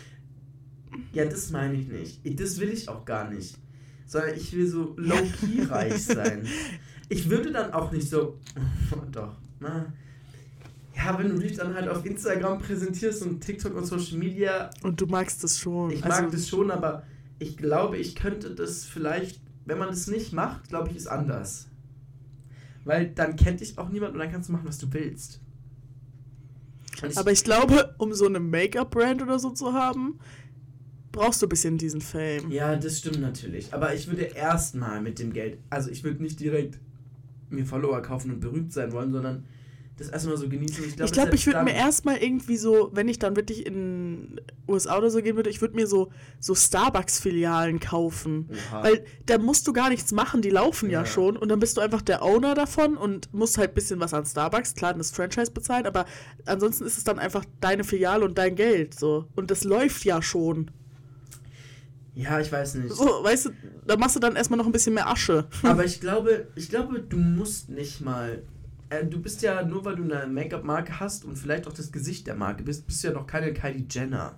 Ja, 1.14 1.26
das 1.26 1.52
meine 1.52 1.76
ich 1.76 1.88
nicht. 1.88 2.40
Das 2.40 2.60
will 2.60 2.70
ich 2.70 2.90
auch 2.90 3.06
gar 3.06 3.30
nicht. 3.30 3.58
Sondern 4.06 4.36
ich 4.36 4.54
will 4.54 4.68
so 4.68 4.94
low-key 4.98 5.64
reich 5.70 6.04
sein. 6.04 6.48
Ich 7.10 7.30
würde 7.30 7.52
dann 7.52 7.74
auch 7.74 7.92
nicht 7.92 8.10
so. 8.10 8.40
Doch. 9.12 9.36
Na. 9.60 9.94
Ja, 10.96 11.18
wenn 11.18 11.30
du 11.30 11.38
dich 11.40 11.56
dann 11.56 11.74
halt 11.76 11.88
auf 11.88 12.06
Instagram 12.06 12.60
präsentierst 12.60 13.22
und 13.22 13.40
TikTok 13.42 13.76
und 13.76 13.86
Social 13.86 14.18
Media. 14.18 14.70
Und 14.84 15.00
du 15.00 15.06
magst 15.06 15.44
es 15.44 15.58
schon. 15.60 15.92
Ich 15.92 16.04
Also, 16.04 16.22
mag 16.24 16.32
das 16.32 16.50
schon, 16.50 16.72
aber 16.72 17.04
ich 17.38 17.56
glaube, 17.56 17.98
ich 17.98 18.16
könnte 18.16 18.54
das 18.54 18.84
vielleicht, 18.84 19.40
wenn 19.66 19.78
man 19.78 19.90
das 19.90 20.08
nicht 20.08 20.34
macht, 20.34 20.68
glaube 20.70 20.90
ich, 20.90 20.98
ist 20.98 21.08
anders. 21.08 21.68
Weil 22.84 23.12
dann 23.12 23.36
kennt 23.36 23.62
dich 23.62 23.78
auch 23.78 23.90
niemand 23.90 24.14
und 24.14 24.20
dann 24.20 24.32
kannst 24.32 24.50
du 24.50 24.54
machen, 24.54 24.68
was 24.68 24.78
du 24.80 24.92
willst. 24.92 25.40
Aber 27.16 27.32
ich 27.32 27.44
glaube, 27.44 27.96
um 27.98 28.14
so 28.14 28.26
eine 28.26 28.40
Make-up-Brand 28.40 29.22
oder 29.22 29.40
so 29.40 29.52
zu 29.52 29.74
haben, 29.74 30.20
brauchst 31.12 31.42
du 31.42 31.46
ein 31.46 31.50
bisschen 31.50 31.78
diesen 31.78 32.02
Fame. 32.02 32.52
Ja, 32.52 32.76
das 32.76 33.00
stimmt 33.00 33.22
natürlich. 33.22 33.74
Aber 33.74 33.94
ich 33.94 34.08
würde 34.08 34.24
erstmal 34.24 35.02
mit 35.02 35.20
dem 35.20 35.34
Geld, 35.34 35.60
also 35.70 35.90
ich 35.90 36.04
würde 36.04 36.22
nicht 36.22 36.40
direkt 36.40 36.80
mir 37.50 37.66
Follower 37.66 38.02
kaufen 38.02 38.32
und 38.32 38.40
berühmt 38.40 38.72
sein 38.74 38.92
wollen, 38.92 39.12
sondern 39.12 39.46
das 40.00 40.10
erstmal 40.10 40.38
so 40.38 40.50
genießen. 40.50 40.84
Ich 40.86 40.96
glaube, 40.96 41.06
ich 41.06 41.12
glaube, 41.12 41.36
ich 41.36 41.46
würde 41.46 41.64
mir 41.64 41.74
erst 41.74 42.00
erstmal 42.00 42.18
irgendwie 42.18 42.56
so, 42.56 42.92
wenn 42.94 43.10
ich 43.10 43.20
dann 43.20 43.36
wirklich 43.36 43.66
in 43.66 44.40
USA 44.68 44.98
oder 44.98 45.10
so 45.10 45.22
gehen 45.22 45.36
würde, 45.36 45.50
ich 45.50 45.60
würde 45.60 45.76
mir 45.76 45.86
so, 45.86 46.12
so 46.40 46.56
Starbucks-Filialen 46.56 47.80
kaufen. 47.80 48.50
Oha. 48.72 48.84
Weil 48.84 49.04
da 49.26 49.38
musst 49.38 49.68
du 49.68 49.74
gar 49.74 49.90
nichts 49.90 50.14
machen, 50.14 50.42
die 50.42 50.50
laufen 50.50 50.90
ja. 50.90 51.02
Ja. 51.02 51.06
schon 51.06 51.36
und 51.36 51.50
dann 51.50 51.60
bist 51.60 51.76
du 51.76 51.82
einfach 51.82 52.02
der 52.02 52.24
Owner 52.24 52.56
davon 52.56 52.96
und 52.96 53.34
musst 53.34 53.58
halt 53.58 53.72
ein 53.72 53.74
bisschen 53.74 54.00
was 54.00 54.14
an 54.14 54.26
Starbucks, 54.26 54.76
klar, 54.76 54.94
das 54.94 55.12
Franchise 55.12 55.52
bezahlen, 55.52 55.86
aber 55.86 56.06
ansonsten 56.46 56.86
ist 56.86 56.98
es 56.98 57.04
dann 57.04 57.20
einfach 57.20 57.44
deine 57.60 57.84
Filiale 57.84 58.24
und 58.24 58.38
dein 58.38 58.56
Geld 58.56 58.98
so. 58.98 59.26
Und 59.36 59.52
das 59.52 59.66
läuft 59.66 60.06
ja 60.06 60.22
schon. 60.22 60.72
ja, 62.16 62.40
ich 62.40 62.52
weiß 62.52 62.76
nicht. 62.76 62.94
So, 62.94 63.24
weißt 63.24 63.48
du, 63.48 63.50
da 63.86 63.98
machst 63.98 64.16
du 64.16 64.20
dann 64.20 64.36
erstmal 64.36 64.58
noch 64.58 64.66
ein 64.66 64.72
bisschen 64.72 64.94
mehr 64.94 65.10
Asche. 65.10 65.48
Aber 65.64 65.84
ich 65.84 66.00
glaube, 66.00 66.48
ich 66.56 66.70
glaube, 66.70 67.02
du 67.02 67.18
musst 67.18 67.70
nicht 67.70 68.00
mal. 68.02 68.44
Äh, 68.90 69.06
du 69.06 69.22
bist 69.22 69.42
ja, 69.42 69.64
nur 69.64 69.86
weil 69.86 69.96
du 69.96 70.04
eine 70.04 70.26
Make-up-Marke 70.28 71.00
hast 71.00 71.24
und 71.26 71.38
vielleicht 71.38 71.68
auch 71.68 71.74
das 71.74 71.92
Gesicht 71.92 72.26
der 72.28 72.36
Marke 72.36 72.64
bist, 72.64 72.88
bist 72.88 73.04
du 73.04 73.10
ja 73.10 73.14
noch 73.14 73.28
keine 73.28 73.54
Kylie 73.54 73.86
Jenner. 73.90 74.38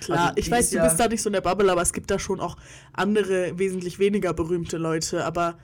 Klar, 0.00 0.28
Also, 0.28 0.32
ich 0.38 0.50
weiß, 0.50 0.64
ist 0.66 0.72
du 0.72 0.76
ja- 0.78 0.84
bist 0.84 0.98
da 0.98 1.08
nicht 1.08 1.22
so 1.22 1.28
in 1.28 1.34
der 1.34 1.40
Bubble, 1.42 1.70
aber 1.70 1.82
es 1.82 1.92
gibt 1.92 2.10
da 2.10 2.18
schon 2.18 2.40
auch 2.40 2.56
andere, 2.92 3.58
wesentlich 3.58 3.98
weniger 3.98 4.32
berühmte 4.32 4.76
Leute, 4.78 5.24
aber 5.24 5.58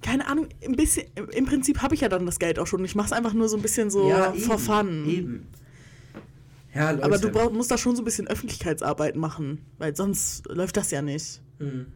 keine 0.00 0.26
Ahnung, 0.26 0.48
ein 0.64 0.72
bisschen, 0.76 1.06
im- 1.34 1.46
Prinzip 1.46 1.80
habe 1.82 1.94
ich 1.94 2.00
ja 2.00 2.08
dann 2.08 2.26
das 2.26 2.38
Geld 2.38 2.58
auch 2.58 2.66
schon. 2.66 2.84
Ich 2.84 2.94
mache 2.94 3.06
es 3.06 3.12
einfach 3.12 3.34
nur 3.34 3.48
so 3.48 3.56
ein 3.56 3.62
bisschen 3.62 3.90
so 3.90 4.08
ja, 4.08 4.32
for 4.32 4.58
fun. 4.58 5.06
Eben. 5.08 5.46
Ja, 6.74 6.90
Leute. 6.90 7.04
Aber 7.04 7.18
du 7.18 7.28
brauch, 7.30 7.52
musst 7.52 7.70
da 7.70 7.76
schon 7.78 7.94
so 7.94 8.02
ein 8.02 8.04
bisschen 8.04 8.26
Öffentlichkeitsarbeit 8.26 9.14
machen, 9.14 9.60
weil 9.78 9.94
sonst 9.94 10.46
läuft 10.48 10.76
das 10.76 10.90
ja 10.90 11.02
nicht. 11.02 11.40
Hm. 11.58 11.86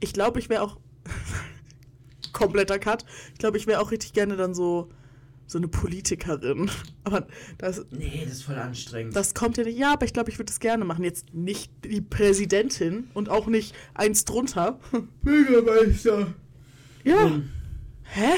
Ich 0.00 0.12
glaube, 0.12 0.38
ich 0.40 0.48
wäre 0.48 0.62
auch 0.62 0.78
kompletter 2.36 2.78
Cut. 2.78 3.04
Ich 3.32 3.38
glaube, 3.38 3.56
ich 3.56 3.66
wäre 3.66 3.80
auch 3.80 3.90
richtig 3.90 4.12
gerne 4.12 4.36
dann 4.36 4.54
so 4.54 4.90
so 5.46 5.58
eine 5.58 5.68
Politikerin. 5.68 6.70
Aber 7.04 7.26
das, 7.58 7.86
Nee, 7.90 8.22
das 8.24 8.34
ist 8.34 8.42
voll 8.42 8.56
anstrengend. 8.56 9.14
Das 9.14 9.34
kommt 9.34 9.56
ja 9.56 9.64
nicht. 9.64 9.78
Ja, 9.78 9.92
aber 9.92 10.04
ich 10.04 10.12
glaube, 10.12 10.30
ich 10.30 10.38
würde 10.38 10.46
das 10.50 10.58
gerne 10.58 10.84
machen. 10.84 11.04
Jetzt 11.04 11.32
nicht 11.32 11.70
die 11.84 12.00
Präsidentin 12.00 13.08
und 13.14 13.28
auch 13.28 13.46
nicht 13.46 13.74
eins 13.94 14.24
drunter. 14.24 14.80
Bürgermeister. 15.22 16.34
Ja. 17.04 17.30
Hm. 17.30 17.48
Hä? 18.02 18.32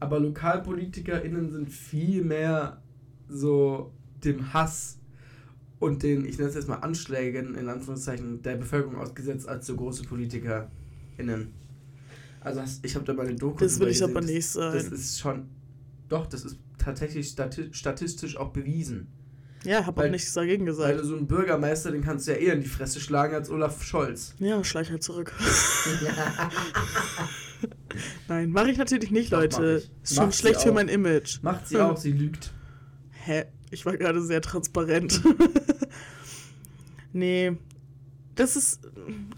Aber 0.00 0.18
LokalpolitikerInnen 0.20 1.50
sind 1.50 1.70
viel 1.70 2.24
mehr 2.24 2.82
so 3.28 3.92
dem 4.24 4.52
Hass 4.54 4.98
und 5.78 6.02
den, 6.02 6.24
ich 6.24 6.38
nenne 6.38 6.48
es 6.48 6.54
jetzt 6.54 6.68
mal 6.68 6.76
Anschlägen, 6.76 7.54
in 7.54 7.68
Anführungszeichen, 7.68 8.42
der 8.42 8.56
Bevölkerung 8.56 8.96
ausgesetzt 8.96 9.48
als 9.48 9.66
so 9.66 9.76
große 9.76 10.04
PolitikerInnen. 10.04 11.52
Also 12.44 12.62
ich 12.82 12.94
habe 12.94 13.04
da 13.04 13.12
mal 13.14 13.26
eine 13.26 13.34
Doku 13.36 13.58
Das 13.58 13.80
will 13.80 13.88
ich 13.88 14.04
aber 14.04 14.20
nicht 14.20 14.46
sein. 14.46 14.72
Das, 14.74 14.84
ist 14.86 15.18
schon, 15.18 15.48
doch, 16.08 16.26
das 16.26 16.44
ist 16.44 16.58
tatsächlich 16.78 17.28
stati 17.28 17.70
statistisch 17.72 18.36
auch 18.36 18.50
bewiesen. 18.52 19.08
Ja, 19.64 19.86
habe 19.86 19.98
auch 19.98 20.04
Weil- 20.04 20.10
nichts 20.10 20.32
dagegen 20.34 20.64
Weil 20.66 20.72
gesagt. 20.72 21.00
du 21.00 21.04
so 21.04 21.16
einen 21.16 21.26
Bürgermeister, 21.26 21.90
den 21.90 22.02
kannst 22.02 22.28
du 22.28 22.32
ja 22.32 22.36
eher 22.36 22.52
in 22.52 22.60
die 22.60 22.68
Fresse 22.68 23.00
schlagen 23.00 23.34
als 23.34 23.48
Olaf 23.48 23.82
Scholz. 23.82 24.34
Ja, 24.38 24.62
schleich 24.62 24.90
halt 24.90 25.02
zurück. 25.02 25.32
Nein, 28.28 28.50
mache 28.50 28.70
ich 28.70 28.78
natürlich 28.78 29.10
nicht, 29.10 29.32
Doch, 29.32 29.40
Leute. 29.40 29.82
Ist 30.02 30.14
schon 30.14 30.26
Macht 30.26 30.34
schlecht 30.36 30.60
für 30.62 30.72
mein 30.72 30.88
Image. 30.88 31.38
Macht 31.42 31.66
sie 31.68 31.76
auch, 31.80 31.96
sie 31.96 32.12
lügt. 32.12 32.52
Hä? 33.10 33.44
Ich 33.70 33.86
war 33.86 33.96
gerade 33.96 34.20
sehr 34.22 34.42
transparent. 34.42 35.22
nee. 37.12 37.56
Das 38.34 38.56
ist, 38.56 38.80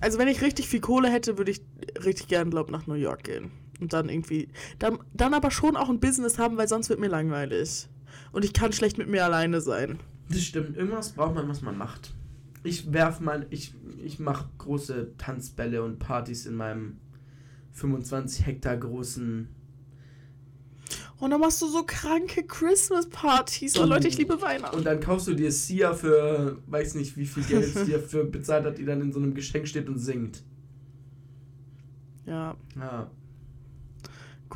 also 0.01 0.19
wenn 0.19 0.29
ich 0.29 0.43
richtig 0.43 0.69
viel 0.69 0.81
Kohle 0.81 1.11
hätte, 1.11 1.39
würde 1.39 1.51
ich 1.51 1.63
richtig 2.05 2.29
gern, 2.29 2.51
glaube 2.51 2.73
nach 2.73 2.87
New 2.87 2.95
York 2.95 3.25
gehen. 3.25 3.51
Und 3.81 3.93
dann 3.93 4.09
irgendwie, 4.09 4.49
dann, 4.79 4.99
dann 5.13 5.35
aber 5.35 5.51
schon 5.51 5.77
auch 5.77 5.91
ein 5.91 6.01
Business 6.01 6.39
haben, 6.39 6.57
weil 6.57 6.69
sonst 6.69 6.89
wird 6.89 7.01
mir 7.01 7.09
langweilig. 7.09 7.89
Und 8.33 8.45
ich 8.45 8.53
kann 8.53 8.73
schlecht 8.73 8.99
mit 8.99 9.09
mir 9.09 9.25
alleine 9.25 9.61
sein. 9.61 9.99
Das 10.29 10.43
stimmt. 10.43 10.77
Irgendwas 10.77 11.13
braucht 11.13 11.35
man, 11.35 11.49
was 11.49 11.63
man 11.63 11.77
macht. 11.77 12.15
Ich 12.63 12.93
werf 12.93 13.21
mal, 13.21 13.47
ich, 13.51 13.75
ich 14.03 14.19
mache 14.19 14.49
große 14.59 15.13
Tanzbälle 15.19 15.83
und 15.83 15.99
Partys 15.99 16.47
in 16.47 16.55
meinem 16.57 16.99
25 17.73 18.47
Hektar 18.47 18.77
großen. 18.77 19.49
Und 21.19 21.31
dann 21.31 21.41
machst 21.41 21.63
du 21.63 21.67
so 21.69 21.83
kranke 21.85 22.45
Christmas-Partys. 22.45 23.79
Oh 23.79 23.85
Leute, 23.85 24.09
ich 24.09 24.19
liebe 24.19 24.41
Weihnachten. 24.43 24.77
Und 24.77 24.85
dann 24.85 25.01
kaufst 25.01 25.27
du 25.29 25.35
dir 25.35 25.51
Sia 25.51 25.95
für, 25.95 26.59
weiß 26.67 26.95
nicht 26.95 27.17
wie 27.17 27.25
viel 27.25 27.43
Geld 27.45 27.73
sie 27.87 27.93
dafür 27.93 28.25
bezahlt 28.25 28.67
hat, 28.67 28.77
die 28.79 28.85
dann 28.85 29.01
in 29.01 29.13
so 29.13 29.19
einem 29.19 29.35
Geschenk 29.35 29.67
steht 29.67 29.89
und 29.89 29.99
singt. 29.99 30.43
Ja. 32.27 32.57
Ja, 32.79 33.11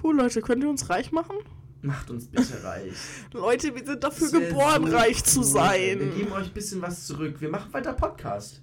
Cool, 0.02 0.16
Leute, 0.16 0.40
könnt 0.40 0.62
ihr 0.62 0.70
uns 0.70 0.88
reich 0.88 1.12
machen? 1.12 1.36
macht 1.82 2.10
uns 2.10 2.26
bitte 2.26 2.62
reich. 2.62 2.92
Leute, 3.32 3.74
wir 3.74 3.84
sind 3.84 4.04
dafür 4.04 4.30
geboren, 4.30 4.86
so 4.86 4.96
reich 4.96 5.24
zu 5.24 5.42
sein. 5.42 5.98
Wir 5.98 6.10
geben 6.10 6.32
euch 6.32 6.46
ein 6.48 6.52
bisschen 6.52 6.82
was 6.82 7.06
zurück. 7.06 7.40
Wir 7.40 7.48
machen 7.48 7.72
weiter 7.72 7.94
Podcast. 7.94 8.62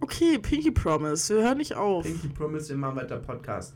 Okay, 0.00 0.38
Pinky 0.38 0.70
Promise, 0.70 1.36
wir 1.36 1.42
hören 1.42 1.58
nicht 1.58 1.74
auf. 1.74 2.04
Pinky 2.04 2.28
Promise, 2.28 2.70
wir 2.70 2.76
machen 2.76 2.96
weiter 2.96 3.18
Podcast. 3.18 3.74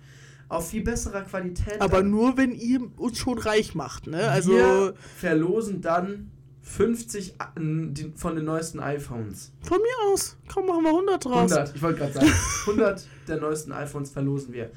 Auf 0.48 0.70
viel 0.70 0.82
besserer 0.82 1.22
Qualität. 1.22 1.80
Aber 1.80 1.98
dann. 1.98 2.10
nur, 2.10 2.36
wenn 2.36 2.52
ihr 2.52 2.80
uns 2.96 3.18
schon 3.18 3.38
reich 3.38 3.74
macht, 3.74 4.06
ne? 4.06 4.28
Also, 4.30 4.52
wir 4.52 4.94
verlosen 5.18 5.80
dann 5.80 6.30
50 6.62 7.34
a- 7.40 7.52
die- 7.58 8.12
von 8.16 8.36
den 8.36 8.44
neuesten 8.44 8.80
iPhones. 8.80 9.52
von 9.62 9.78
mir 9.78 10.12
aus. 10.12 10.36
Komm, 10.52 10.66
machen 10.66 10.82
wir 10.84 10.90
100 10.92 11.24
draus. 11.24 11.50
100, 11.52 11.74
ich 11.76 11.82
wollte 11.82 11.98
gerade 12.00 12.12
sagen, 12.14 12.32
100 12.66 13.06
der 13.28 13.40
neuesten 13.40 13.72
iPhones 13.72 14.10
verlosen 14.10 14.52
wir. 14.54 14.70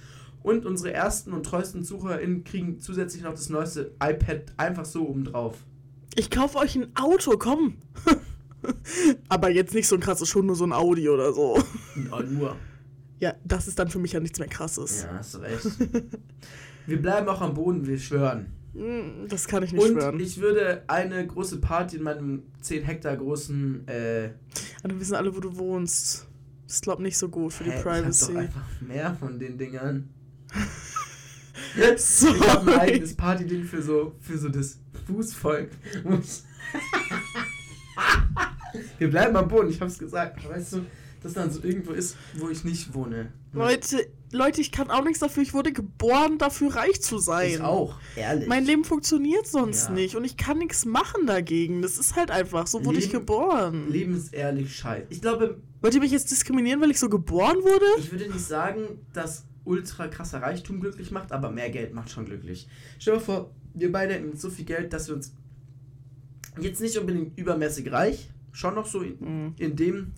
Und 0.44 0.66
unsere 0.66 0.94
ersten 0.94 1.34
und 1.34 1.46
treuesten 1.46 1.84
ZuhörerInnen 1.84 2.44
kriegen 2.44 2.80
zusätzlich 2.80 3.24
noch 3.24 3.32
das 3.34 3.50
neueste 3.50 3.92
iPad 4.02 4.54
einfach 4.58 4.86
so 4.86 5.08
obendrauf. 5.08 5.56
Ich 6.16 6.30
kaufe 6.30 6.58
euch 6.58 6.76
ein 6.76 6.88
Auto, 6.96 7.38
komm. 7.38 7.76
Aber 9.30 9.50
jetzt 9.50 9.74
nicht 9.74 9.88
so 9.88 9.96
ein 9.96 10.02
krasses, 10.02 10.28
schon 10.30 10.46
nur 10.46 10.56
so 10.56 10.64
ein 10.66 10.74
Audi 10.74 11.10
oder 11.10 11.34
so. 11.34 11.60
Oh, 12.12 12.20
nur. 12.22 12.56
Ja, 13.20 13.34
das 13.44 13.68
ist 13.68 13.80
dann 13.80 13.90
für 13.90 14.00
mich 14.00 14.14
ja 14.14 14.20
nichts 14.20 14.40
mehr 14.40 14.48
krasses. 14.48 15.04
Ja, 15.04 15.18
hast 15.18 15.34
du 15.36 15.38
recht. 15.40 15.66
wir 16.86 17.02
bleiben 17.02 17.28
auch 17.28 17.42
am 17.42 17.54
Boden, 17.54 17.86
wir 17.88 17.98
schwören. 17.98 18.54
Mm, 18.74 19.28
Das 19.28 19.48
kann 19.48 19.64
ich 19.64 19.72
nicht 19.74 19.84
Und 19.84 19.94
schwören. 19.94 20.20
ich 20.20 20.40
würde 20.40 20.84
eine 20.88 21.26
große 21.26 21.60
Party 21.60 21.98
in 21.98 22.04
meinem 22.04 22.44
10 22.62 22.84
Hektar 22.84 23.18
großen 23.18 23.88
äh, 23.88 24.30
Aber 24.84 24.94
wir 24.94 25.00
wissen 25.00 25.16
alle, 25.16 25.36
wo 25.36 25.40
du 25.40 25.58
wohnst. 25.58 26.28
Das 26.66 26.76
ist, 26.76 26.84
glaub 26.84 27.00
nicht 27.00 27.18
so 27.18 27.30
gut 27.30 27.54
für 27.54 27.64
die 27.64 27.72
hä, 27.72 27.82
Privacy. 27.82 28.32
Ich 28.34 28.38
hab 28.38 28.46
doch 28.46 28.58
einfach 28.58 28.82
mehr 28.82 29.16
von 29.16 29.40
den 29.40 29.58
Dingern. 29.58 30.10
Sorry. 31.98 32.38
Ich 32.38 32.48
habe 32.50 32.72
ein 32.74 32.80
eigenes 32.80 33.16
Partyding 33.16 33.64
für 33.64 33.82
so, 33.82 34.14
für 34.20 34.38
so 34.38 34.50
das 34.50 34.78
Fußvolk. 35.08 35.70
Wir 39.00 39.10
bleiben 39.10 39.36
am 39.36 39.48
Boden, 39.48 39.70
ich 39.70 39.80
hab's 39.82 39.98
gesagt. 39.98 40.48
Weißt 40.48 40.74
du, 40.74 40.86
dass 41.28 41.34
dann 41.36 41.52
so 41.52 41.64
irgendwo 41.64 41.92
ist, 41.92 42.16
wo 42.38 42.50
ich 42.50 42.64
nicht 42.64 42.94
wohne. 42.94 43.32
Leute, 43.54 44.08
Leute, 44.32 44.62
ich 44.62 44.72
kann 44.72 44.90
auch 44.92 45.04
nichts 45.04 45.20
dafür. 45.20 45.42
Ich 45.44 45.54
wurde 45.54 45.72
geboren, 45.74 46.38
dafür 46.38 46.76
reich 46.76 47.02
zu 47.02 47.18
sein. 47.18 47.50
Ich 47.52 47.62
auch, 47.62 48.00
ehrlich. 48.16 48.48
Mein 48.48 48.66
Leben 48.66 48.84
funktioniert 48.84 49.48
sonst 49.48 49.86
Ja. 49.88 49.94
nicht 49.94 50.16
und 50.16 50.24
ich 50.26 50.38
kann 50.38 50.58
nichts 50.58 50.86
machen 50.86 51.26
dagegen. 51.28 51.82
Das 51.82 51.98
ist 51.98 52.16
halt 52.16 52.30
einfach, 52.32 52.68
so 52.68 52.84
wurde 52.86 52.98
ich 53.00 53.06
Leben- 53.08 53.20
geboren. 53.20 53.92
Leben 53.92 54.16
ist 54.16 54.34
ehrlich 54.34 54.76
scheiße. 54.76 55.08
Ich 55.10 55.22
glaube, 55.22 55.62
Wollt 55.82 55.94
ihr 55.94 56.00
mich 56.02 56.12
jetzt 56.12 56.32
diskriminieren, 56.32 56.82
weil 56.82 56.92
ich 56.92 57.00
so 57.00 57.08
geboren 57.10 57.58
wurde? 57.58 57.86
ich 58.00 58.12
würde 58.12 58.26
nicht 58.28 58.40
sagen, 58.40 59.00
dass 59.14 59.46
ultra 59.64 60.08
krasser 60.08 60.42
Reichtum 60.42 60.80
glücklich 60.80 61.12
macht, 61.12 61.32
aber 61.32 61.52
mehr 61.52 61.70
Geld 61.70 61.94
macht 61.94 62.10
schon 62.10 62.26
glücklich. 62.26 62.68
Stell 63.00 63.14
dir 63.16 63.20
mal 63.20 63.26
vor, 63.26 63.52
wir 63.74 63.92
beide 63.92 64.14
hätten 64.16 64.36
so 64.38 64.50
viel 64.50 64.66
Geld, 64.66 64.92
dass 64.94 65.08
wir 65.08 65.16
uns 65.16 65.34
jetzt 66.60 66.82
nicht 66.82 66.98
unbedingt 66.98 67.38
übermäßig 67.38 67.92
reich, 67.92 68.30
schon 68.52 68.74
noch 68.76 68.88
so 68.88 69.02
in, 69.02 69.20
Hm. 69.20 69.56
in 69.60 69.76
dem, 69.76 70.14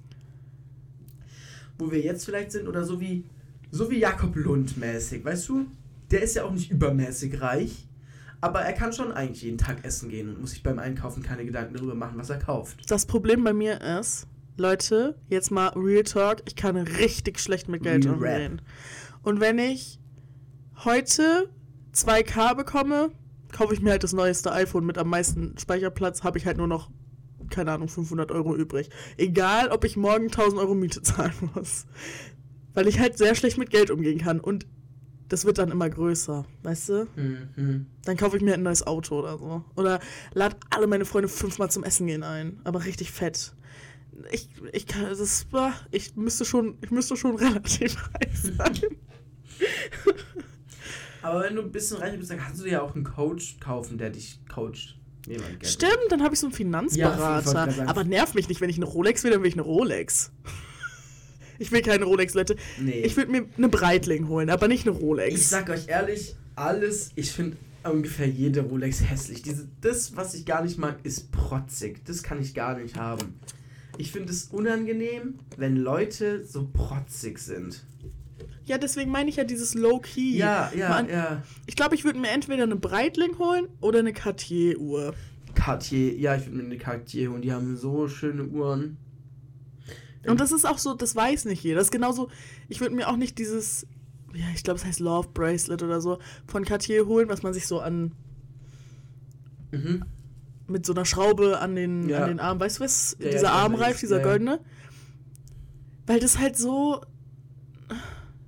wo 1.79 1.91
wir 1.91 1.99
jetzt 1.99 2.25
vielleicht 2.25 2.51
sind, 2.51 2.67
oder 2.67 2.83
so 2.83 3.01
wie, 3.01 3.25
so 3.71 3.89
wie 3.89 3.97
Jakob 3.97 4.35
Lund 4.35 4.77
mäßig, 4.77 5.25
weißt 5.25 5.49
du? 5.49 5.65
Der 6.11 6.21
ist 6.21 6.35
ja 6.35 6.43
auch 6.43 6.51
nicht 6.51 6.69
übermäßig 6.69 7.41
reich, 7.41 7.87
aber 8.41 8.61
er 8.61 8.73
kann 8.73 8.93
schon 8.93 9.11
eigentlich 9.11 9.43
jeden 9.43 9.57
Tag 9.57 9.83
essen 9.83 10.09
gehen 10.09 10.29
und 10.29 10.41
muss 10.41 10.51
sich 10.51 10.63
beim 10.63 10.79
Einkaufen 10.79 11.23
keine 11.23 11.45
Gedanken 11.45 11.73
darüber 11.75 11.95
machen, 11.95 12.17
was 12.17 12.29
er 12.29 12.39
kauft. 12.39 12.89
Das 12.89 13.05
Problem 13.05 13.43
bei 13.43 13.53
mir 13.53 13.81
ist, 13.81 14.27
Leute, 14.57 15.15
jetzt 15.29 15.51
mal 15.51 15.69
Real 15.69 16.03
Talk, 16.03 16.43
ich 16.45 16.55
kann 16.55 16.75
richtig 16.77 17.39
schlecht 17.39 17.69
mit 17.69 17.83
Geld 17.83 18.05
Real 18.05 18.15
umgehen. 18.15 18.61
Und 19.23 19.39
wenn 19.39 19.57
ich 19.57 19.99
heute 20.83 21.49
2K 21.93 22.55
bekomme, 22.55 23.11
kaufe 23.51 23.73
ich 23.73 23.81
mir 23.81 23.91
halt 23.91 24.03
das 24.03 24.13
neueste 24.13 24.51
iPhone 24.51 24.85
mit 24.85 24.97
am 24.97 25.09
meisten 25.09 25.57
Speicherplatz, 25.57 26.23
habe 26.23 26.37
ich 26.37 26.45
halt 26.45 26.57
nur 26.57 26.67
noch, 26.67 26.89
keine 27.49 27.71
Ahnung, 27.71 27.89
500 27.89 28.31
Euro 28.31 28.55
übrig. 28.55 28.89
Egal, 29.17 29.69
ob 29.69 29.83
ich 29.83 29.97
morgen 29.97 30.25
1000 30.25 30.61
Euro 30.61 30.75
Miete 30.75 31.01
zahlen 31.03 31.33
muss. 31.55 31.85
Weil 32.73 32.87
ich 32.87 32.99
halt 32.99 33.17
sehr 33.17 33.35
schlecht 33.35 33.57
mit 33.57 33.69
Geld 33.69 33.91
umgehen 33.91 34.19
kann. 34.19 34.39
Und 34.39 34.65
das 35.27 35.45
wird 35.45 35.59
dann 35.59 35.69
immer 35.69 35.89
größer, 35.89 36.45
weißt 36.63 36.89
du? 36.89 37.07
Mhm. 37.15 37.85
Dann 38.03 38.17
kaufe 38.17 38.37
ich 38.37 38.43
mir 38.43 38.55
ein 38.55 38.63
neues 38.63 38.85
Auto 38.85 39.19
oder 39.19 39.37
so. 39.37 39.63
Oder 39.75 39.99
lade 40.33 40.55
alle 40.71 40.87
meine 40.87 41.05
Freunde 41.05 41.29
fünfmal 41.29 41.69
zum 41.69 41.83
Essen 41.83 42.07
gehen 42.07 42.23
ein. 42.23 42.59
Aber 42.63 42.85
richtig 42.85 43.11
fett. 43.11 43.53
Ich, 44.31 44.49
ich 44.73 44.87
kann, 44.87 45.03
das, 45.03 45.47
ich 45.91 46.15
müsste 46.15 46.45
schon, 46.45 46.77
ich 46.81 46.91
müsste 46.91 47.15
schon 47.15 47.35
relativ 47.37 48.09
reich 48.13 48.39
sein. 48.39 48.79
Aber 51.21 51.43
wenn 51.43 51.55
du 51.55 51.61
ein 51.61 51.71
bisschen 51.71 51.97
reicher 51.97 52.17
bist, 52.17 52.31
dann 52.31 52.39
kannst 52.39 52.59
du 52.59 52.63
dir 52.63 52.71
ja 52.71 52.81
auch 52.81 52.95
einen 52.95 53.03
Coach 53.03 53.59
kaufen, 53.59 53.97
der 53.97 54.09
dich 54.09 54.39
coacht. 54.47 54.98
Geld. 55.37 55.67
Stimmt, 55.67 55.91
dann 56.09 56.23
habe 56.23 56.33
ich 56.33 56.39
so 56.39 56.47
einen 56.47 56.51
Ja, 56.53 56.57
Finanzberater. 56.57 57.41
sagen. 57.49 57.87
Aber 57.87 58.03
nerv 58.03 58.33
mich 58.33 58.49
nicht, 58.49 58.61
wenn 58.61 58.69
ich 58.69 58.77
eine 58.77 58.85
Rolex 58.85 59.23
will, 59.23 59.31
dann 59.31 59.41
will 59.41 59.47
ich 59.47 59.55
eine 59.55 59.63
Rolex. 59.63 60.31
Ich 61.61 61.73
will 61.73 61.81
keine 61.81 62.05
Rolex, 62.05 62.35
Leute. 62.35 62.55
Nee. 62.79 63.01
Ich 63.01 63.17
würde 63.17 63.31
mir 63.31 63.45
eine 63.57 63.67
Breitling 63.67 64.29
holen, 64.29 64.49
aber 64.49 64.69
nicht 64.69 64.87
eine 64.87 64.95
Rolex. 64.95 65.35
Ich 65.35 65.47
sag 65.47 65.69
euch 65.69 65.89
ehrlich, 65.89 66.37
alles, 66.55 67.09
ich 67.15 67.33
finde 67.33 67.57
ungefähr 67.83 68.29
jede 68.29 68.61
Rolex 68.61 69.01
hässlich. 69.03 69.41
Diese, 69.41 69.67
das, 69.81 70.15
was 70.15 70.35
ich 70.35 70.45
gar 70.45 70.63
nicht 70.63 70.77
mag, 70.77 70.99
ist 71.03 71.33
protzig. 71.33 71.99
Das 72.05 72.23
kann 72.23 72.41
ich 72.41 72.53
gar 72.53 72.77
nicht 72.77 72.95
haben. 72.95 73.37
Ich 73.97 74.13
finde 74.13 74.31
es 74.31 74.45
unangenehm, 74.45 75.39
wenn 75.57 75.75
Leute 75.75 76.45
so 76.45 76.65
protzig 76.71 77.39
sind. 77.39 77.83
Ja, 78.69 78.77
deswegen 78.77 79.11
meine 79.11 79.29
ich 79.29 79.35
ja 79.35 79.43
dieses 79.43 79.73
Low-Key. 79.73 80.37
Ja, 80.37 80.71
ja, 80.75 80.89
Man- 80.89 81.09
ja. 81.09 81.43
Ich 81.65 81.75
glaube, 81.75 81.95
ich 81.95 82.05
würde 82.05 82.19
mir 82.19 82.29
entweder 82.29 82.63
eine 82.63 82.75
Breitling 82.77 83.37
holen 83.37 83.67
oder 83.81 83.99
eine 83.99 84.13
Cartier-Uhr. 84.13 85.13
Cartier, 85.55 86.15
ja, 86.17 86.35
ich 86.35 86.45
würde 86.45 86.57
mir 86.57 86.63
eine 86.63 86.77
Cartier 86.77 87.31
holen. 87.31 87.41
Die 87.41 87.51
haben 87.51 87.75
so 87.75 88.07
schöne 88.07 88.45
Uhren. 88.45 88.97
Und 90.27 90.39
das 90.39 90.51
ist 90.51 90.65
auch 90.65 90.77
so, 90.77 90.93
das 90.93 91.15
weiß 91.15 91.45
nicht 91.45 91.63
jeder. 91.63 91.77
Das 91.77 91.87
ist 91.87 91.91
genauso, 91.91 92.29
ich 92.67 92.79
würde 92.81 92.93
mir 92.95 93.09
auch 93.09 93.15
nicht 93.17 93.37
dieses, 93.39 93.87
ja, 94.33 94.45
ich 94.53 94.63
glaube, 94.63 94.79
es 94.79 94.85
heißt 94.85 94.99
Love 94.99 95.29
Bracelet 95.33 95.81
oder 95.81 96.01
so, 96.01 96.19
von 96.45 96.63
Cartier 96.65 97.07
holen, 97.07 97.29
was 97.29 97.41
man 97.41 97.53
sich 97.53 97.67
so 97.67 97.79
an, 97.79 98.11
Mhm. 99.71 100.03
mit 100.67 100.85
so 100.85 100.93
einer 100.93 101.05
Schraube 101.05 101.59
an 101.59 101.75
den, 101.75 102.09
Ja. 102.09 102.23
an 102.23 102.29
den 102.29 102.39
Arm, 102.39 102.59
weißt 102.59 102.79
du 102.79 102.83
was? 102.83 103.15
Ja, 103.19 103.25
ja, 103.25 103.31
dieser 103.31 103.43
weiß 103.47 103.51
Armreif, 103.53 103.99
dieser 103.99 104.17
Ja, 104.17 104.21
ja. 104.21 104.27
goldene. 104.29 104.59
Weil 106.05 106.19
das 106.19 106.37
halt 106.39 106.57
so, 106.57 107.01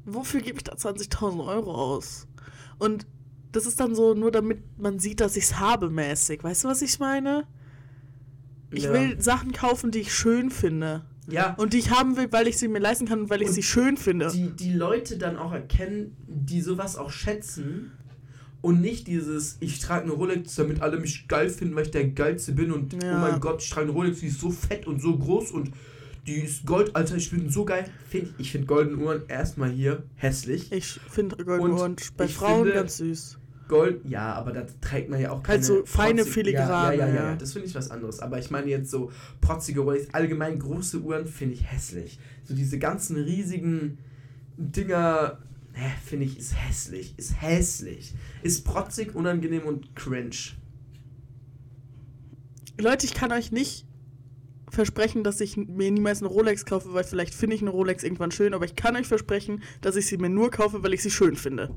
wofür 0.05 0.41
gebe 0.41 0.57
ich 0.57 0.63
da 0.63 0.73
20.000 0.73 1.45
Euro 1.45 1.73
aus? 1.73 2.27
Und 2.79 3.05
das 3.51 3.65
ist 3.65 3.79
dann 3.79 3.95
so, 3.95 4.13
nur 4.13 4.31
damit 4.31 4.59
man 4.79 4.99
sieht, 4.99 5.19
dass 5.19 5.35
ich 5.35 5.45
es 5.45 5.59
habe 5.59 5.89
mäßig. 5.89 6.43
Weißt 6.43 6.63
du, 6.63 6.67
was 6.69 6.81
ich 6.81 6.99
meine? 6.99 7.45
Ich 8.71 8.83
ja. 8.83 8.93
will 8.93 9.21
Sachen 9.21 9.51
kaufen, 9.51 9.91
die 9.91 9.99
ich 9.99 10.13
schön 10.13 10.49
finde. 10.49 11.03
Ja, 11.27 11.53
Und 11.55 11.73
die 11.73 11.77
ich 11.79 11.91
haben 11.91 12.17
will, 12.17 12.31
weil 12.31 12.47
ich 12.47 12.57
sie 12.57 12.67
mir 12.67 12.79
leisten 12.79 13.07
kann 13.07 13.21
und 13.21 13.29
weil 13.29 13.41
ich 13.41 13.49
Und 13.49 13.53
sie 13.53 13.63
schön 13.63 13.97
finde. 13.97 14.29
die, 14.31 14.49
die 14.49 14.73
Leute 14.73 15.17
dann 15.17 15.37
auch 15.37 15.51
erkennen, 15.53 16.15
die 16.27 16.61
sowas 16.61 16.95
auch 16.97 17.11
schätzen 17.11 17.91
und 18.61 18.81
nicht 18.81 19.07
dieses, 19.07 19.57
ich 19.59 19.79
trage 19.79 20.03
eine 20.03 20.13
Rolex, 20.13 20.55
damit 20.55 20.81
alle 20.81 20.99
mich 20.99 21.27
geil 21.27 21.49
finden, 21.49 21.75
weil 21.75 21.85
ich 21.85 21.91
der 21.91 22.07
Geilste 22.09 22.53
bin 22.53 22.71
und 22.71 23.01
Ja. 23.01 23.17
oh 23.17 23.19
mein 23.31 23.39
Gott, 23.39 23.61
ich 23.61 23.69
trage 23.69 23.87
eine 23.87 23.91
Rolex, 23.93 24.19
die 24.19 24.27
ist 24.27 24.39
so 24.39 24.49
fett 24.51 24.87
und 24.87 25.01
so 25.01 25.17
groß 25.17 25.51
und 25.51 25.71
die 26.27 26.33
ist 26.41 26.65
Gold, 26.65 26.95
Alter, 26.95 27.15
ich 27.15 27.31
bin 27.31 27.49
so 27.49 27.65
geil. 27.65 27.85
Find, 28.07 28.33
ich 28.37 28.51
finde 28.51 28.67
goldene 28.67 28.97
Uhren 28.97 29.23
erstmal 29.27 29.69
hier 29.71 30.03
hässlich. 30.15 30.71
Ich 30.71 30.85
finde 31.09 31.35
goldene 31.43 31.73
Und 31.73 31.79
Ohren 31.79 31.95
bei 32.17 32.27
Frauen 32.27 32.63
finde- 32.63 32.73
ganz 32.73 32.97
süß. 32.97 33.37
Gold, 33.67 34.01
ja, 34.05 34.33
aber 34.33 34.51
da 34.51 34.65
trägt 34.81 35.09
man 35.09 35.21
ja 35.21 35.31
auch 35.31 35.41
keine 35.43 35.59
Halt 35.59 35.63
so 35.65 35.85
feine 35.85 36.25
Filigrane, 36.25 36.97
Ja, 36.97 37.07
ja, 37.07 37.13
ja, 37.13 37.15
ja, 37.29 37.35
das 37.37 37.53
finde 37.53 37.69
ich 37.69 37.73
was 37.75 37.89
anderes. 37.89 38.19
Aber 38.19 38.37
ich 38.37 38.51
meine 38.51 38.67
jetzt 38.67 38.91
so 38.91 39.11
protzige 39.39 39.79
Rolex, 39.79 40.13
allgemein 40.13 40.59
große 40.59 40.99
Uhren 40.99 41.25
finde 41.25 41.53
ich 41.53 41.71
hässlich. 41.71 42.19
So 42.43 42.53
diese 42.53 42.79
ganzen 42.79 43.15
riesigen 43.15 43.97
Dinger, 44.57 45.37
finde 46.03 46.25
ich, 46.25 46.37
ist 46.37 46.53
hässlich. 46.53 47.13
Ist 47.17 47.41
hässlich. 47.41 48.13
Ist 48.43 48.65
protzig, 48.65 49.15
unangenehm 49.15 49.63
und 49.63 49.95
cringe. 49.95 50.35
Leute, 52.77 53.05
ich 53.05 53.13
kann 53.13 53.31
euch 53.31 53.51
nicht 53.53 53.85
versprechen, 54.71 55.23
dass 55.23 55.41
ich 55.41 55.57
mir 55.57 55.91
niemals 55.91 56.21
eine 56.21 56.29
Rolex 56.29 56.65
kaufe, 56.65 56.93
weil 56.93 57.03
vielleicht 57.03 57.35
finde 57.35 57.55
ich 57.55 57.61
eine 57.61 57.71
Rolex 57.71 58.03
irgendwann 58.03 58.31
schön, 58.31 58.53
aber 58.53 58.65
ich 58.65 58.75
kann 58.75 58.95
euch 58.95 59.07
versprechen, 59.07 59.61
dass 59.81 59.95
ich 59.95 60.07
sie 60.07 60.17
mir 60.17 60.29
nur 60.29 60.49
kaufe, 60.49 60.81
weil 60.81 60.93
ich 60.93 61.03
sie 61.03 61.11
schön 61.11 61.35
finde. 61.35 61.75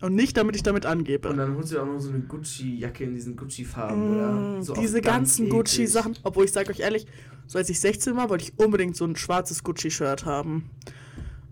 Und 0.00 0.16
nicht, 0.16 0.36
damit 0.36 0.56
ich 0.56 0.64
damit 0.64 0.84
angebe. 0.84 1.28
Und 1.28 1.36
dann 1.36 1.54
holst 1.54 1.72
du 1.72 1.80
auch 1.80 1.86
noch 1.86 2.00
so 2.00 2.08
eine 2.08 2.20
Gucci-Jacke 2.20 3.04
in 3.04 3.14
diesen 3.14 3.36
Gucci-Farben, 3.36 4.14
oder? 4.14 4.32
Mm, 4.32 4.62
So 4.62 4.74
diese 4.74 5.00
ganzen. 5.00 5.48
Gucci-Sachen. 5.48 6.18
Obwohl 6.24 6.44
ich 6.44 6.52
sage 6.52 6.70
euch 6.70 6.80
ehrlich, 6.80 7.06
so 7.46 7.58
als 7.58 7.68
ich 7.70 7.78
16 7.78 8.16
war, 8.16 8.28
wollte 8.28 8.42
ich 8.44 8.58
unbedingt 8.58 8.96
so 8.96 9.04
ein 9.04 9.14
schwarzes 9.14 9.62
Gucci-Shirt 9.62 10.24
haben. 10.24 10.70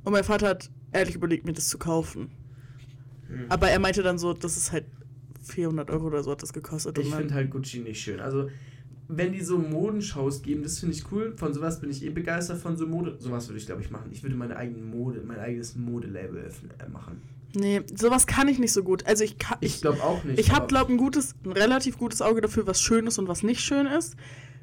Und 0.03 0.13
mein 0.13 0.25
Vater 0.25 0.49
hat 0.49 0.69
ehrlich 0.91 1.15
überlegt, 1.15 1.45
mir 1.45 1.53
das 1.53 1.69
zu 1.69 1.79
kaufen. 1.79 2.33
Hm. 3.29 3.45
Aber 3.51 3.69
er 3.71 3.79
meinte 3.79 4.03
dann 4.03 4.19
so, 4.19 4.33
das 4.33 4.57
ist 4.57 4.73
halt 4.73 4.87
400 5.45 5.89
Euro 5.91 6.07
oder 6.07 6.25
so 6.25 6.33
hat 6.33 6.43
das 6.43 6.53
gekostet. 6.53 6.99
Ich 6.99 7.15
finde 7.15 7.35
halt 7.35 7.51
Gucci 7.51 7.79
nicht 7.79 8.01
schön. 8.01 8.19
Also, 8.19 8.49
wenn 9.17 9.33
die 9.33 9.41
so 9.43 9.59
Modenshows 9.59 10.43
geben, 10.43 10.63
das 10.63 10.79
finde 10.79 10.95
ich 10.95 11.11
cool. 11.13 11.35
Von 11.37 11.53
sowas 11.53 11.81
bin 11.81 11.91
ich 11.91 12.05
eh 12.05 12.11
begeistert 12.11 12.59
von 12.59 12.77
so 12.77 12.87
Mode. 12.87 13.17
Sowas 13.19 13.49
würde 13.49 13.59
ich, 13.59 13.67
glaube 13.67 13.83
ich, 13.83 13.91
machen. 13.91 14.11
Ich 14.13 14.23
würde 14.23 14.37
meine 14.37 14.57
eigene 14.57 14.83
Mode, 14.85 15.23
mein 15.27 15.39
eigenes 15.39 15.75
Modelabel 15.77 16.43
öffnen- 16.49 16.71
äh, 16.85 16.89
machen. 16.89 17.21
Nee, 17.55 17.83
sowas 17.95 18.27
kann 18.29 18.47
ich 18.49 18.59
nicht 18.61 18.73
so 18.73 18.83
gut. 18.85 19.07
Also 19.07 19.25
ich 19.25 19.37
kann. 19.39 19.59
Ich 19.61 19.81
glaube 19.81 20.03
auch 20.03 20.23
nicht. 20.23 20.39
Ich 20.39 20.53
habe, 20.53 20.67
glaube 20.69 20.93
ein 20.93 20.97
gutes, 20.99 21.35
ein 21.45 21.53
relativ 21.53 21.99
gutes 21.99 22.23
Auge 22.23 22.41
dafür, 22.41 22.67
was 22.67 22.81
schön 22.81 23.07
ist 23.09 23.19
und 23.19 23.27
was 23.27 23.43
nicht 23.43 23.61
schön 23.61 23.87
ist. 23.87 24.15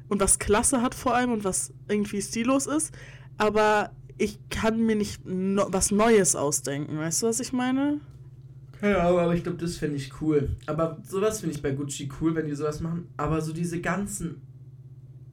Und 0.08 0.20
was 0.22 0.38
Klasse 0.38 0.80
hat 0.80 0.94
vor 0.94 1.14
allem 1.14 1.32
und 1.32 1.44
was 1.44 1.70
irgendwie 1.88 2.22
stillos 2.22 2.66
ist. 2.66 2.94
Aber 3.36 3.90
ich 4.16 4.38
kann 4.48 4.80
mir 4.80 4.96
nicht 4.96 5.26
no 5.26 5.66
was 5.68 5.90
Neues 5.90 6.34
ausdenken. 6.34 6.96
Weißt 6.98 7.22
du, 7.22 7.26
was 7.26 7.40
ich 7.40 7.52
meine? 7.52 8.00
Keine 8.80 9.00
Ahnung, 9.00 9.18
aber 9.18 9.34
ich 9.34 9.42
glaube, 9.42 9.58
das 9.58 9.76
fände 9.76 9.96
ich 9.96 10.20
cool. 10.20 10.56
Aber 10.66 10.98
sowas 11.06 11.40
finde 11.40 11.56
ich 11.56 11.62
bei 11.62 11.72
Gucci 11.72 12.08
cool, 12.20 12.34
wenn 12.34 12.46
die 12.46 12.54
sowas 12.54 12.80
machen. 12.80 13.08
Aber 13.16 13.40
so 13.40 13.52
diese 13.52 13.80
ganzen, 13.80 14.40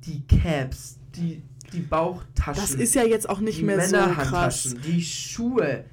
die 0.05 0.25
Caps, 0.25 0.97
die, 1.15 1.43
die 1.71 1.81
Bauchtaschen. 1.81 2.61
Das 2.61 2.71
ist 2.71 2.95
ja 2.95 3.03
jetzt 3.03 3.29
auch 3.29 3.39
nicht 3.39 3.61
mehr 3.61 3.87
so 3.87 3.97
krass. 3.97 4.75
Die 4.85 5.01
Schuhe, 5.01 5.85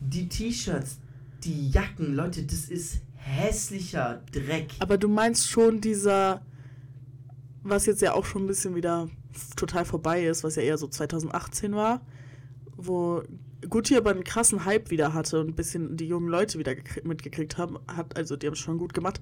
die 0.00 0.28
T-Shirts, 0.28 0.98
die 1.44 1.70
Jacken. 1.70 2.14
Leute, 2.14 2.42
das 2.42 2.66
ist 2.66 3.00
hässlicher 3.14 4.22
Dreck. 4.32 4.72
Aber 4.78 4.98
du 4.98 5.08
meinst 5.08 5.48
schon 5.48 5.80
dieser, 5.80 6.42
was 7.62 7.86
jetzt 7.86 8.02
ja 8.02 8.12
auch 8.12 8.24
schon 8.24 8.44
ein 8.44 8.46
bisschen 8.46 8.74
wieder 8.74 9.08
total 9.56 9.84
vorbei 9.84 10.24
ist, 10.24 10.44
was 10.44 10.56
ja 10.56 10.62
eher 10.62 10.78
so 10.78 10.86
2018 10.86 11.74
war, 11.74 12.00
wo 12.76 13.22
Gucci 13.68 13.96
aber 13.96 14.10
einen 14.10 14.24
krassen 14.24 14.64
Hype 14.64 14.90
wieder 14.90 15.12
hatte 15.14 15.40
und 15.40 15.48
ein 15.48 15.54
bisschen 15.54 15.96
die 15.96 16.06
jungen 16.06 16.28
Leute 16.28 16.58
wieder 16.58 16.72
gekrie- 16.72 17.06
mitgekriegt 17.06 17.58
haben, 17.58 17.78
hat, 17.88 18.16
also 18.16 18.36
die 18.36 18.46
haben 18.46 18.54
es 18.54 18.58
schon 18.60 18.78
gut 18.78 18.94
gemacht, 18.94 19.20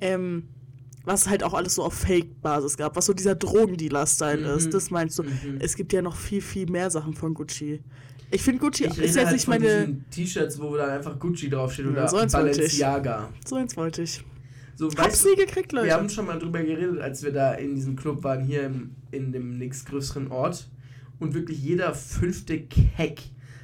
ähm, 0.00 0.48
was 1.04 1.28
halt 1.28 1.42
auch 1.42 1.54
alles 1.54 1.74
so 1.76 1.82
auf 1.82 1.94
Fake-Basis 1.94 2.76
gab, 2.76 2.94
was 2.96 3.06
so 3.06 3.12
dieser 3.12 3.34
Drogendealer-Style 3.34 4.38
Mhm. 4.52 4.56
ist, 4.56 4.72
das 4.74 4.90
meinst 4.90 5.18
du. 5.18 5.24
Mhm. 5.24 5.58
Es 5.58 5.74
gibt 5.76 5.92
ja 5.92 6.00
noch 6.02 6.16
viel, 6.16 6.40
viel 6.40 6.70
mehr 6.70 6.90
Sachen 6.90 7.14
von 7.14 7.34
Gucci. 7.34 7.80
Ich 8.30 8.42
finde 8.42 8.60
Gucci 8.60 8.84
Ich 8.84 8.98
ist 8.98 9.14
jetzt 9.16 9.26
halt 9.26 9.32
nicht 9.34 9.48
meine... 9.48 9.96
T-Shirts, 10.10 10.60
wo 10.60 10.76
dann 10.76 10.90
einfach 10.90 11.18
Gucci 11.18 11.50
draufsteht 11.50 11.84
Ja, 11.86 11.90
oder 11.90 12.08
so 12.08 12.16
eins 12.18 12.32
wollte 12.32 12.50
ich. 12.50 12.56
Balenciaga. 12.56 13.28
So 13.44 13.56
eins 13.56 13.76
wollte 13.76 14.02
ich. 14.02 14.24
So, 14.74 14.88
Hab's 14.96 15.24
nie 15.24 15.34
gekriegt, 15.36 15.72
Leute. 15.72 15.86
wir 15.88 15.94
haben 15.94 16.08
schon 16.08 16.24
mal 16.26 16.38
drüber 16.38 16.62
geredet, 16.62 16.98
als 17.00 17.22
wir 17.22 17.30
da 17.32 17.52
in 17.54 17.74
diesem 17.74 17.94
Club 17.94 18.24
waren, 18.24 18.42
hier 18.44 18.64
im, 18.64 18.92
in 19.10 19.32
dem 19.32 19.58
nächst 19.58 19.86
größeren 19.86 20.30
Ort. 20.30 20.70
Und 21.18 21.34
wirklich 21.34 21.62
jeder 21.62 21.94
fünfte 21.94 22.58
Keck 22.62 23.20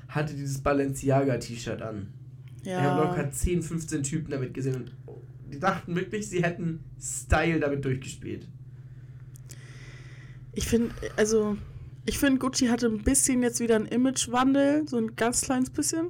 hatte 0.09 0.35
dieses 0.35 0.59
Balenciaga-T-Shirt 0.59 1.83
an. 1.83 2.09
Wir 2.63 2.83
haben 2.83 2.99
locker 3.09 3.31
10, 3.31 3.63
15 3.63 4.03
Typen 4.03 4.31
damit 4.31 4.53
gesehen 4.53 4.75
und 4.75 4.93
die 5.53 5.59
dachten 5.61 5.95
wirklich, 5.95 6.29
sie 6.29 6.43
hätten 6.43 6.81
Style 7.01 7.61
damit 7.61 7.85
durchgespielt. 7.85 8.47
Ich 10.53 10.67
finde, 10.67 10.95
also, 11.17 11.57
ich 12.05 12.19
finde, 12.19 12.39
Gucci 12.39 12.67
hatte 12.67 12.87
ein 12.87 13.03
bisschen 13.03 13.43
jetzt 13.43 13.61
wieder 13.61 13.77
einen 13.77 13.87
Imagewandel, 13.87 14.87
so 14.89 14.97
ein 14.99 15.15
ganz 15.17 15.43
kleines 15.43 15.71
bisschen. 15.71 16.09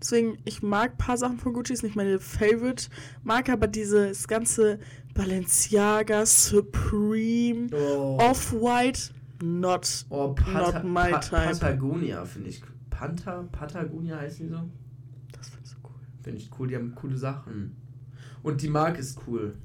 Deswegen, 0.00 0.38
ich 0.44 0.62
mag 0.62 0.92
ein 0.92 0.98
paar 0.98 1.16
Sachen 1.16 1.38
von 1.38 1.52
Gucci, 1.54 1.72
ist 1.72 1.82
nicht 1.82 1.96
meine 1.96 2.18
Favorite-Marke, 2.20 3.52
aber 3.52 3.66
dieses 3.66 4.28
ganze 4.28 4.78
Balenciaga, 5.14 6.26
Supreme, 6.26 7.68
Oh, 7.72 8.18
Off-White, 8.20 9.10
not. 9.42 10.06
oh 10.10 10.34
Pata 10.34 10.80
not 10.80 10.84
my 10.84 11.10
Pa- 11.10 11.18
type. 11.20 11.36
Patagonia 11.58 12.24
finde 12.24 12.50
ich. 12.50 12.62
Panta, 13.04 13.42
Patagonia 13.52 14.18
heißen 14.18 14.46
die 14.46 14.52
so? 14.52 14.70
Das 15.32 15.50
findest 15.50 15.74
du 15.74 15.78
cool. 15.88 16.00
Finde 16.22 16.38
ich 16.38 16.50
cool, 16.58 16.68
die 16.68 16.76
haben 16.76 16.94
coole 16.94 17.18
Sachen. 17.18 17.76
Und 18.42 18.62
die 18.62 18.68
Marke 18.68 19.00
ist 19.00 19.18
cool. 19.26 19.56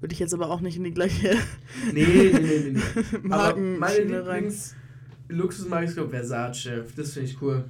Würde 0.00 0.12
ich 0.12 0.18
jetzt 0.18 0.34
aber 0.34 0.50
auch 0.50 0.60
nicht 0.60 0.76
in 0.76 0.84
die 0.84 0.92
gleiche 0.92 1.36
Nee, 1.92 2.04
nee, 2.04 2.32
nee, 2.32 2.72
nee. 2.72 2.80
nee. 3.22 3.30
Aber 3.32 3.56
meine 3.56 3.78
Markenschiene 3.78 4.26
rein. 4.26 4.44
Lieblings-Luxusmarke 4.44 5.86
ist, 5.86 5.94
glaube 5.94 6.10
Versace. 6.10 6.84
Das 6.94 7.12
finde 7.12 7.30
ich 7.30 7.40
cool. 7.40 7.64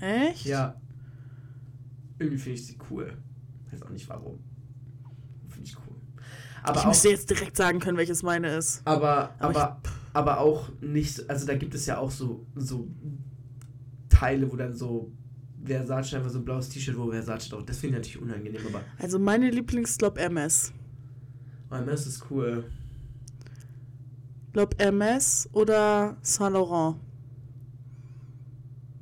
Echt? 0.00 0.44
Ja. 0.44 0.80
Irgendwie 2.18 2.38
finde 2.38 2.58
ich 2.58 2.66
sie 2.66 2.78
cool. 2.90 3.16
Weiß 3.70 3.82
auch 3.82 3.90
nicht 3.90 4.08
warum. 4.08 4.38
Finde 5.48 5.66
ich 5.66 5.76
cool. 5.76 5.96
Aber 6.62 6.76
ich 6.76 6.84
auch, 6.84 6.88
müsste 6.88 7.08
jetzt 7.08 7.30
direkt 7.30 7.56
sagen 7.56 7.80
können, 7.80 7.96
welches 7.96 8.22
meine 8.22 8.54
ist. 8.56 8.82
aber, 8.86 9.34
aber 9.38 9.60
aber, 9.60 9.80
aber 10.12 10.40
auch 10.40 10.68
nicht, 10.80 11.28
also 11.28 11.46
da 11.46 11.54
gibt 11.54 11.74
es 11.74 11.86
ja 11.86 11.98
auch 11.98 12.10
so, 12.10 12.46
so 12.54 12.88
Teile, 14.24 14.50
wo 14.50 14.56
dann 14.56 14.74
so 14.74 15.12
Versace 15.64 16.14
einfach 16.14 16.30
so 16.30 16.38
ein 16.38 16.44
blaues 16.44 16.68
T-Shirt, 16.70 16.96
wo 16.96 17.10
Versace 17.10 17.48
drauf. 17.48 17.64
Das 17.66 17.78
finde 17.78 17.98
ich 17.98 18.04
natürlich 18.04 18.22
unangenehm, 18.22 18.66
aber 18.66 18.82
Also 18.98 19.18
meine 19.18 19.50
Lieblings, 19.50 19.98
glaub 19.98 20.18
MS. 20.18 20.72
OMS 21.70 22.06
ist 22.06 22.30
cool. 22.30 22.70
Glaub 24.52 24.80
MS 24.80 25.48
oder 25.52 26.16
Saint 26.22 26.54
Laurent. 26.54 26.96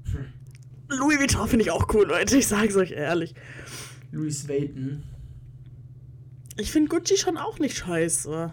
Hm. 0.05 0.25
Louis 0.89 1.18
Vuitton 1.18 1.47
finde 1.49 1.64
ich 1.64 1.70
auch 1.70 1.93
cool, 1.95 2.07
Leute. 2.07 2.39
Ich 2.39 2.47
sag's 2.47 2.77
euch 2.77 2.93
ehrlich. 2.93 3.35
Louis 4.11 4.49
Vuitton. 4.49 5.03
Ich 6.57 6.70
finde 6.73 6.89
Gucci 6.89 7.16
schon 7.16 7.37
auch 7.37 7.59
nicht 7.59 7.77
scheiße. 7.77 8.53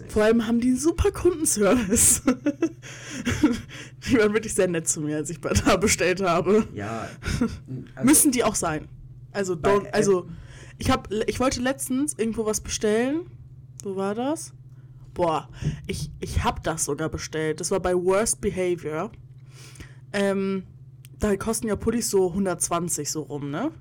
Nicht. 0.00 0.12
Vor 0.12 0.22
allem 0.24 0.46
haben 0.46 0.60
die 0.60 0.68
einen 0.68 0.78
super 0.78 1.10
Kundenservice. 1.10 2.22
die 4.08 4.18
waren 4.18 4.32
wirklich 4.32 4.54
sehr 4.54 4.68
nett 4.68 4.88
zu 4.88 5.00
mir, 5.00 5.16
als 5.16 5.30
ich 5.30 5.40
bei 5.40 5.50
da 5.50 5.76
bestellt 5.76 6.22
habe. 6.22 6.66
Ja. 6.74 7.08
also- 7.94 8.06
Müssen 8.06 8.32
die 8.32 8.44
auch 8.44 8.54
sein. 8.54 8.88
Also, 9.32 9.54
don't, 9.54 9.90
also 9.92 10.28
ich, 10.78 10.90
hab, 10.90 11.12
ich 11.26 11.40
wollte 11.40 11.60
letztens 11.60 12.14
irgendwo 12.16 12.46
was 12.46 12.60
bestellen. 12.60 13.26
Wo 13.82 13.96
war 13.96 14.14
das? 14.14 14.52
Boah, 15.14 15.48
ich, 15.86 16.10
ich 16.20 16.44
hab 16.44 16.62
das 16.62 16.84
sogar 16.84 17.08
bestellt. 17.08 17.60
Das 17.60 17.70
war 17.70 17.80
bei 17.80 17.94
Worst 17.94 18.40
Behavior. 18.40 19.10
Ähm, 20.12 20.64
da 21.18 21.36
kosten 21.36 21.68
ja 21.68 21.76
Pullis 21.76 22.10
so 22.10 22.28
120 22.28 23.10
so 23.10 23.22
rum, 23.22 23.50
ne? 23.50 23.72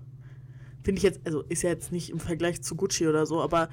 Finde 0.83 0.99
ich 0.99 1.03
jetzt, 1.03 1.19
also 1.25 1.41
ist 1.49 1.63
ja 1.63 1.69
jetzt 1.69 1.91
nicht 1.91 2.09
im 2.09 2.19
Vergleich 2.19 2.61
zu 2.61 2.75
Gucci 2.75 3.07
oder 3.07 3.25
so, 3.25 3.41
aber 3.41 3.69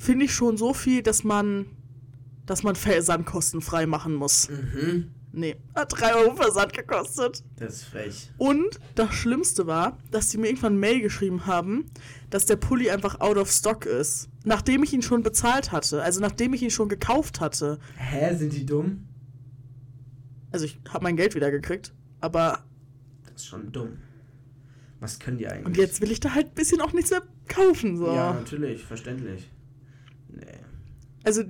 finde 0.00 0.24
ich 0.24 0.34
schon 0.34 0.56
so 0.56 0.72
viel, 0.72 1.02
dass 1.02 1.24
man, 1.24 1.66
dass 2.46 2.62
man 2.62 2.74
Versandkosten 2.74 3.60
frei 3.60 3.86
machen 3.86 4.14
muss. 4.14 4.48
Mhm. 4.48 5.10
Nee, 5.32 5.56
hat 5.76 5.92
3 6.00 6.14
Euro 6.14 6.34
Versand 6.34 6.72
gekostet. 6.72 7.44
Das 7.56 7.74
ist 7.74 7.84
frech. 7.84 8.32
Und 8.36 8.80
das 8.96 9.14
Schlimmste 9.14 9.68
war, 9.68 9.96
dass 10.10 10.30
die 10.30 10.38
mir 10.38 10.48
irgendwann 10.48 10.76
Mail 10.76 11.00
geschrieben 11.02 11.46
haben, 11.46 11.84
dass 12.30 12.46
der 12.46 12.56
Pulli 12.56 12.90
einfach 12.90 13.20
out 13.20 13.36
of 13.36 13.48
stock 13.48 13.86
ist. 13.86 14.28
Nachdem 14.44 14.82
ich 14.82 14.92
ihn 14.92 15.02
schon 15.02 15.22
bezahlt 15.22 15.70
hatte. 15.70 16.02
Also 16.02 16.20
nachdem 16.20 16.54
ich 16.54 16.62
ihn 16.62 16.70
schon 16.70 16.88
gekauft 16.88 17.40
hatte. 17.40 17.78
Hä, 17.96 18.34
sind 18.34 18.54
die 18.54 18.66
dumm? 18.66 19.06
Also 20.50 20.64
ich 20.64 20.80
habe 20.88 21.04
mein 21.04 21.16
Geld 21.16 21.36
wieder 21.36 21.52
gekriegt. 21.52 21.92
Aber. 22.20 22.64
Das 23.22 23.42
ist 23.42 23.46
schon 23.46 23.70
dumm. 23.70 23.98
Was 24.98 25.20
können 25.20 25.38
die 25.38 25.46
eigentlich? 25.46 25.66
Und 25.66 25.76
jetzt 25.76 26.00
will 26.00 26.10
ich 26.10 26.18
da 26.18 26.34
halt 26.34 26.48
ein 26.48 26.54
bisschen 26.54 26.80
auch 26.80 26.92
nichts 26.92 27.10
mehr 27.10 27.22
kaufen. 27.46 27.96
So. 27.96 28.06
Ja, 28.06 28.32
natürlich, 28.32 28.82
verständlich. 28.82 29.48
Nee. 30.32 30.58
Also. 31.24 31.42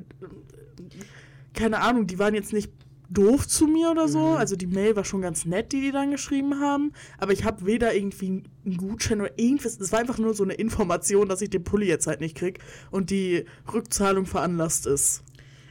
Keine 1.53 1.81
Ahnung, 1.81 2.07
die 2.07 2.18
waren 2.18 2.35
jetzt 2.35 2.53
nicht 2.53 2.72
doof 3.11 3.47
zu 3.47 3.66
mir 3.66 3.91
oder 3.91 4.09
so. 4.09 4.31
Mhm. 4.31 4.37
Also 4.37 4.57
die 4.57 4.66
Mail 4.66 4.97
war 4.97 5.05
schon 5.05 5.20
ganz 5.20 5.45
nett, 5.45 5.72
die 5.72 5.81
die 5.81 5.93
dann 5.93 6.11
geschrieben 6.12 6.61
haben. 6.61 6.93
Aber 7.18 7.33
ich 7.33 7.45
habe 7.45 7.66
weder 7.66 7.95
irgendwie 7.95 8.45
einen 8.64 8.76
Gutschein 8.76 9.20
oder 9.20 9.39
irgendwas. 9.39 9.78
Es 9.78 9.93
war 9.93 9.99
einfach 9.99 10.18
nur 10.18 10.33
so 10.35 10.45
eine 10.45 10.55
Information, 10.55 11.28
dass 11.28 11.43
ich 11.43 11.51
den 11.51 11.64
Pulli 11.64 11.87
jetzt 11.87 12.07
halt 12.07 12.20
nicht 12.20 12.37
krieg 12.37 12.61
und 12.91 13.11
die 13.11 13.45
Rückzahlung 13.72 14.26
veranlasst 14.26 14.87
ist. 14.87 15.24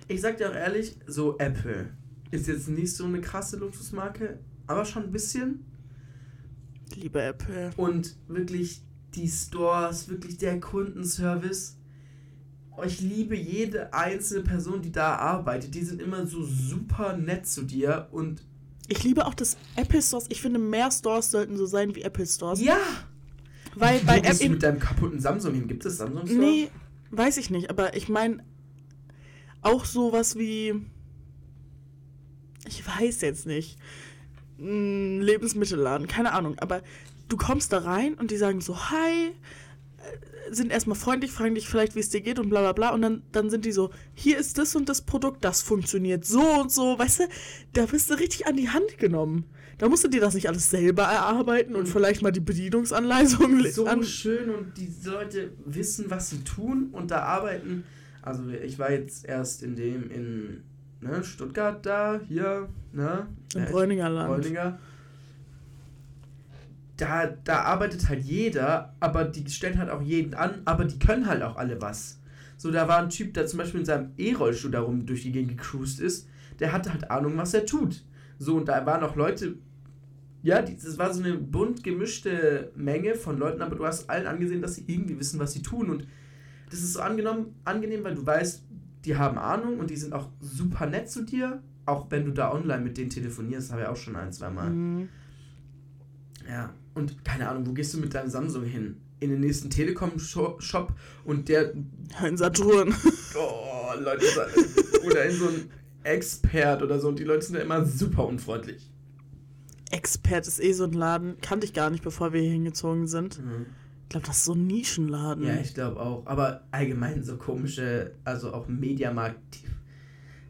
Ich 0.08 0.22
sag 0.22 0.38
dir 0.38 0.50
auch 0.50 0.56
ehrlich, 0.56 0.98
so 1.08 1.38
Apple 1.38 1.94
ist 2.32 2.48
jetzt 2.48 2.68
nicht 2.68 2.96
so 2.96 3.06
eine 3.06 3.22
krasse 3.22 3.58
Luxusmarke, 3.58 4.40
aber 4.68 4.86
schon 4.86 5.04
ein 5.04 5.12
bisschen. 5.12 5.66
Liebe 6.96 7.22
Apple. 7.22 7.72
Und 7.78 8.18
wirklich 8.28 8.84
die 9.16 9.28
Stores, 9.28 10.10
wirklich 10.10 10.38
der 10.38 10.60
Kundenservice. 10.60 11.78
Ich 12.84 13.00
liebe 13.02 13.36
jede 13.36 13.94
einzelne 13.94 14.44
Person, 14.44 14.82
die 14.82 14.92
da 14.92 15.16
arbeitet. 15.16 15.76
Die 15.76 15.84
sind 15.84 16.02
immer 16.02 16.26
so 16.26 16.44
super 16.44 17.16
nett 17.18 17.48
zu 17.48 17.64
dir 17.64 18.08
und 18.12 18.42
Ich 18.88 19.04
liebe 19.04 19.26
auch 19.26 19.34
das 19.34 19.58
Apple 19.76 20.02
Stores. 20.02 20.26
Ich 20.30 20.42
finde, 20.42 20.60
mehr 20.60 20.92
Stores 20.92 21.32
sollten 21.32 21.58
so 21.58 21.66
sein 21.66 21.96
wie 21.96 22.02
Apple 22.02 22.26
Stores. 22.26 22.62
ja. 22.62 22.78
Weil 23.76 24.00
bei 24.00 24.20
gehst 24.20 24.40
du 24.42 24.46
Apple. 24.46 24.50
mit 24.56 24.64
deinem 24.64 24.80
kaputten 24.80 25.20
Samsung 25.20 25.54
hin? 25.54 25.68
Gibt 25.68 25.86
es 25.86 25.98
Samsung 25.98 26.26
Store? 26.26 26.40
Nee, 26.40 26.72
weiß 27.12 27.38
ich 27.38 27.52
nicht. 27.52 27.70
Aber 27.70 27.96
ich 27.96 28.10
meine, 28.10 28.44
auch 29.62 29.86
sowas 29.86 30.38
wie, 30.38 30.74
ich 32.68 32.86
weiß 32.86 33.22
jetzt 33.22 33.46
nicht, 33.46 33.78
Lebensmittelladen, 34.58 36.08
keine 36.08 36.34
Ahnung, 36.34 36.58
aber 36.60 36.82
du 37.30 37.38
kommst 37.38 37.72
da 37.72 37.78
rein 37.80 38.16
und 38.16 38.32
die 38.32 38.38
sagen 38.38 38.60
so, 38.60 38.76
hi, 38.90 39.32
sind 40.52 40.72
erstmal 40.72 40.98
freundlich, 40.98 41.32
fragen 41.32 41.56
dich 41.56 41.68
vielleicht, 41.68 41.96
wie 41.96 42.00
es 42.00 42.10
dir 42.10 42.22
geht 42.22 42.40
und 42.40 42.50
bla 42.50 42.62
bla 42.62 42.74
bla. 42.74 42.90
Und 42.94 43.02
dann, 43.02 43.24
dann 43.32 43.50
sind 43.50 43.66
die 43.66 43.72
so, 43.72 43.92
hier 44.14 44.38
ist 44.38 44.58
das 44.58 44.76
und 44.76 44.90
das 44.90 45.02
Produkt, 45.02 45.44
das 45.44 45.62
funktioniert 45.62 46.26
so 46.26 46.42
und 46.42 46.72
so. 46.72 46.98
Weißt 46.98 47.20
du, 47.22 47.24
da 47.74 47.92
wirst 47.92 48.10
du 48.10 48.16
richtig 48.16 48.48
an 48.48 48.56
die 48.56 48.70
Hand 48.70 48.98
genommen. 48.98 49.46
Da 49.78 49.88
musst 49.88 50.04
du 50.04 50.10
dir 50.10 50.20
das 50.20 50.34
nicht 50.34 50.50
alles 50.50 50.70
selber 50.70 51.04
erarbeiten 51.04 51.74
und 51.76 51.88
vielleicht 51.88 52.22
mal 52.22 52.32
die 52.32 52.42
Bedienungsanleitung 52.42 53.64
So 53.72 53.86
an. 53.88 54.04
schön 54.04 54.50
und 54.50 54.78
die 54.78 54.92
Leute 55.06 55.52
wissen, 55.66 56.10
was 56.10 56.30
sie 56.30 56.44
tun 56.44 56.90
und 56.92 57.12
da 57.12 57.22
arbeiten. 57.22 57.86
Also 58.22 58.48
ich 58.50 58.78
war 58.78 58.92
jetzt 58.92 59.26
erst 59.26 59.64
in 59.64 59.76
dem 59.76 60.12
in 60.12 60.64
ne, 61.00 61.24
Stuttgart 61.24 61.86
da, 61.86 62.20
hier, 62.28 62.68
ne? 62.92 63.28
Im 63.56 63.66
Bräuninger 63.66 64.10
Land. 64.10 64.30
Bräuninger. 64.34 64.80
Da, 67.00 67.28
da 67.28 67.62
arbeitet 67.62 68.10
halt 68.10 68.24
jeder, 68.26 68.94
aber 69.00 69.24
die 69.24 69.50
stellen 69.50 69.80
halt 69.80 69.90
auch 69.90 70.02
jeden 70.02 70.34
an, 70.34 70.62
aber 70.66 70.84
die 70.84 71.00
können 71.00 71.28
halt 71.28 71.42
auch 71.44 71.56
alle 71.56 71.82
was. 71.82 72.20
So, 72.58 72.72
da 72.72 72.90
war 72.90 73.02
ein 73.02 73.10
Typ, 73.10 73.34
der 73.34 73.48
zum 73.48 73.60
Beispiel 73.60 73.80
in 73.80 73.86
seinem 73.86 74.12
E-Rollstuhl 74.18 74.72
darum 74.72 75.06
durch 75.06 75.24
die 75.24 75.32
Gegend 75.32 75.58
gecruised 75.58 76.02
ist, 76.02 76.28
der 76.60 76.74
hatte 76.74 76.92
halt 76.92 77.10
Ahnung, 77.10 77.38
was 77.38 77.54
er 77.54 77.66
tut. 77.66 78.04
So, 78.38 78.58
und 78.58 78.68
da 78.68 78.86
waren 78.86 79.02
auch 79.02 79.16
Leute, 79.16 79.56
ja, 80.44 80.62
das 80.62 80.98
war 80.98 81.14
so 81.14 81.24
eine 81.24 81.36
bunt 81.36 81.86
gemischte 81.86 82.74
Menge 82.76 83.16
von 83.16 83.38
Leuten, 83.38 83.62
aber 83.62 83.78
du 83.78 83.86
hast 83.86 84.10
allen 84.10 84.28
angesehen, 84.28 84.62
dass 84.62 84.76
sie 84.76 84.84
irgendwie 84.88 85.18
wissen, 85.18 85.40
was 85.40 85.54
sie 85.54 85.62
tun. 85.62 85.90
Und 85.90 86.06
das 86.70 86.82
ist 86.82 86.94
so 86.94 87.00
angenommen, 87.00 87.56
angenehm, 87.64 88.04
weil 88.04 88.16
du 88.16 88.26
weißt, 88.26 88.64
die 89.06 89.16
haben 89.16 89.38
Ahnung 89.38 89.80
und 89.80 89.90
die 89.90 89.96
sind 89.96 90.12
auch 90.12 90.28
super 90.42 90.86
nett 90.86 91.10
zu 91.10 91.24
dir, 91.24 91.64
auch 91.86 92.08
wenn 92.10 92.26
du 92.26 92.32
da 92.32 92.52
online 92.52 92.84
mit 92.84 92.98
denen 92.98 93.10
telefonierst, 93.10 93.72
habe 93.72 93.84
ich 93.84 93.88
auch 93.88 93.96
schon 93.96 94.18
ein, 94.18 94.34
zwei 94.34 94.50
Mal. 94.50 94.70
Mhm. 94.70 95.10
Ja, 96.50 96.74
und 96.96 97.24
keine 97.24 97.48
Ahnung, 97.48 97.68
wo 97.68 97.74
gehst 97.74 97.94
du 97.94 98.00
mit 98.00 98.14
deinem 98.14 98.30
Samsung 98.30 98.64
hin? 98.64 98.98
In 99.20 99.30
den 99.30 99.42
nächsten 99.42 99.70
Telekom-Shop 99.70 100.94
und 101.26 101.50
der, 101.50 101.74
In 102.26 102.38
Saturn. 102.38 102.94
oh, 103.36 103.94
Leute, 104.00 104.26
oder 105.06 105.26
in 105.26 105.36
so 105.36 105.50
ein 105.50 105.72
Expert 106.04 106.82
oder 106.82 107.00
so 107.00 107.10
und 107.10 107.20
die 107.20 107.26
Leute 107.26 107.46
sind 107.46 107.56
ja 107.56 107.62
immer 107.62 107.86
super 107.86 108.26
unfreundlich. 108.26 108.90
Expert 109.92 110.48
ist 110.48 110.64
eh 110.64 110.72
so 110.72 110.86
ein 110.86 110.94
Laden. 110.94 111.38
Kannte 111.42 111.66
ich 111.66 111.74
gar 111.74 111.90
nicht, 111.90 112.04
bevor 112.04 112.32
wir 112.34 112.42
hier 112.42 112.52
hingezogen 112.52 113.08
sind. 113.08 113.42
Ich 114.04 114.10
glaube, 114.10 114.26
das 114.26 114.38
ist 114.38 114.46
so 114.46 114.54
ein 114.54 114.66
Nischenladen. 114.68 115.46
Ja, 115.46 115.56
ich 115.56 115.74
glaube 115.74 116.00
auch. 116.00 116.26
Aber 116.26 116.64
allgemein 116.72 117.24
so 117.24 117.38
komische, 117.38 118.16
also 118.24 118.54
auch 118.54 118.68
Mediamarkt, 118.68 119.60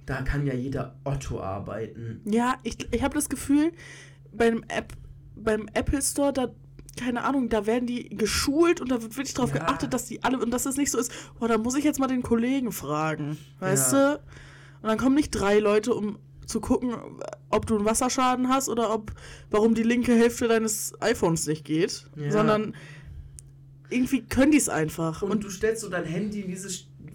da 0.05 0.21
kann 0.21 0.45
ja 0.45 0.53
jeder 0.53 0.95
Otto 1.03 1.41
arbeiten. 1.41 2.21
Ja, 2.25 2.57
ich, 2.63 2.77
ich 2.91 3.01
habe 3.01 3.15
das 3.15 3.29
Gefühl, 3.29 3.71
beim, 4.31 4.63
App, 4.67 4.93
beim 5.35 5.67
Apple 5.73 6.01
Store, 6.01 6.33
da, 6.33 6.49
keine 6.99 7.23
Ahnung, 7.23 7.49
da 7.49 7.65
werden 7.65 7.85
die 7.87 8.09
geschult 8.09 8.81
und 8.81 8.91
da 8.91 9.01
wird 9.01 9.15
wirklich 9.15 9.33
darauf 9.33 9.53
Ja. 9.53 9.59
geachtet, 9.59 9.93
dass 9.93 10.05
die 10.05 10.23
alle, 10.23 10.39
und 10.39 10.51
dass 10.51 10.65
es 10.65 10.75
nicht 10.77 10.91
so 10.91 10.97
ist, 10.97 11.11
oh, 11.39 11.47
da 11.47 11.57
muss 11.57 11.75
ich 11.75 11.83
jetzt 11.83 11.99
mal 11.99 12.07
den 12.07 12.23
Kollegen 12.23 12.71
fragen, 12.71 13.37
weißt 13.59 13.93
Ja. 13.93 14.15
du? 14.15 14.19
Und 14.81 14.87
dann 14.89 14.97
kommen 14.97 15.15
nicht 15.15 15.31
drei 15.31 15.59
Leute, 15.59 15.93
um 15.93 16.19
zu 16.45 16.59
gucken, 16.61 16.95
ob 17.49 17.67
du 17.67 17.75
einen 17.77 17.85
Wasserschaden 17.85 18.49
hast 18.49 18.69
oder 18.69 18.93
ob, 18.93 19.11
warum 19.51 19.75
die 19.75 19.83
linke 19.83 20.15
Hälfte 20.15 20.47
deines 20.47 20.93
iPhones 20.99 21.45
nicht 21.47 21.63
geht, 21.63 22.07
Ja. 22.15 22.31
sondern 22.31 22.75
irgendwie 23.89 24.21
können 24.23 24.51
die 24.51 24.57
es 24.57 24.69
einfach. 24.69 25.21
Und, 25.21 25.31
Und, 25.31 25.43
du 25.43 25.49
stellst 25.49 25.81
so 25.81 25.89
dein 25.89 26.05
Handy 26.05 26.41
in 26.41 26.49
diese 26.49 26.69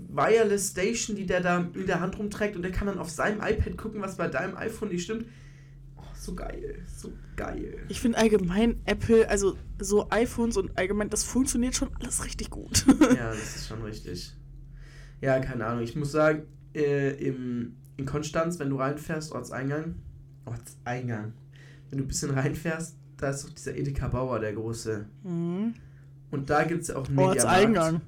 Wireless 0.09 0.71
Station, 0.71 1.17
die 1.17 1.27
der 1.27 1.41
da 1.41 1.59
in 1.75 1.87
der 1.87 2.01
Hand 2.01 2.19
rumträgt 2.19 2.55
und 2.57 2.63
der 2.63 2.71
kann 2.71 2.87
dann 2.87 2.99
auf 2.99 3.11
seinem 3.11 3.41
iPad 3.41 3.77
gucken, 3.77 4.01
was 4.01 4.17
bei 4.17 4.29
deinem 4.29 4.57
iPhone 4.57 4.89
nicht 4.91 5.03
stimmt. 5.05 5.27
Oh, 5.97 6.03
so 6.17 6.35
geil, 6.35 6.85
so 6.97 7.13
geil. 7.37 7.79
ich 7.89 8.01
finde 8.01 8.19
allgemein 8.19 8.81
Apple, 8.85 9.29
also 9.29 9.57
so 9.79 10.09
iPhones 10.11 10.57
und 10.57 10.77
allgemein, 10.79 11.11
das 11.11 11.25
funktioniert 11.25 11.75
schon 11.75 11.91
alles 12.01 12.25
richtig 12.25 12.51
gut. 12.51 12.85
Ja, 12.87 13.31
das 13.31 13.57
ist 13.57 13.69
schon 13.69 13.83
richtig. 13.83 14.35
Ja, 15.21 15.39
keine 15.41 15.67
Ahnung. 15.67 15.83
Ich 15.83 15.97
muss 15.97 16.13
sagen, 16.13 16.43
äh, 16.75 17.11
im, 17.27 17.77
in 17.97 18.07
Konstanz, 18.07 18.59
wenn 18.59 18.71
du 18.71 18.77
reinfährst, 18.77 19.33
Ortseingang, 19.33 19.97
Ortseingang, 20.45 21.33
wenn 21.91 21.99
du 21.99 22.05
ein 22.05 22.09
bisschen 22.09 22.31
reinfährst, 22.31 22.97
da 23.17 23.31
ist 23.31 23.45
doch 23.45 23.51
dieser 23.51 23.77
Edeka 23.77 24.09
Bauer, 24.09 24.41
der 24.41 24.53
große. 24.53 25.07
mhm. 25.23 25.75
Und 26.31 26.51
da 26.51 26.65
gibt 26.65 26.83
es 26.83 26.89
ja 26.89 26.97
auch 26.97 27.07
einen 27.07 27.15
Mediamarkt. 27.15 27.45
Ortseingang. 27.45 28.01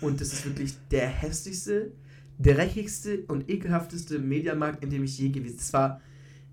Und 0.00 0.20
das 0.20 0.32
ist 0.32 0.44
wirklich 0.44 0.74
der 0.90 1.06
hässlichste, 1.06 1.92
dreckigste 2.38 3.24
und 3.28 3.48
ekelhafteste 3.48 4.18
Mediamarkt, 4.18 4.82
in 4.82 4.90
dem 4.90 5.04
ich 5.04 5.18
je 5.18 5.28
gewesen 5.28 5.56
bin. 5.56 5.60
Es 5.60 5.72
war, 5.72 6.00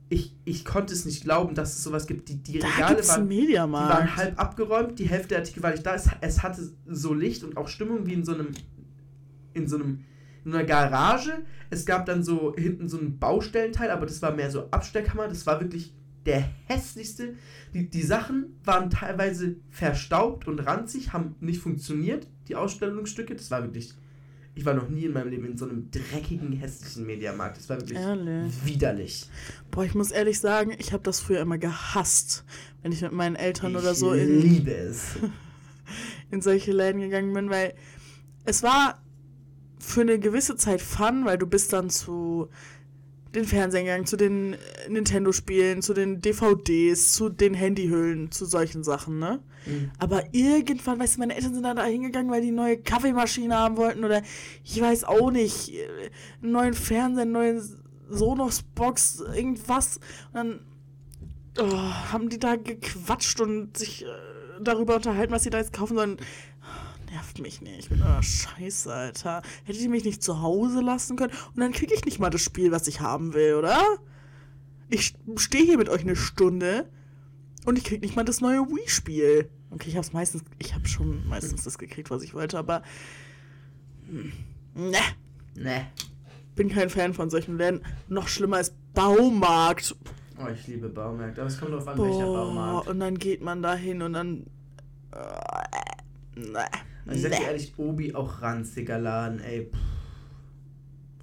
ich, 0.09 0.35
ich 0.45 0.65
konnte 0.65 0.93
es 0.93 1.05
nicht 1.05 1.23
glauben, 1.23 1.55
dass 1.55 1.75
es 1.75 1.83
sowas 1.83 2.05
gibt. 2.05 2.29
Die, 2.29 2.37
die 2.37 2.59
Da 2.59 2.67
Regale 2.67 3.07
waren, 3.07 3.29
die 3.29 3.57
waren 3.57 4.15
halb 4.15 4.39
abgeräumt, 4.39 4.99
die 4.99 5.09
Hälfte 5.09 5.29
der 5.29 5.39
Artikel 5.39 5.63
war 5.63 5.71
nicht 5.71 5.85
da. 5.85 5.95
Es, 5.95 6.09
es 6.21 6.43
hatte 6.43 6.69
so 6.85 7.13
Licht 7.13 7.43
und 7.43 7.57
auch 7.57 7.67
Stimmung 7.67 8.05
wie 8.05 8.13
in 8.13 8.23
so 8.23 8.33
einem, 8.33 8.49
in 9.53 9.67
so 9.67 9.77
einem, 9.77 10.03
in 10.43 10.53
einer 10.53 10.63
Garage. 10.63 11.43
Es 11.71 11.85
gab 11.85 12.05
dann 12.05 12.23
so 12.23 12.55
hinten 12.55 12.87
so 12.87 12.99
einen 12.99 13.17
Baustellenteil, 13.17 13.89
aber 13.89 14.05
das 14.05 14.21
war 14.21 14.31
mehr 14.31 14.51
so 14.51 14.69
Abstellkammer. 14.69 15.27
Das 15.27 15.47
war 15.47 15.59
wirklich 15.59 15.93
der 16.25 16.43
hässlichste. 16.65 17.35
Die, 17.73 17.89
die 17.89 18.03
Sachen 18.03 18.59
waren 18.63 18.91
teilweise 18.91 19.55
verstaubt 19.69 20.47
und 20.47 20.59
ranzig, 20.59 21.13
haben 21.13 21.35
nicht 21.39 21.61
funktioniert, 21.61 22.27
die 22.47 22.55
Ausstellungsstücke. 22.55 23.35
Das 23.35 23.49
war 23.49 23.63
wirklich. 23.63 23.95
Ich 24.57 24.65
war 24.65 24.73
noch 24.73 24.87
nie 24.87 25.03
in 25.03 25.11
meinem 25.13 25.29
Leben 25.29 25.45
in 25.45 25.57
so 25.57 25.65
einem 25.65 25.91
dreckigen, 25.91 26.53
hässlichen 26.53 27.05
Mediamarkt. 27.05 27.57
Das 27.57 27.69
war 27.69 27.77
wirklich 27.77 27.99
Ehrlich. 27.99 28.53
widerlich. 28.63 29.29
Boah, 29.69 29.83
ich 29.83 29.93
muss 29.93 30.11
ehrlich 30.11 30.39
sagen, 30.39 30.73
ich 30.79 30.93
habe 30.93 31.03
das 31.03 31.19
früher 31.19 31.41
immer 31.41 31.57
gehasst, 31.57 32.45
wenn 32.81 32.93
ich 32.93 33.01
mit 33.01 33.11
meinen 33.11 33.35
Eltern 33.35 33.71
ich 33.71 33.77
oder 33.77 33.93
so 33.93 34.13
in, 34.13 34.41
liebe 34.41 34.71
es. 34.73 35.17
in 36.31 36.41
solche 36.41 36.71
Läden 36.71 37.01
gegangen 37.01 37.33
bin, 37.33 37.49
weil 37.49 37.73
es 38.45 38.63
war 38.63 39.03
für 39.77 40.01
eine 40.01 40.19
gewisse 40.19 40.55
Zeit 40.55 40.81
fun, 40.81 41.25
weil 41.25 41.37
du 41.37 41.47
bist 41.47 41.73
dann 41.73 41.89
zu 41.89 42.49
den 43.35 43.45
Fernsehern 43.45 43.85
gegangen, 43.85 44.05
zu 44.05 44.17
den 44.17 44.53
äh, 44.53 44.57
Nintendo-Spielen, 44.89 45.81
zu 45.81 45.93
den 45.93 46.21
DVDs, 46.21 47.13
zu 47.13 47.29
den 47.29 47.53
Handyhüllen, 47.53 48.31
zu 48.31 48.45
solchen 48.45 48.83
Sachen, 48.83 49.19
ne? 49.19 49.41
Mhm. 49.65 49.91
Aber 49.97 50.23
irgendwann, 50.33 50.99
weißt 50.99 51.15
du, 51.15 51.19
meine 51.19 51.35
Eltern 51.35 51.53
sind 51.53 51.63
dann 51.63 51.77
da 51.77 51.85
hingegangen, 51.85 52.31
weil 52.31 52.41
die 52.41 52.51
neue 52.51 52.77
Kaffeemaschine 52.77 53.55
haben 53.55 53.77
wollten 53.77 54.03
oder 54.03 54.21
ich 54.63 54.79
weiß 54.79 55.03
auch 55.03 55.31
nicht, 55.31 55.73
äh, 55.73 55.87
einen 56.41 56.51
neuen 56.51 56.73
Fernseher, 56.73 57.23
eine 57.23 57.31
neue 57.31 57.61
Sonos-Box, 58.09 59.23
irgendwas. 59.35 59.99
Und 60.33 60.35
dann 60.35 60.59
oh, 61.59 62.11
haben 62.11 62.29
die 62.29 62.39
da 62.39 62.55
gequatscht 62.55 63.41
und 63.41 63.77
sich 63.77 64.03
äh, 64.03 64.07
darüber 64.61 64.95
unterhalten, 64.95 65.33
was 65.33 65.43
sie 65.43 65.49
da 65.49 65.57
jetzt 65.57 65.73
kaufen 65.73 65.95
sollen. 65.95 66.17
Oh, 67.15 67.17
nervt 67.17 67.39
mich 67.39 67.61
nicht. 67.61 67.79
Ich 67.79 67.89
bin 67.89 68.01
euer 68.01 68.21
Scheiße, 68.21 68.93
Alter. 68.93 69.41
Hättet 69.63 69.81
ihr 69.81 69.89
mich 69.89 70.03
nicht 70.03 70.21
zu 70.21 70.41
Hause 70.41 70.81
lassen 70.81 71.15
können? 71.15 71.31
Und 71.53 71.59
dann 71.61 71.71
kriege 71.71 71.93
ich 71.93 72.03
nicht 72.05 72.19
mal 72.19 72.29
das 72.29 72.41
Spiel, 72.41 72.71
was 72.71 72.87
ich 72.87 72.99
haben 72.99 73.33
will, 73.33 73.55
oder? 73.55 73.81
Ich 74.89 75.15
stehe 75.37 75.65
hier 75.65 75.77
mit 75.77 75.89
euch 75.89 76.01
eine 76.01 76.15
Stunde 76.15 76.89
und 77.65 77.77
ich 77.77 77.83
krieg 77.83 78.01
nicht 78.01 78.15
mal 78.15 78.23
das 78.25 78.41
neue 78.41 78.59
Wii-Spiel. 78.67 79.49
Okay, 79.71 79.89
ich 79.89 79.97
hab's 79.97 80.13
meistens, 80.13 80.43
ich 80.59 80.73
habe 80.75 80.87
schon 80.87 81.27
meistens 81.27 81.63
das 81.63 81.77
gekriegt, 81.77 82.09
was 82.11 82.21
ich 82.21 82.33
wollte, 82.33 82.57
aber 82.57 82.83
hm, 84.07 84.31
ne, 84.75 84.99
Ne. 85.55 85.87
bin 86.55 86.69
kein 86.69 86.89
Fan 86.89 87.13
von 87.13 87.29
solchen 87.29 87.57
Läden. 87.57 87.81
Noch 88.07 88.27
schlimmer 88.27 88.59
ist 88.59 88.75
Baumarkt. 88.93 89.95
Oh, 90.37 90.47
ich 90.49 90.67
liebe 90.67 90.89
Baumärkte. 90.89 91.41
Aber 91.41 91.49
es 91.49 91.59
kommt 91.59 91.71
drauf 91.71 91.87
an, 91.87 91.97
welcher 91.97 92.25
Boah, 92.25 92.45
Baumarkt. 92.45 92.87
und 92.89 92.99
dann 92.99 93.17
geht 93.17 93.41
man 93.41 93.61
da 93.61 93.73
hin 93.73 94.01
und 94.01 94.13
dann 94.13 94.45
äh, 95.13 96.39
ne, 96.39 96.65
Also 97.07 97.17
ich 97.27 97.31
sag 97.33 97.39
dir 97.39 97.47
ehrlich, 97.47 97.73
Obi 97.77 98.15
auch 98.15 98.41
ranziger 98.41 98.97
Laden, 98.99 99.39
ey. 99.39 99.69
Pff. 99.71 99.77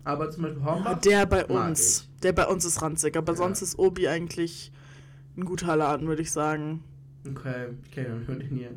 Aber 0.04 0.30
zum 0.30 0.42
Beispiel 0.44 0.62
Hornbach. 0.64 0.90
Ja, 0.90 0.94
der 0.96 1.26
bei 1.26 1.44
uns, 1.46 2.08
der 2.22 2.32
bei 2.32 2.46
uns 2.46 2.64
ist 2.64 2.82
ranzig, 2.82 3.16
aber 3.16 3.32
Ja. 3.32 3.36
sonst 3.38 3.62
ist 3.62 3.78
Obi 3.78 4.08
eigentlich 4.08 4.72
ein 5.36 5.44
guter 5.44 5.76
Laden, 5.76 6.08
würde 6.08 6.22
ich 6.22 6.30
sagen. 6.32 6.82
Okay, 7.28 7.68
ich 7.84 7.90
kenne 7.92 8.20
ihn 8.28 8.38
den 8.40 8.48
hier. 8.56 8.70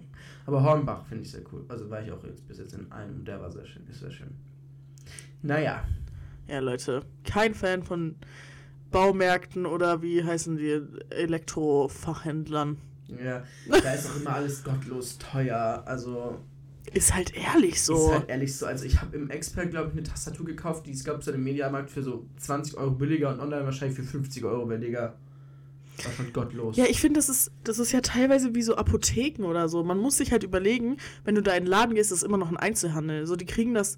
Aber 0.46 0.62
Hornbach 0.62 1.06
finde 1.08 1.24
ich 1.24 1.32
sehr 1.32 1.42
cool. 1.52 1.66
Also 1.68 1.90
war 1.90 2.04
ich 2.04 2.12
auch 2.12 2.24
jetzt 2.24 2.48
bis 2.48 2.60
jetzt 2.60 2.74
in 2.74 2.92
einem, 2.92 3.26
der 3.26 3.42
war 3.42 3.52
sehr 3.52 3.66
schön, 3.66 3.86
ist 3.90 4.00
sehr 4.02 4.12
schön. 4.12 4.30
Naja, 5.42 5.84
Ja, 6.48 6.60
Leute, 6.60 7.02
kein 7.24 7.56
Fan 7.56 7.82
von 7.82 8.16
Baumärkten 8.92 9.66
oder 9.66 10.02
wie 10.04 10.24
heißen 10.24 10.58
die 10.58 10.80
Elektrofachhändlern. 11.10 12.78
ja, 13.08 13.44
da 13.68 13.94
ist 13.94 14.08
auch 14.10 14.16
immer 14.18 14.36
alles 14.36 14.64
gottlos 14.64 15.18
teuer. 15.18 15.84
Also 15.88 16.40
Ist 16.94 17.14
halt 17.16 17.36
ehrlich 17.36 17.76
ist 17.76 17.86
so. 17.86 18.14
halt 18.14 18.30
ehrlich 18.30 18.56
so. 18.56 18.66
Also 18.66 18.86
ich 18.86 19.02
habe 19.02 19.16
im 19.16 19.30
Expert, 19.30 19.72
glaube 19.72 19.88
ich, 19.90 19.94
eine 19.94 20.04
Tastatur 20.04 20.46
gekauft, 20.46 20.86
die 20.86 20.92
ist, 20.92 21.04
glaube 21.04 21.22
ich, 21.22 21.28
im 21.28 21.44
Mediamarkt 21.44 21.90
für 21.90 22.04
so 22.04 22.26
20 22.38 22.78
Euro 22.78 22.92
billiger 22.92 23.30
und 23.30 23.40
online 23.40 23.66
wahrscheinlich 23.66 23.98
für 23.98 24.04
50 24.04 24.44
Euro 24.46 24.66
billiger. 24.66 25.16
War 26.04 26.12
schon 26.12 26.34
gottlos. 26.34 26.76
Ja, 26.76 26.86
ich 26.90 27.00
finde, 27.00 27.20
das 27.20 27.30
ist, 27.30 27.52
das 27.64 27.80
ist 27.80 27.92
ja 27.92 28.02
teilweise 28.02 28.54
wie 28.54 28.62
so 28.62 28.76
Apotheken 28.76 29.44
oder 29.46 29.70
so. 29.70 29.84
Man 29.84 29.98
muss 29.98 30.18
sich 30.18 30.32
halt 30.32 30.44
überlegen, 30.44 30.98
wenn 31.24 31.36
du 31.36 31.42
da 31.42 31.54
in 31.54 31.64
den 31.64 31.70
Laden 31.70 31.96
gehst, 31.96 32.12
ist 32.12 32.24
immer 32.24 32.38
noch 32.38 32.50
ein 32.50 32.58
Einzelhandel. 32.58 33.26
So, 33.26 33.36
die 33.36 33.46
kriegen 33.46 33.74
das, 33.74 33.98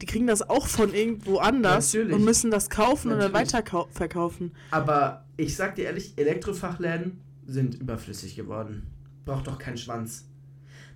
die 0.00 0.06
kriegen 0.06 0.26
das 0.26 0.48
auch 0.48 0.68
von 0.68 0.94
irgendwo 0.94 1.38
anders 1.38 1.92
Natürlich. 1.92 2.14
und 2.14 2.24
müssen 2.24 2.50
das 2.50 2.70
kaufen 2.70 3.10
und 3.10 3.18
dann 3.18 3.32
Natürlich. 3.32 3.54
weiterverkaufen. 3.54 4.52
Aber 4.70 5.24
ich 5.36 5.56
sag 5.56 5.74
dir 5.74 5.86
ehrlich, 5.86 6.14
Elektrofachläden 6.16 7.20
sind 7.46 7.74
überflüssig 7.74 8.36
geworden. 8.36 8.86
Braucht 9.24 9.46
doch 9.46 9.58
keinen 9.58 9.78
Schwanz. 9.78 10.26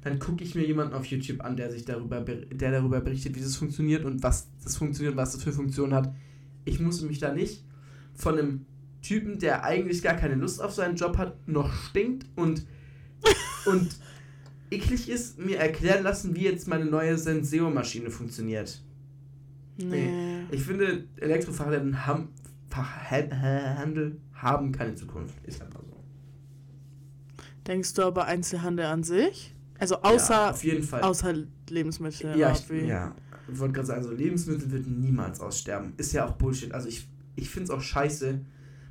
Dann 0.02 0.18
gucke 0.18 0.44
ich 0.44 0.54
mir 0.54 0.64
jemanden 0.64 0.94
auf 0.94 1.06
YouTube 1.06 1.40
an, 1.44 1.56
der 1.56 1.70
sich 1.70 1.84
darüber, 1.84 2.20
ber- 2.20 2.36
der 2.46 2.70
darüber 2.70 3.00
berichtet, 3.00 3.34
wie 3.34 3.40
das 3.40 3.56
funktioniert 3.56 4.04
und 4.04 4.22
was 4.22 4.48
das 4.62 4.76
funktioniert, 4.76 5.16
was 5.16 5.32
das 5.32 5.42
für 5.42 5.52
Funktionen 5.52 5.92
hat. 5.94 6.14
Ich 6.64 6.78
muss 6.78 7.02
mich 7.02 7.18
da 7.18 7.32
nicht 7.32 7.64
von 8.14 8.38
einem 8.38 8.66
Typen, 9.02 9.38
der 9.38 9.64
eigentlich 9.64 10.02
gar 10.02 10.14
keine 10.14 10.34
Lust 10.34 10.62
auf 10.62 10.72
seinen 10.72 10.96
Job 10.96 11.18
hat, 11.18 11.48
noch 11.48 11.72
stinkt 11.72 12.26
und, 12.36 12.64
und 13.66 13.96
eklig 14.70 15.08
ist, 15.08 15.38
mir 15.38 15.58
erklären 15.58 16.02
lassen, 16.04 16.36
wie 16.36 16.44
jetzt 16.44 16.68
meine 16.68 16.84
neue 16.84 17.16
Senseo-Maschine 17.16 18.10
funktioniert. 18.10 18.82
Nee. 19.80 20.10
Ich 20.50 20.62
finde, 20.62 21.04
Elektrofachläden 21.16 22.06
haben, 22.06 22.28
Fachhandel 22.68 24.20
haben 24.34 24.72
keine 24.72 24.94
Zukunft. 24.94 25.34
Ist 25.44 25.62
einfach 25.62 25.80
so. 25.80 25.96
Denkst 27.66 27.94
du 27.94 28.02
aber 28.02 28.26
Einzelhandel 28.26 28.86
an 28.86 29.04
sich? 29.04 29.54
Also 29.78 30.02
außer, 30.02 30.34
ja, 30.34 30.50
auf 30.50 30.64
jeden 30.64 30.82
Fall. 30.82 31.02
außer 31.02 31.34
Lebensmittel. 31.70 32.36
ja, 32.36 32.52
ich, 32.52 32.68
ja, 32.86 33.14
ich 33.50 33.58
wollte 33.58 33.74
gerade 33.74 33.86
sagen, 33.86 34.02
so 34.02 34.10
Lebensmittel 34.10 34.70
wird 34.70 34.86
niemals 34.86 35.40
aussterben. 35.40 35.92
Ist 35.96 36.12
ja 36.12 36.26
auch 36.26 36.32
Bullshit. 36.32 36.72
Also 36.72 36.88
ich, 36.88 37.08
ich 37.36 37.48
finde 37.48 37.64
es 37.64 37.70
auch 37.70 37.80
scheiße. 37.80 38.40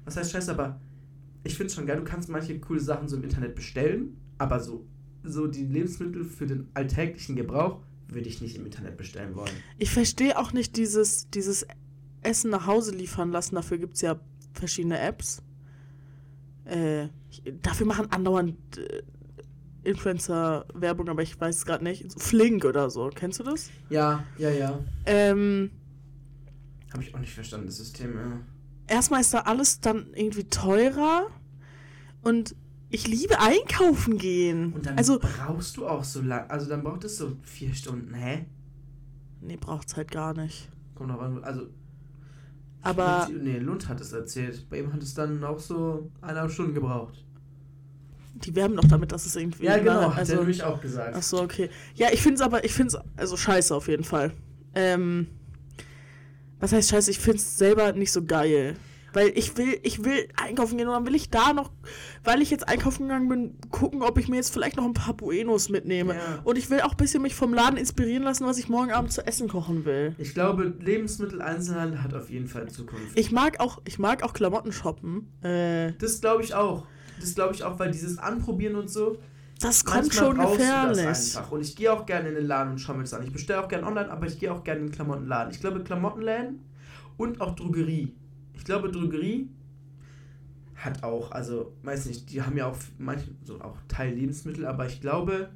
Was 0.05 0.17
heißt 0.17 0.31
scheiße, 0.31 0.51
aber 0.51 0.79
ich 1.43 1.55
finde 1.55 1.67
es 1.67 1.75
schon 1.75 1.85
geil. 1.85 1.97
Du 1.97 2.03
kannst 2.03 2.29
manche 2.29 2.59
coole 2.59 2.79
Sachen 2.79 3.07
so 3.07 3.17
im 3.17 3.23
Internet 3.23 3.55
bestellen, 3.55 4.17
aber 4.37 4.59
so, 4.59 4.85
so 5.23 5.47
die 5.47 5.65
Lebensmittel 5.65 6.23
für 6.23 6.47
den 6.47 6.67
alltäglichen 6.73 7.35
Gebrauch 7.35 7.81
würde 8.07 8.27
ich 8.27 8.41
nicht 8.41 8.55
im 8.55 8.65
Internet 8.65 8.97
bestellen 8.97 9.35
wollen. 9.35 9.51
Ich 9.77 9.91
verstehe 9.91 10.37
auch 10.37 10.53
nicht 10.53 10.77
dieses, 10.77 11.29
dieses 11.29 11.67
Essen 12.21 12.49
nach 12.51 12.65
Hause 12.65 12.95
liefern 12.95 13.31
lassen. 13.31 13.55
Dafür 13.55 13.77
gibt 13.77 13.95
es 13.95 14.01
ja 14.01 14.19
verschiedene 14.53 14.99
Apps. 14.99 15.43
Äh, 16.65 17.09
dafür 17.61 17.85
machen 17.85 18.11
andauernd 18.11 18.55
äh, 19.83 19.89
Influencer 19.89 20.65
Werbung, 20.73 21.09
aber 21.09 21.21
ich 21.23 21.39
weiß 21.39 21.55
es 21.57 21.65
gerade 21.65 21.83
nicht. 21.83 22.05
Flink 22.21 22.65
oder 22.65 22.89
so. 22.89 23.09
Kennst 23.13 23.39
du 23.39 23.43
das? 23.43 23.69
Ja, 23.89 24.23
ja, 24.37 24.49
ja. 24.49 24.79
Ähm, 25.05 25.71
Habe 26.91 27.03
ich 27.03 27.13
auch 27.13 27.19
nicht 27.19 27.33
verstanden, 27.33 27.67
das 27.67 27.77
System. 27.77 28.15
Ja. 28.15 28.39
erstmal 28.87 29.21
ist 29.21 29.33
da 29.33 29.39
alles 29.41 29.79
dann 29.79 30.07
irgendwie 30.13 30.45
teurer. 30.45 31.27
Und 32.21 32.55
ich 32.89 33.07
liebe 33.07 33.39
einkaufen 33.39 34.17
gehen. 34.17 34.73
Und 34.73 34.85
dann 34.85 34.97
also, 34.97 35.19
brauchst 35.19 35.77
du 35.77 35.87
auch 35.87 36.03
so 36.03 36.21
lang. 36.21 36.49
Also 36.49 36.67
dann 36.69 36.83
braucht 36.83 37.03
es 37.03 37.17
so 37.17 37.35
vier 37.41 37.73
Stunden. 37.73 38.13
Hä? 38.13 38.45
nee, 39.41 39.57
braucht's 39.57 39.95
halt 39.95 40.11
gar 40.11 40.33
nicht. 40.33 40.69
Kommt 40.95 41.09
noch 41.09 41.21
an. 41.21 41.43
Also. 41.43 41.67
Aber- 42.81 43.27
Nee, 43.29 43.59
Lund 43.59 43.87
hat 43.89 43.99
es 44.01 44.13
erzählt. 44.13 44.69
Bei 44.69 44.79
ihm 44.79 44.93
hat 44.93 45.03
es 45.03 45.13
dann 45.13 45.43
auch 45.43 45.59
so 45.59 46.09
eineinhalb 46.21 46.51
Stunden 46.51 46.73
gebraucht. 46.73 47.23
Die 48.43 48.55
werben 48.55 48.75
doch 48.75 48.85
damit, 48.85 49.11
dass 49.11 49.25
es 49.25 49.35
irgendwie. 49.35 49.65
Ja, 49.65 49.77
genau, 49.77 50.11
hat 50.11 50.19
also, 50.19 50.35
nämlich 50.35 50.63
auch 50.63 50.81
gesagt. 50.81 51.15
Ach 51.17 51.23
so, 51.23 51.41
okay. 51.41 51.69
Ja, 51.95 52.07
ich 52.11 52.21
finde 52.21 52.35
es 52.35 52.41
aber, 52.41 52.63
ich 52.63 52.73
finde 52.73 52.97
es 52.97 53.01
also 53.17 53.37
scheiße 53.37 53.75
auf 53.75 53.87
jeden 53.87 54.03
Fall. 54.03 54.31
Ähm, 54.75 55.27
was 56.59 56.73
heißt 56.73 56.89
scheiße? 56.89 57.11
Ich 57.11 57.19
finde 57.19 57.37
es 57.37 57.57
selber 57.57 57.93
nicht 57.93 58.11
so 58.11 58.23
geil. 58.23 58.75
Weil 59.13 59.31
ich 59.35 59.57
will, 59.57 59.79
ich 59.83 60.03
will 60.03 60.27
einkaufen 60.35 60.77
gehen 60.77 60.87
und 60.87 60.93
dann 60.93 61.05
will 61.05 61.15
ich 61.15 61.29
da 61.29 61.53
noch, 61.53 61.71
weil 62.23 62.41
ich 62.41 62.51
jetzt 62.51 62.67
einkaufen 62.67 63.07
gegangen 63.07 63.29
bin, 63.29 63.55
gucken, 63.71 64.03
ob 64.03 64.19
ich 64.19 64.27
mir 64.27 64.35
jetzt 64.35 64.53
vielleicht 64.53 64.77
noch 64.77 64.85
ein 64.85 64.93
paar 64.93 65.15
Buenos 65.15 65.69
mitnehme. 65.69 66.13
Ja. 66.13 66.39
Und 66.43 66.57
ich 66.57 66.69
will 66.69 66.81
auch 66.81 66.91
ein 66.91 66.97
bisschen 66.97 67.21
mich 67.21 67.33
vom 67.33 67.53
Laden 67.53 67.77
inspirieren 67.77 68.23
lassen, 68.23 68.45
was 68.45 68.57
ich 68.59 68.69
morgen 68.69 68.91
Abend 68.91 69.11
zu 69.11 69.25
essen 69.25 69.47
kochen 69.47 69.85
will. 69.85 70.13
Ich 70.17 70.33
glaube, 70.33 70.73
Lebensmitteleinzelhandel 70.79 72.03
hat 72.03 72.13
auf 72.13 72.29
jeden 72.29 72.47
Fall 72.47 72.69
Zukunft. 72.69 73.17
Ich 73.17 73.31
mag 73.31 73.59
auch, 73.59 73.81
ich 73.85 73.97
mag 73.97 74.23
auch 74.23 74.33
Klamotten 74.33 74.71
shoppen. 74.71 75.31
Äh, 75.41 75.93
das 75.93 76.21
glaube 76.21 76.43
ich 76.43 76.53
auch. 76.53 76.85
Das 77.19 77.35
glaube 77.35 77.53
ich 77.53 77.63
auch, 77.63 77.77
weil 77.79 77.91
dieses 77.91 78.17
Anprobieren 78.17 78.75
und 78.75 78.89
so. 78.89 79.17
das 79.59 79.83
kommt 79.85 80.13
schon 80.13 80.37
gefährlich. 80.37 81.35
Und 81.49 81.61
ich 81.61 81.75
gehe 81.75 81.91
auch 81.91 82.05
gerne 82.05 82.29
in 82.29 82.35
den 82.35 82.45
Laden 82.45 82.73
und 82.73 82.79
schaue 82.79 82.95
mir 82.97 83.03
das 83.03 83.13
an. 83.13 83.23
Ich 83.23 83.31
bestelle 83.31 83.63
auch 83.63 83.67
gerne 83.67 83.85
online, 83.87 84.11
aber 84.11 84.27
ich 84.27 84.39
gehe 84.39 84.51
auch 84.51 84.63
gerne 84.63 84.81
in 84.81 84.87
den 84.87 84.93
Klamottenladen. 84.93 85.51
Ich 85.51 85.59
glaube, 85.59 85.83
Klamottenläden 85.83 86.59
und 87.17 87.41
auch 87.41 87.55
Drogerie. 87.55 88.13
Ich 88.53 88.63
glaube, 88.65 88.91
Drogerie 88.91 89.49
hat 90.75 91.03
auch, 91.03 91.31
also, 91.31 91.73
weiß 91.83 92.05
nicht, 92.05 92.31
die 92.31 92.41
haben 92.43 92.55
ja 92.55 92.67
auch 92.67 92.77
manche, 92.99 93.25
so 93.43 93.59
auch 93.61 93.77
Teil 93.87 94.13
Lebensmittel, 94.13 94.65
aber 94.65 94.85
ich 94.85 95.01
glaube, 95.01 95.49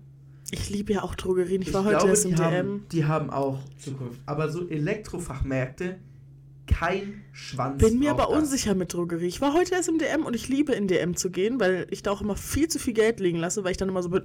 Ich 0.49 0.70
liebe 0.72 0.93
ja 0.93 1.03
auch 1.03 1.14
Drogerien. 1.16 1.62
Ich, 1.62 1.68
ich 1.70 1.74
war 1.74 1.84
heute 1.84 1.97
glaube, 1.97 2.09
erst 2.09 2.26
im 2.26 2.32
die, 2.32 2.38
DM. 2.38 2.43
haben, 2.43 2.86
die 2.91 3.05
haben 3.05 3.30
auch 3.30 3.59
Zukunft. 3.78 4.20
Aber 4.26 4.49
so 4.49 4.68
Elektrofachmärkte, 4.68 5.99
kein 6.72 7.24
Schwanz. 7.32 7.82
Bin 7.84 7.99
mir 7.99 8.11
aber 8.11 8.28
das. 8.28 8.38
unsicher 8.38 8.76
mit 8.76 8.93
Drogerie. 8.93 9.28
Ich 9.28 9.41
war 9.41 9.53
heute 9.53 9.76
erst 9.76 9.89
im 9.89 9.97
DM 9.97 10.26
und 10.26 10.36
ich 10.36 10.47
liebe 10.47 10.74
in 10.74 10.88
DM 10.88 11.15
zu 11.15 11.30
gehen, 11.30 11.59
weil 11.59 11.88
ich 11.89 12.01
da 12.01 12.11
auch 12.11 12.22
immer 12.22 12.36
viel 12.36 12.67
zu 12.67 12.80
viel 12.80 12.93
Geld 12.93 13.19
liegen 13.19 13.38
lasse, 13.38 13.63
weil 13.63 13.72
ich 13.72 13.78
dann 13.78 13.89
immer 13.89 14.03
so 14.03 14.09
bin. 14.09 14.24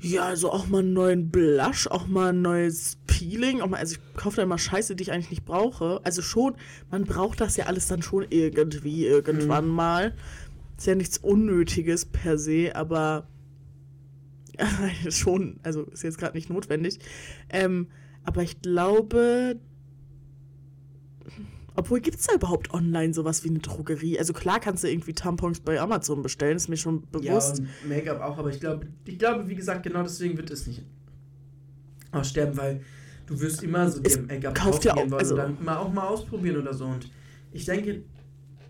Ja, 0.00 0.26
also 0.26 0.52
auch 0.52 0.66
mal 0.66 0.80
einen 0.80 0.92
neuen 0.92 1.30
Blush, 1.30 1.86
auch 1.86 2.06
mal 2.06 2.28
ein 2.28 2.42
neues 2.42 2.98
Peeling. 3.06 3.62
Auch 3.62 3.68
mal, 3.68 3.78
also 3.78 3.96
ich 3.96 4.16
kaufe 4.16 4.36
da 4.36 4.42
immer 4.42 4.58
Scheiße, 4.58 4.94
die 4.96 5.02
ich 5.02 5.12
eigentlich 5.12 5.30
nicht 5.30 5.46
brauche. 5.46 6.00
Also 6.04 6.20
schon, 6.20 6.56
man 6.90 7.04
braucht 7.04 7.40
das 7.40 7.56
ja 7.56 7.66
alles 7.66 7.88
dann 7.88 8.02
schon 8.02 8.26
irgendwie, 8.28 9.06
irgendwann 9.06 9.66
mal. 9.66 10.14
Ist 10.76 10.86
ja 10.86 10.94
nichts 10.94 11.16
Unnötiges 11.16 12.04
per 12.04 12.36
se, 12.36 12.72
aber 12.74 13.28
schon, 15.08 15.58
also 15.62 15.84
ist 15.84 16.02
jetzt 16.02 16.18
gerade 16.18 16.36
nicht 16.36 16.50
notwendig. 16.50 16.98
Ähm, 17.48 17.88
aber 18.24 18.42
ich 18.42 18.60
glaube, 18.60 19.58
obwohl, 21.76 22.00
gibt 22.00 22.18
es 22.18 22.26
da 22.26 22.34
überhaupt 22.34 22.72
online 22.72 23.12
sowas 23.14 23.42
wie 23.44 23.48
eine 23.48 23.58
Drogerie? 23.58 24.18
Also 24.18 24.32
klar 24.32 24.60
kannst 24.60 24.84
du 24.84 24.88
irgendwie 24.90 25.12
Tampons 25.12 25.60
bei 25.60 25.80
Amazon 25.80 26.22
bestellen, 26.22 26.56
ist 26.56 26.68
mir 26.68 26.76
schon 26.76 27.02
Ja, 27.20 27.34
bewusst. 27.34 27.60
und 27.60 27.68
Make-up 27.88 28.20
auch, 28.20 28.38
aber 28.38 28.50
ich 28.50 28.60
glaube, 28.60 28.86
ich 29.04 29.18
glaube, 29.18 29.48
wie 29.48 29.54
gesagt, 29.54 29.82
genau 29.82 30.02
deswegen 30.02 30.36
wird 30.36 30.50
es 30.50 30.66
nicht 30.66 30.84
aussterben, 32.12 32.56
weil 32.56 32.80
du 33.26 33.40
wirst 33.40 33.62
immer 33.62 33.90
so 33.90 34.00
dir 34.00 34.18
Make-up 34.22 34.54
kauft 34.54 34.84
kaufen 34.84 34.86
ja 34.86 34.92
auch- 34.94 35.10
wollen 35.10 35.12
also- 35.14 35.34
und 35.34 35.40
dann 35.40 35.64
mal 35.64 35.76
auch 35.78 35.92
mal 35.92 36.06
ausprobieren 36.06 36.58
oder 36.58 36.74
so. 36.74 36.84
Und 36.86 37.10
ich 37.52 37.64
denke, 37.64 38.02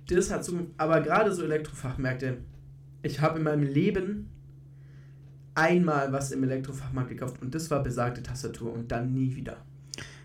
das 0.09 0.31
hat 0.31 0.45
so, 0.45 0.59
aber 0.77 1.01
gerade 1.01 1.33
so 1.33 1.43
Elektrofachmärkte, 1.45 2.39
ich 3.03 3.21
habe 3.21 3.39
in 3.39 3.45
meinem 3.45 3.65
Leben 3.65 4.31
einmal 5.55 6.13
was 6.13 6.33
im 6.33 6.43
Elektrofachmarkt 6.43 7.11
gekauft 7.11 7.41
und 7.41 7.55
das 7.55 7.71
war 7.71 7.83
besagte 7.83 8.23
Tastatur 8.23 8.73
und 8.73 8.91
dann 8.91 9.13
nie 9.13 9.35
wieder. 9.37 9.59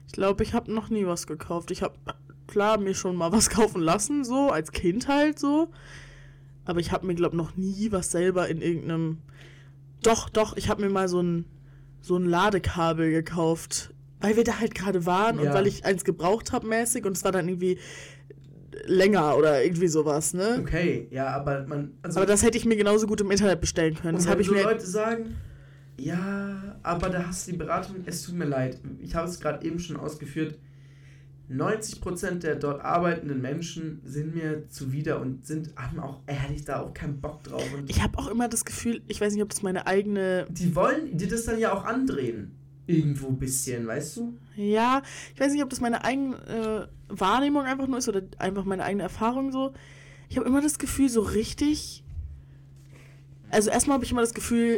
Ich 0.08 0.14
glaube, 0.14 0.44
ich 0.44 0.54
habe 0.54 0.74
noch 0.74 0.90
nie 0.90 1.06
was 1.06 1.28
gekauft. 1.28 1.70
Ich 1.72 1.84
habe 1.84 1.94
klar 2.50 2.78
mir 2.80 2.94
schon 2.94 3.16
mal 3.16 3.32
was 3.32 3.50
kaufen 3.50 3.82
lassen, 3.82 4.24
so 4.24 4.50
als 4.50 4.72
Kind 4.72 5.08
halt 5.08 5.40
so. 5.40 5.70
Aber 6.66 6.80
ich 6.80 6.92
habe 6.92 7.08
mir, 7.08 7.16
glaube 7.16 7.36
noch 7.38 7.56
nie 7.56 7.92
was 7.92 8.12
selber 8.12 8.48
in 8.50 8.62
irgendeinem. 8.62 9.18
Doch, 10.04 10.30
doch, 10.30 10.56
ich 10.58 10.70
habe 10.70 10.82
mir 10.84 10.90
mal 10.90 11.08
so 11.08 11.22
ein, 11.22 11.46
so 12.02 12.16
ein 12.18 12.26
Ladekabel 12.26 13.12
gekauft. 13.12 13.94
Weil 14.22 14.36
wir 14.36 14.44
da 14.44 14.60
halt 14.60 14.76
gerade 14.76 15.06
waren 15.06 15.40
und 15.40 15.46
Ja. 15.46 15.54
weil 15.54 15.66
ich 15.66 15.86
eins 15.86 16.04
gebraucht 16.04 16.52
habe 16.52 16.68
mäßig 16.68 17.06
und 17.06 17.16
es 17.16 17.24
war 17.24 17.32
dann 17.32 17.48
irgendwie 17.48 17.80
länger 18.86 19.38
oder 19.38 19.64
irgendwie 19.64 19.88
sowas, 19.88 20.34
ne? 20.34 20.58
Okay, 20.62 21.08
ja, 21.12 21.28
aber 21.28 21.66
man. 21.66 21.94
Also 22.02 22.20
Aber 22.20 22.26
das 22.28 22.44
hätte 22.44 22.58
ich 22.58 22.66
mir 22.66 22.76
genauso 22.76 23.08
gut 23.08 23.22
im 23.22 23.32
Internet 23.32 23.62
bestellen 23.62 23.96
können. 23.96 24.16
Und 24.16 24.24
Das 24.24 24.30
habe 24.30 24.42
ich 24.42 24.48
so 24.48 24.54
mir. 24.54 24.64
Leute 24.64 24.86
sagen, 24.86 25.36
ja, 25.98 26.78
aber 26.84 27.10
da 27.10 27.28
hast 27.28 27.48
du 27.48 27.52
die 27.52 27.58
Beratung, 27.58 27.96
es 28.06 28.24
tut 28.24 28.36
mir 28.36 28.46
leid. 28.46 28.80
Ich 29.02 29.16
habe 29.16 29.28
es 29.28 29.40
gerade 29.40 29.66
eben 29.66 29.80
schon 29.80 29.98
ausgeführt. 29.98 30.58
90% 31.50 32.40
der 32.40 32.56
dort 32.56 32.82
arbeitenden 32.84 33.42
Menschen 33.42 34.02
sind 34.06 34.36
mir 34.36 34.70
zuwider 34.70 35.20
und 35.20 35.46
sind, 35.46 35.76
haben 35.76 36.00
auch 36.00 36.22
ehrlich 36.28 36.64
da 36.64 36.82
auch 36.82 36.94
keinen 36.94 37.20
Bock 37.20 37.44
drauf. 37.44 37.64
Und 37.74 37.90
Ich 37.90 38.02
habe 38.02 38.18
auch 38.20 38.28
immer 38.28 38.48
das 38.48 38.66
Gefühl, 38.66 39.02
ich 39.08 39.20
weiß 39.20 39.34
nicht, 39.34 39.42
ob 39.42 39.50
das 39.50 39.64
meine 39.64 39.88
eigene. 39.88 40.46
die 40.50 40.76
wollen 40.76 41.18
dir 41.18 41.28
das 41.28 41.46
dann 41.46 41.60
ja 41.60 41.74
auch 41.74 41.86
andrehen. 41.86 42.56
Irgendwo 42.86 43.28
ein 43.28 43.38
bisschen, 43.38 43.86
weißt 43.86 44.18
du? 44.18 44.38
Ja, 44.56 45.02
ich 45.34 45.40
weiß 45.40 45.54
nicht, 45.54 45.64
ob 45.64 45.70
das 45.70 45.80
meine 45.80 46.04
eigene 46.04 46.36
äh, 46.48 46.88
Wahrnehmung 47.08 47.64
einfach 47.64 47.88
nur 47.88 48.00
ist 48.00 48.10
oder 48.10 48.22
einfach 48.40 48.66
meine 48.66 48.84
eigene 48.84 49.04
Erfahrung 49.04 49.52
so. 49.52 49.74
Ich 50.28 50.38
habe 50.38 50.48
immer 50.48 50.62
das 50.62 50.80
Gefühl, 50.80 51.10
so 51.10 51.22
richtig. 51.22 52.04
Also, 53.52 53.70
erstmal 53.70 53.96
habe 53.96 54.06
ich 54.06 54.12
immer 54.12 54.22
das 54.22 54.34
Gefühl, 54.34 54.78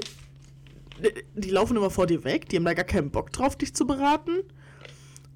die 1.35 1.49
laufen 1.49 1.75
immer 1.75 1.89
vor 1.89 2.07
dir 2.07 2.23
weg, 2.23 2.47
die 2.49 2.57
haben 2.57 2.65
da 2.65 2.73
gar 2.73 2.85
keinen 2.85 3.11
Bock 3.11 3.31
drauf, 3.31 3.57
dich 3.57 3.73
zu 3.73 3.85
beraten. 3.85 4.43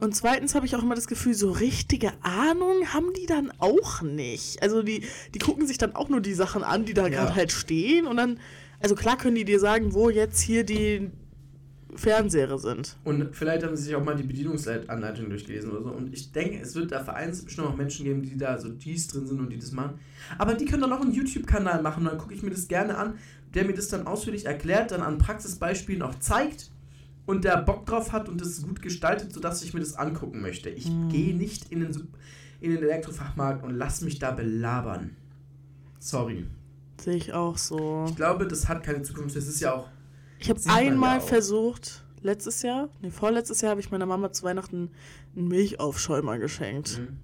Und 0.06 0.14
zweitens 0.16 0.54
habe 0.56 0.66
ich 0.68 0.76
auch 0.76 0.84
immer 0.84 0.96
das 0.96 1.08
Gefühl, 1.08 1.34
so 1.34 1.52
richtige 1.52 2.12
Ahnung 2.22 2.94
haben 2.94 3.12
die 3.20 3.26
dann 3.26 3.52
auch 3.58 4.02
nicht. 4.04 4.62
Also 4.62 4.84
die, 4.84 5.02
die 5.34 5.40
gucken 5.40 5.66
sich 5.66 5.78
dann 5.80 5.96
auch 5.96 6.10
nur 6.10 6.22
die 6.22 6.34
Sachen 6.36 6.64
an, 6.64 6.86
die 6.86 6.94
da 6.94 7.04
Ja. 7.04 7.10
gerade 7.10 7.36
halt 7.36 7.52
stehen. 7.52 8.06
Und 8.06 8.18
dann, 8.18 8.40
also 8.80 8.94
klar 8.96 9.18
können 9.18 9.36
die 9.36 9.46
dir 9.46 9.60
sagen, 9.60 9.94
wo 9.94 10.10
jetzt 10.12 10.40
hier 10.42 10.64
die 10.64 11.10
Fernseher 11.96 12.58
sind. 12.60 12.98
Und 13.04 13.36
vielleicht 13.36 13.64
haben 13.64 13.76
sie 13.76 13.84
sich 13.84 13.96
auch 13.96 14.04
mal 14.04 14.16
die 14.16 14.24
Bedienungsanleitung 14.24 15.30
durchgelesen 15.30 15.72
oder 15.72 15.82
so. 15.82 15.90
Und 15.90 16.14
ich 16.14 16.32
denke, 16.32 16.60
es 16.62 16.76
wird 16.76 16.92
da 16.92 17.04
vereinzelt 17.04 17.46
bestimmt 17.46 17.68
auch 17.68 17.76
Menschen 17.76 18.06
geben, 18.06 18.22
die 18.22 18.38
da 18.38 18.60
so 18.60 18.70
dies 18.70 19.08
drin 19.08 19.26
sind 19.26 19.40
und 19.40 19.50
die 19.50 19.58
das 19.58 19.72
machen. 19.72 20.00
Aber 20.38 20.54
die 20.54 20.66
können 20.66 20.82
dann 20.82 20.94
auch 20.94 21.02
einen 21.02 21.14
YouTube-Kanal 21.14 21.82
machen. 21.82 22.04
Und 22.04 22.12
dann 22.12 22.18
gucke 22.20 22.34
ich 22.34 22.44
mir 22.44 22.52
das 22.52 22.68
gerne 22.68 22.98
an, 22.98 23.18
der 23.54 23.66
mir 23.66 23.74
das 23.74 23.88
dann 23.88 24.06
ausführlich 24.06 24.46
erklärt, 24.46 24.92
dann 24.92 25.02
an 25.02 25.18
Praxisbeispielen 25.18 26.02
auch 26.02 26.16
zeigt, 26.20 26.70
und 27.26 27.44
der 27.44 27.58
Bock 27.58 27.86
drauf 27.86 28.12
hat 28.12 28.30
und 28.30 28.42
es 28.42 28.62
gut 28.64 28.82
gestaltet, 28.82 29.34
sodass 29.34 29.64
ich 29.64 29.74
mir 29.74 29.80
das 29.80 29.96
angucken 29.96 30.42
möchte. 30.42 30.70
Ich 30.70 30.90
Mhm. 30.90 31.10
gehe 31.10 31.36
nicht 31.36 31.72
in 31.72 31.80
den, 31.82 32.08
in 32.62 32.72
den 32.72 32.84
Elektrofachmarkt 32.84 33.64
und 33.64 33.72
lass 33.76 34.02
mich 34.02 34.20
da 34.20 34.32
belabern. 34.32 35.16
Sorry. 36.00 36.46
Sehe 37.02 37.16
ich 37.16 37.34
auch 37.34 37.58
so. 37.58 38.06
Ich 38.08 38.16
glaube, 38.16 38.48
das 38.48 38.68
hat 38.68 38.84
keine 38.84 39.02
Zukunft. 39.02 39.36
Das 39.36 39.48
ist 39.48 39.60
ja 39.60 39.74
auch. 39.74 39.90
Ich 40.40 40.50
habe 40.50 40.60
ja 40.60 40.74
einmal 40.76 41.20
auch. 41.20 41.24
versucht, 41.28 42.04
letztes 42.22 42.62
Jahr, 42.62 42.90
nee, 43.02 43.10
vorletztes 43.10 43.62
Jahr 43.62 43.72
habe 43.72 43.82
ich 43.82 43.92
meiner 43.92 44.06
Mama 44.06 44.32
zu 44.32 44.44
Weihnachten 44.44 44.92
einen 45.36 45.48
Milchaufschäumer 45.48 46.38
geschenkt. 46.38 47.00
Mhm. 47.00 47.18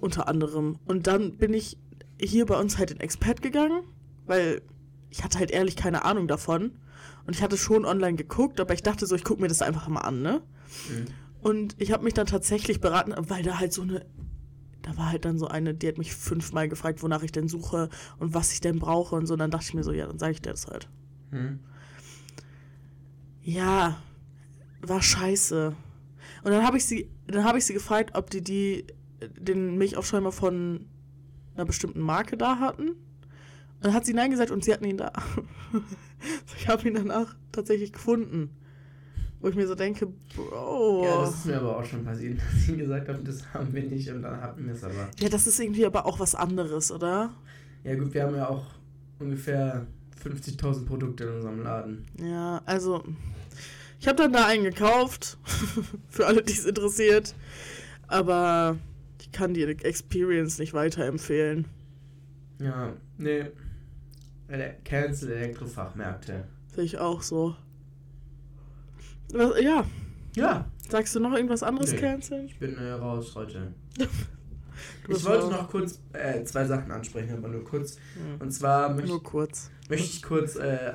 Unter 0.00 0.28
anderem. 0.28 0.78
Und 0.86 1.06
dann 1.06 1.36
bin 1.36 1.52
ich 1.54 1.76
hier 2.20 2.46
bei 2.46 2.58
uns 2.58 2.78
halt 2.78 2.90
in 2.90 3.00
Expert 3.00 3.42
gegangen, 3.42 3.82
weil 4.26 4.62
ich 5.10 5.24
hatte 5.24 5.38
halt 5.38 5.50
ehrlich 5.50 5.76
keine 5.76 6.04
Ahnung 6.04 6.28
davon. 6.28 6.72
Und 7.26 7.36
ich 7.36 7.42
hatte 7.42 7.56
schon 7.56 7.84
online 7.84 8.16
geguckt, 8.16 8.60
aber 8.60 8.74
ich 8.74 8.82
dachte 8.82 9.06
so, 9.06 9.14
ich 9.14 9.24
gucke 9.24 9.40
mir 9.42 9.48
das 9.48 9.62
einfach 9.62 9.88
mal 9.88 10.00
an, 10.00 10.22
ne? 10.22 10.42
Mhm. 10.88 11.06
Und 11.40 11.76
ich 11.78 11.92
habe 11.92 12.04
mich 12.04 12.14
dann 12.14 12.26
tatsächlich 12.26 12.80
beraten, 12.80 13.14
weil 13.28 13.42
da 13.42 13.58
halt 13.58 13.72
so 13.72 13.82
eine. 13.82 14.06
Da 14.82 14.96
war 14.96 15.10
halt 15.10 15.24
dann 15.24 15.38
so 15.38 15.48
eine, 15.48 15.74
die 15.74 15.88
hat 15.88 15.98
mich 15.98 16.14
fünfmal 16.14 16.68
gefragt, 16.68 17.02
wonach 17.02 17.22
ich 17.22 17.32
denn 17.32 17.48
suche 17.48 17.90
und 18.18 18.32
was 18.32 18.52
ich 18.52 18.60
denn 18.60 18.78
brauche 18.78 19.16
und 19.16 19.26
so. 19.26 19.34
Und 19.34 19.40
dann 19.40 19.50
dachte 19.50 19.66
ich 19.68 19.74
mir 19.74 19.84
so, 19.84 19.92
ja, 19.92 20.06
dann 20.06 20.18
sage 20.18 20.32
ich 20.32 20.40
dir 20.40 20.50
das 20.50 20.66
halt. 20.66 20.88
Mhm. 21.30 21.60
Ja, 23.42 23.98
war 24.80 25.02
scheiße. 25.02 25.74
Und 26.44 26.50
dann 26.50 26.64
habe 26.64 26.76
ich 26.78 26.86
sie, 26.86 27.10
dann 27.26 27.44
habe 27.44 27.58
ich 27.58 27.66
sie 27.66 27.74
gefragt, 27.74 28.12
ob 28.14 28.30
die, 28.30 28.42
die 28.42 28.86
den 29.36 29.76
Milchaufschäumer 29.76 30.32
von 30.32 30.86
einer 31.54 31.64
bestimmten 31.64 32.00
Marke 32.00 32.36
da 32.36 32.58
hatten. 32.58 32.92
Und 33.78 33.84
dann 33.84 33.94
hat 33.94 34.04
sie 34.04 34.12
nein 34.12 34.30
gesagt 34.30 34.50
und 34.50 34.64
sie 34.64 34.72
hatten 34.72 34.84
ihn 34.84 34.96
da. 34.96 35.12
ich 36.56 36.68
habe 36.68 36.88
ihn 36.88 36.94
danach 36.94 37.36
tatsächlich 37.52 37.92
gefunden. 37.92 38.50
Wo 39.40 39.48
ich 39.48 39.54
mir 39.54 39.68
so 39.68 39.76
denke, 39.76 40.08
Bro. 40.34 41.04
Ja, 41.04 41.20
das 41.20 41.34
ist 41.36 41.46
mir 41.46 41.58
aber 41.58 41.78
auch 41.78 41.84
schon 41.84 42.04
passiert, 42.04 42.38
dass 42.52 42.66
sie 42.66 42.76
gesagt 42.76 43.08
haben, 43.08 43.22
das 43.22 43.54
haben 43.54 43.72
wir 43.72 43.84
nicht 43.84 44.10
und 44.10 44.22
dann 44.22 44.40
hatten 44.40 44.66
wir 44.66 44.72
es 44.72 44.82
aber. 44.82 45.10
Ja, 45.20 45.28
das 45.28 45.46
ist 45.46 45.60
irgendwie 45.60 45.86
aber 45.86 46.06
auch 46.06 46.18
was 46.18 46.34
anderes, 46.34 46.90
oder? 46.90 47.32
Ja, 47.84 47.94
gut, 47.94 48.12
wir 48.14 48.24
haben 48.24 48.34
ja 48.34 48.48
auch 48.48 48.66
ungefähr 49.20 49.86
50.000 50.24 50.86
Produkte 50.86 51.24
in 51.24 51.34
unserem 51.36 51.62
Laden. 51.62 52.06
Ja, 52.20 52.60
also 52.66 53.04
ich 54.00 54.08
habe 54.08 54.16
dann 54.16 54.32
da 54.32 54.46
einen 54.46 54.64
gekauft, 54.64 55.38
für 56.08 56.26
alle, 56.26 56.42
die 56.42 56.52
es 56.52 56.64
interessiert. 56.64 57.36
Aber 58.08 58.76
ich 59.20 59.30
kann 59.32 59.54
die 59.54 59.62
Experience 59.62 60.58
nicht 60.58 60.74
weiterempfehlen. 60.74 61.66
Ja, 62.60 62.92
nee. 63.18 63.46
Cancel 64.84 65.30
Elektrofachmärkte. 65.32 66.44
Sehe 66.74 66.84
ich 66.84 66.98
auch 66.98 67.22
so. 67.22 67.54
Was, 69.32 69.60
ja, 69.60 69.84
Ja, 70.36 70.66
sagst 70.88 71.14
du 71.14 71.20
noch 71.20 71.34
irgendwas 71.34 71.62
anderes 71.62 71.92
Nee. 71.92 71.98
canceln? 71.98 72.46
ich 72.46 72.58
bin 72.58 72.76
äh, 72.78 72.92
raus 72.92 73.34
heute. 73.34 73.72
Du 75.04 75.12
Ich 75.16 75.24
wollte 75.24 75.48
noch 75.48 75.68
kurz 75.68 75.98
äh, 76.12 76.44
zwei 76.44 76.64
Sachen 76.64 76.92
ansprechen, 76.92 77.36
aber 77.38 77.48
nur 77.48 77.64
kurz. 77.64 77.96
Hm. 78.14 78.40
Und 78.40 78.52
zwar 78.52 78.88
möchte 78.90 79.08
Nur 79.08 79.22
kurz. 79.24 79.70
möchte 79.88 80.06
ich 80.06 80.22
kurz 80.22 80.54
äh, 80.54 80.92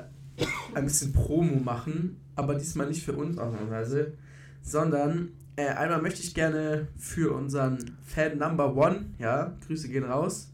ein 0.74 0.84
bisschen 0.84 1.12
Promo 1.12 1.56
machen, 1.60 2.18
aber 2.34 2.54
diesmal 2.54 2.86
nicht 2.88 3.04
für 3.04 3.12
uns 3.12 3.36
ausnahmsweise, 3.36 4.14
sondern 4.62 5.32
äh, 5.56 5.66
einmal 5.66 6.00
möchte 6.00 6.22
ich 6.22 6.34
gerne 6.34 6.88
für 6.96 7.34
unseren 7.34 7.98
Fan 8.06 8.38
Number 8.38 8.74
One, 8.74 9.04
ja, 9.18 9.54
Grüße 9.66 9.88
gehen 9.90 10.04
raus. 10.04 10.50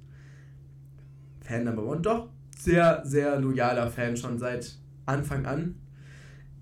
Fan 1.43 1.63
Number 1.63 1.85
One, 1.85 2.01
doch, 2.01 2.30
sehr, 2.63 3.03
sehr 3.05 3.41
loyaler 3.41 3.91
Fan 3.91 4.17
schon 4.17 4.39
seit 4.39 4.79
Anfang 5.07 5.47
an. 5.47 5.77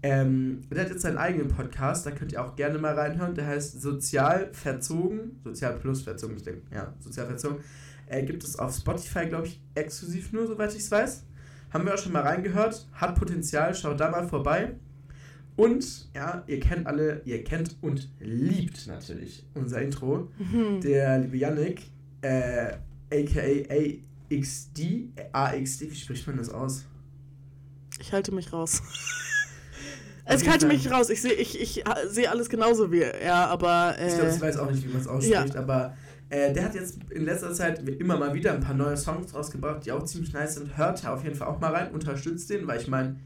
Ähm, 0.03 0.61
der 0.71 0.85
hat 0.85 0.91
jetzt 0.91 1.03
seinen 1.03 1.19
eigenen 1.19 1.49
Podcast, 1.49 2.07
da 2.07 2.13
könnt 2.13 2.33
ihr 2.33 2.45
auch 2.45 2.55
gerne 2.55 2.79
mal 2.79 2.95
reinhören. 2.95 3.35
Der 3.35 3.47
heißt 3.47 3.81
Sozial 3.81 4.51
Verzogen, 4.53 5.41
Sozial 5.43 5.75
Plus 5.75 6.03
Verzogen, 6.03 6.37
ich 6.37 6.45
denke, 6.45 6.63
ja, 6.73 6.95
Sozial 7.01 7.27
Verzogen. 7.27 7.59
Äh, 8.07 8.23
gibt 8.23 8.45
es 8.45 8.59
auf 8.59 8.75
Spotify, 8.75 9.27
glaube 9.27 9.49
ich, 9.49 9.61
exklusiv 9.75 10.33
nur, 10.33 10.47
soweit 10.47 10.73
ich 10.73 10.81
es 10.81 10.91
weiß. 10.91 11.25
Haben 11.71 11.85
wir 11.85 11.95
auch 11.95 11.99
schon 11.99 12.13
mal 12.13 12.23
reingehört. 12.23 12.89
Hat 12.93 13.17
Potenzial, 13.17 13.75
schaut 13.75 14.01
da 14.01 14.11
mal 14.11 14.27
vorbei. 14.27 14.77
Und, 15.57 16.09
ja, 16.15 16.45
ihr 16.47 16.61
kennt 16.61 16.87
alle, 16.87 17.21
ihr 17.25 17.43
kennt 17.43 17.77
und 17.83 18.09
liebt 18.21 18.87
natürlich 18.87 19.45
unser 19.55 19.83
Intro. 19.83 20.31
Mhm. 20.39 20.81
Der 20.81 21.19
liebe 21.19 21.37
Yannick, 21.37 21.83
äh, 22.23 22.75
aka 23.13 23.99
AXD, 24.31 25.09
AXD, 25.33 25.91
wie 25.91 25.95
spricht 25.95 26.27
man 26.27 26.37
das 26.37 26.51
aus? 26.51 26.85
Ich 28.01 28.13
halte 28.13 28.33
mich 28.33 28.53
raus. 28.53 28.83
Es 30.31 30.43
jeden 30.43 30.53
halte 30.53 30.67
mich 30.67 30.91
raus. 30.91 31.09
Ich 31.09 31.23
sehe 31.23 31.33
ich, 31.33 31.59
ich 31.59 31.83
sehe 32.11 32.31
alles 32.31 32.51
genauso 32.51 32.93
wie 32.93 33.01
er, 33.01 33.25
ja, 33.25 33.47
aber. 33.47 33.97
Ich 33.99 34.15
glaube, 34.15 34.29
ich 34.31 34.37
Äh, 34.37 34.41
weiß 34.43 34.59
auch 34.59 34.71
nicht, 34.71 34.85
wie 34.85 34.89
man 34.93 35.01
es 35.01 35.07
ausspricht, 35.07 35.57
aber 35.57 35.97
äh, 36.29 36.53
der 36.53 36.65
hat 36.67 36.75
jetzt 36.75 36.99
in 37.09 37.25
letzter 37.25 37.55
Zeit 37.55 37.79
immer 37.89 38.19
mal 38.19 38.35
wieder 38.35 38.53
ein 38.53 38.61
paar 38.61 38.75
neue 38.75 38.99
Songs 38.99 39.33
rausgebracht, 39.35 39.87
die 39.87 39.93
auch 39.93 40.05
ziemlich 40.05 40.35
nice 40.35 40.57
sind. 40.57 40.77
Hört 40.77 41.03
da 41.03 41.15
auf 41.15 41.25
jeden 41.25 41.35
Fall 41.35 41.49
auch 41.49 41.61
mal 41.61 41.75
rein, 41.75 41.93
unterstützt 41.93 42.51
den, 42.51 42.67
weil 42.67 42.79
ich 42.79 42.89
meine, 42.89 43.17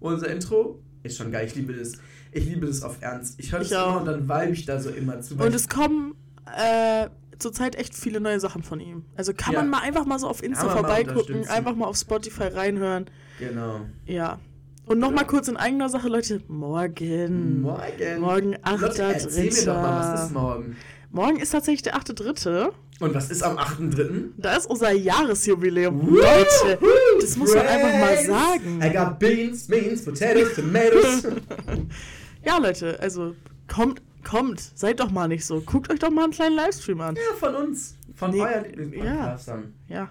unser 0.00 0.28
Intro 0.30 0.80
ist 1.02 1.18
schon 1.18 1.30
geil. 1.30 1.44
Ich 1.46 1.54
liebe 1.56 1.74
das. 1.74 1.92
Ich 2.32 2.46
liebe 2.46 2.66
das 2.66 2.82
auf 2.82 3.02
Ernst. 3.02 3.34
Ich 3.38 3.52
höre 3.52 3.58
das 3.58 3.70
Ich 3.70 3.76
auch. 3.76 3.90
immer 3.90 4.00
und 4.00 4.06
dann 4.06 4.22
vibe 4.26 4.52
ich 4.54 4.64
da 4.64 4.80
so 4.80 4.88
immer 4.88 5.20
zu. 5.20 5.34
und 5.34 5.48
ich- 5.48 5.54
es 5.56 5.68
kommen 5.68 6.14
äh, 6.56 7.08
zurzeit 7.38 7.76
echt 7.76 7.94
viele 7.94 8.20
neue 8.20 8.40
Sachen 8.40 8.62
von 8.62 8.80
ihm. 8.80 9.04
Also 9.16 9.32
kann 9.34 9.54
Ja. 9.54 9.60
man 9.60 9.70
mal 9.70 9.80
einfach 9.80 10.04
mal 10.06 10.18
so 10.18 10.28
auf 10.28 10.42
Insta 10.42 10.66
mal 10.66 10.72
vorbeigucken, 10.78 11.16
unterstützen. 11.16 11.50
einfach 11.50 11.74
mal 11.74 11.86
auf 11.86 11.96
Spotify 11.96 12.44
reinhören. 12.44 13.06
genau. 13.38 13.80
Ja. 14.06 14.38
Und 14.86 15.00
nochmal 15.00 15.24
Ja. 15.24 15.30
kurz 15.30 15.48
in 15.48 15.56
eigener 15.56 15.88
Sache, 15.88 16.08
Leute. 16.08 16.42
Morgen. 16.48 17.62
Morgen. 17.62 18.20
Morgen, 18.20 18.54
Leute, 18.80 19.02
erzähl 19.02 19.50
mir 19.50 19.64
doch 19.64 19.74
mal, 19.74 19.98
was 20.14 20.20
ist 20.20 20.30
8.3. 20.30 20.32
morgen? 20.32 20.76
Morgen 21.10 21.36
ist 21.38 21.50
tatsächlich 21.50 21.82
der 21.82 21.96
8.3. 21.96 22.70
Und 23.00 23.14
was 23.14 23.30
ist 23.30 23.42
am 23.42 23.58
8.3.? 23.58 24.30
Da 24.38 24.54
ist 24.56 24.66
unser 24.66 24.92
Jahresjubiläum. 24.92 26.00
Woo! 26.06 26.16
Leute, 26.16 26.78
das 27.20 27.36
muss 27.36 27.52
man 27.54 27.66
einfach 27.66 27.98
mal 27.98 28.16
sagen. 28.24 28.80
I 28.82 28.90
got 28.96 29.18
beans, 29.18 29.66
beans, 29.66 30.04
potatoes, 30.04 30.54
tomatoes. 30.54 31.26
Ja, 32.44 32.58
Leute, 32.58 32.98
also 33.00 33.34
kommt, 33.66 34.00
kommt. 34.26 34.60
Seid 34.74 35.00
doch 35.00 35.10
mal 35.10 35.28
nicht 35.28 35.46
so. 35.46 35.60
Guckt 35.60 35.90
euch 35.90 35.98
doch 35.98 36.10
mal 36.10 36.24
einen 36.24 36.32
kleinen 36.32 36.56
Livestream 36.56 37.00
an. 37.00 37.16
ja, 37.16 37.22
von 37.38 37.54
uns. 37.54 37.96
Von 38.14 38.30
Nee, 38.32 38.40
euren 38.40 38.64
Lieblingspodcastern. 38.64 39.74
Ja. 39.88 40.10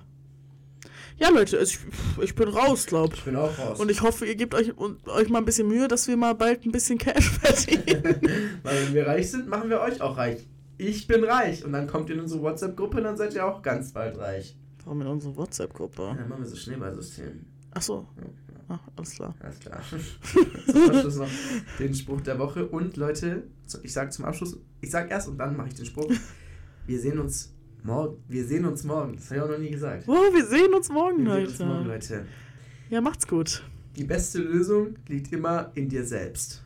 Ja, 1.17 1.29
Leute, 1.29 1.57
ich, 1.57 1.79
ich 2.21 2.35
bin 2.35 2.49
raus, 2.49 2.85
glaub. 2.87 3.13
Ich 3.13 3.23
bin 3.23 3.35
auch 3.37 3.57
raus. 3.57 3.79
Und 3.79 3.89
ich 3.89 4.01
hoffe, 4.01 4.25
ihr 4.25 4.35
gebt 4.35 4.53
euch, 4.53 4.77
und, 4.77 5.07
euch 5.07 5.29
mal 5.29 5.37
ein 5.39 5.45
bisschen 5.45 5.67
Mühe, 5.67 5.87
dass 5.87 6.07
wir 6.09 6.17
mal 6.17 6.33
bald 6.35 6.65
ein 6.65 6.71
bisschen 6.73 6.97
Cash 6.97 7.29
verdienen. 7.39 8.03
Weil 8.63 8.85
wenn 8.87 8.93
wir 8.93 9.07
reich 9.07 9.31
sind, 9.31 9.47
machen 9.47 9.69
wir 9.69 9.79
euch 9.79 10.01
auch 10.01 10.17
reich. 10.17 10.45
Ich 10.77 11.07
bin 11.07 11.23
reich. 11.23 11.63
Und 11.63 11.71
dann 11.71 11.87
kommt 11.87 12.09
ihr 12.09 12.15
in 12.15 12.21
unsere 12.21 12.41
WhatsApp-Gruppe 12.41 12.97
und 12.97 13.03
dann 13.05 13.15
seid 13.15 13.33
ihr 13.33 13.45
auch 13.45 13.61
ganz 13.61 13.93
bald 13.93 14.17
reich. 14.17 14.57
Warum 14.83 15.01
in 15.01 15.07
unsere 15.07 15.31
Ja, 15.33 15.37
WhatsApp-Gruppe? 15.37 16.15
dann 16.17 16.27
machen 16.27 16.41
wir 16.43 16.47
so 16.49 16.57
Schneeballsystem. 16.57 17.45
Achso. 17.71 18.07
Ah, 18.67 18.79
alles 18.95 19.11
klar. 19.11 19.35
Alles 19.39 19.59
klar. 19.59 19.79
zum 20.71 20.89
Abschluss 20.89 21.15
noch 21.17 21.29
den 21.79 21.93
Spruch 21.93 22.21
der 22.21 22.39
Woche. 22.39 22.65
Und 22.67 22.97
Leute, 22.97 23.43
ich 23.83 23.93
sag 23.93 24.11
zum 24.11 24.25
Abschluss, 24.25 24.57
ich 24.81 24.89
sag 24.89 25.11
erst 25.11 25.27
und 25.27 25.37
dann 25.37 25.55
mache 25.55 25.67
ich 25.67 25.75
den 25.75 25.85
Spruch. 25.85 26.11
Wir 26.87 26.99
sehen 26.99 27.19
uns 27.19 27.53
morgen. 27.83 28.17
Wir 28.27 28.43
sehen 28.45 28.65
uns 28.65 28.83
morgen. 28.83 29.15
Das 29.17 29.25
habe 29.25 29.35
ich 29.35 29.41
auch 29.43 29.49
noch 29.49 29.59
nie 29.59 29.69
gesagt. 29.69 30.05
Oh, 30.07 30.13
wir 30.33 30.45
sehen 30.45 30.73
uns 30.73 30.89
morgen, 30.89 31.25
Wir 31.25 31.31
sehen 31.33 31.41
Leute. 31.41 31.49
uns 31.49 31.59
morgen, 31.59 31.85
Leute. 31.85 32.25
Ja, 32.89 33.01
macht's 33.01 33.27
gut. 33.27 33.63
Die 33.95 34.03
beste 34.03 34.39
Lösung 34.39 34.95
liegt 35.07 35.31
immer 35.31 35.71
in 35.75 35.87
dir 35.87 36.03
selbst. 36.03 36.63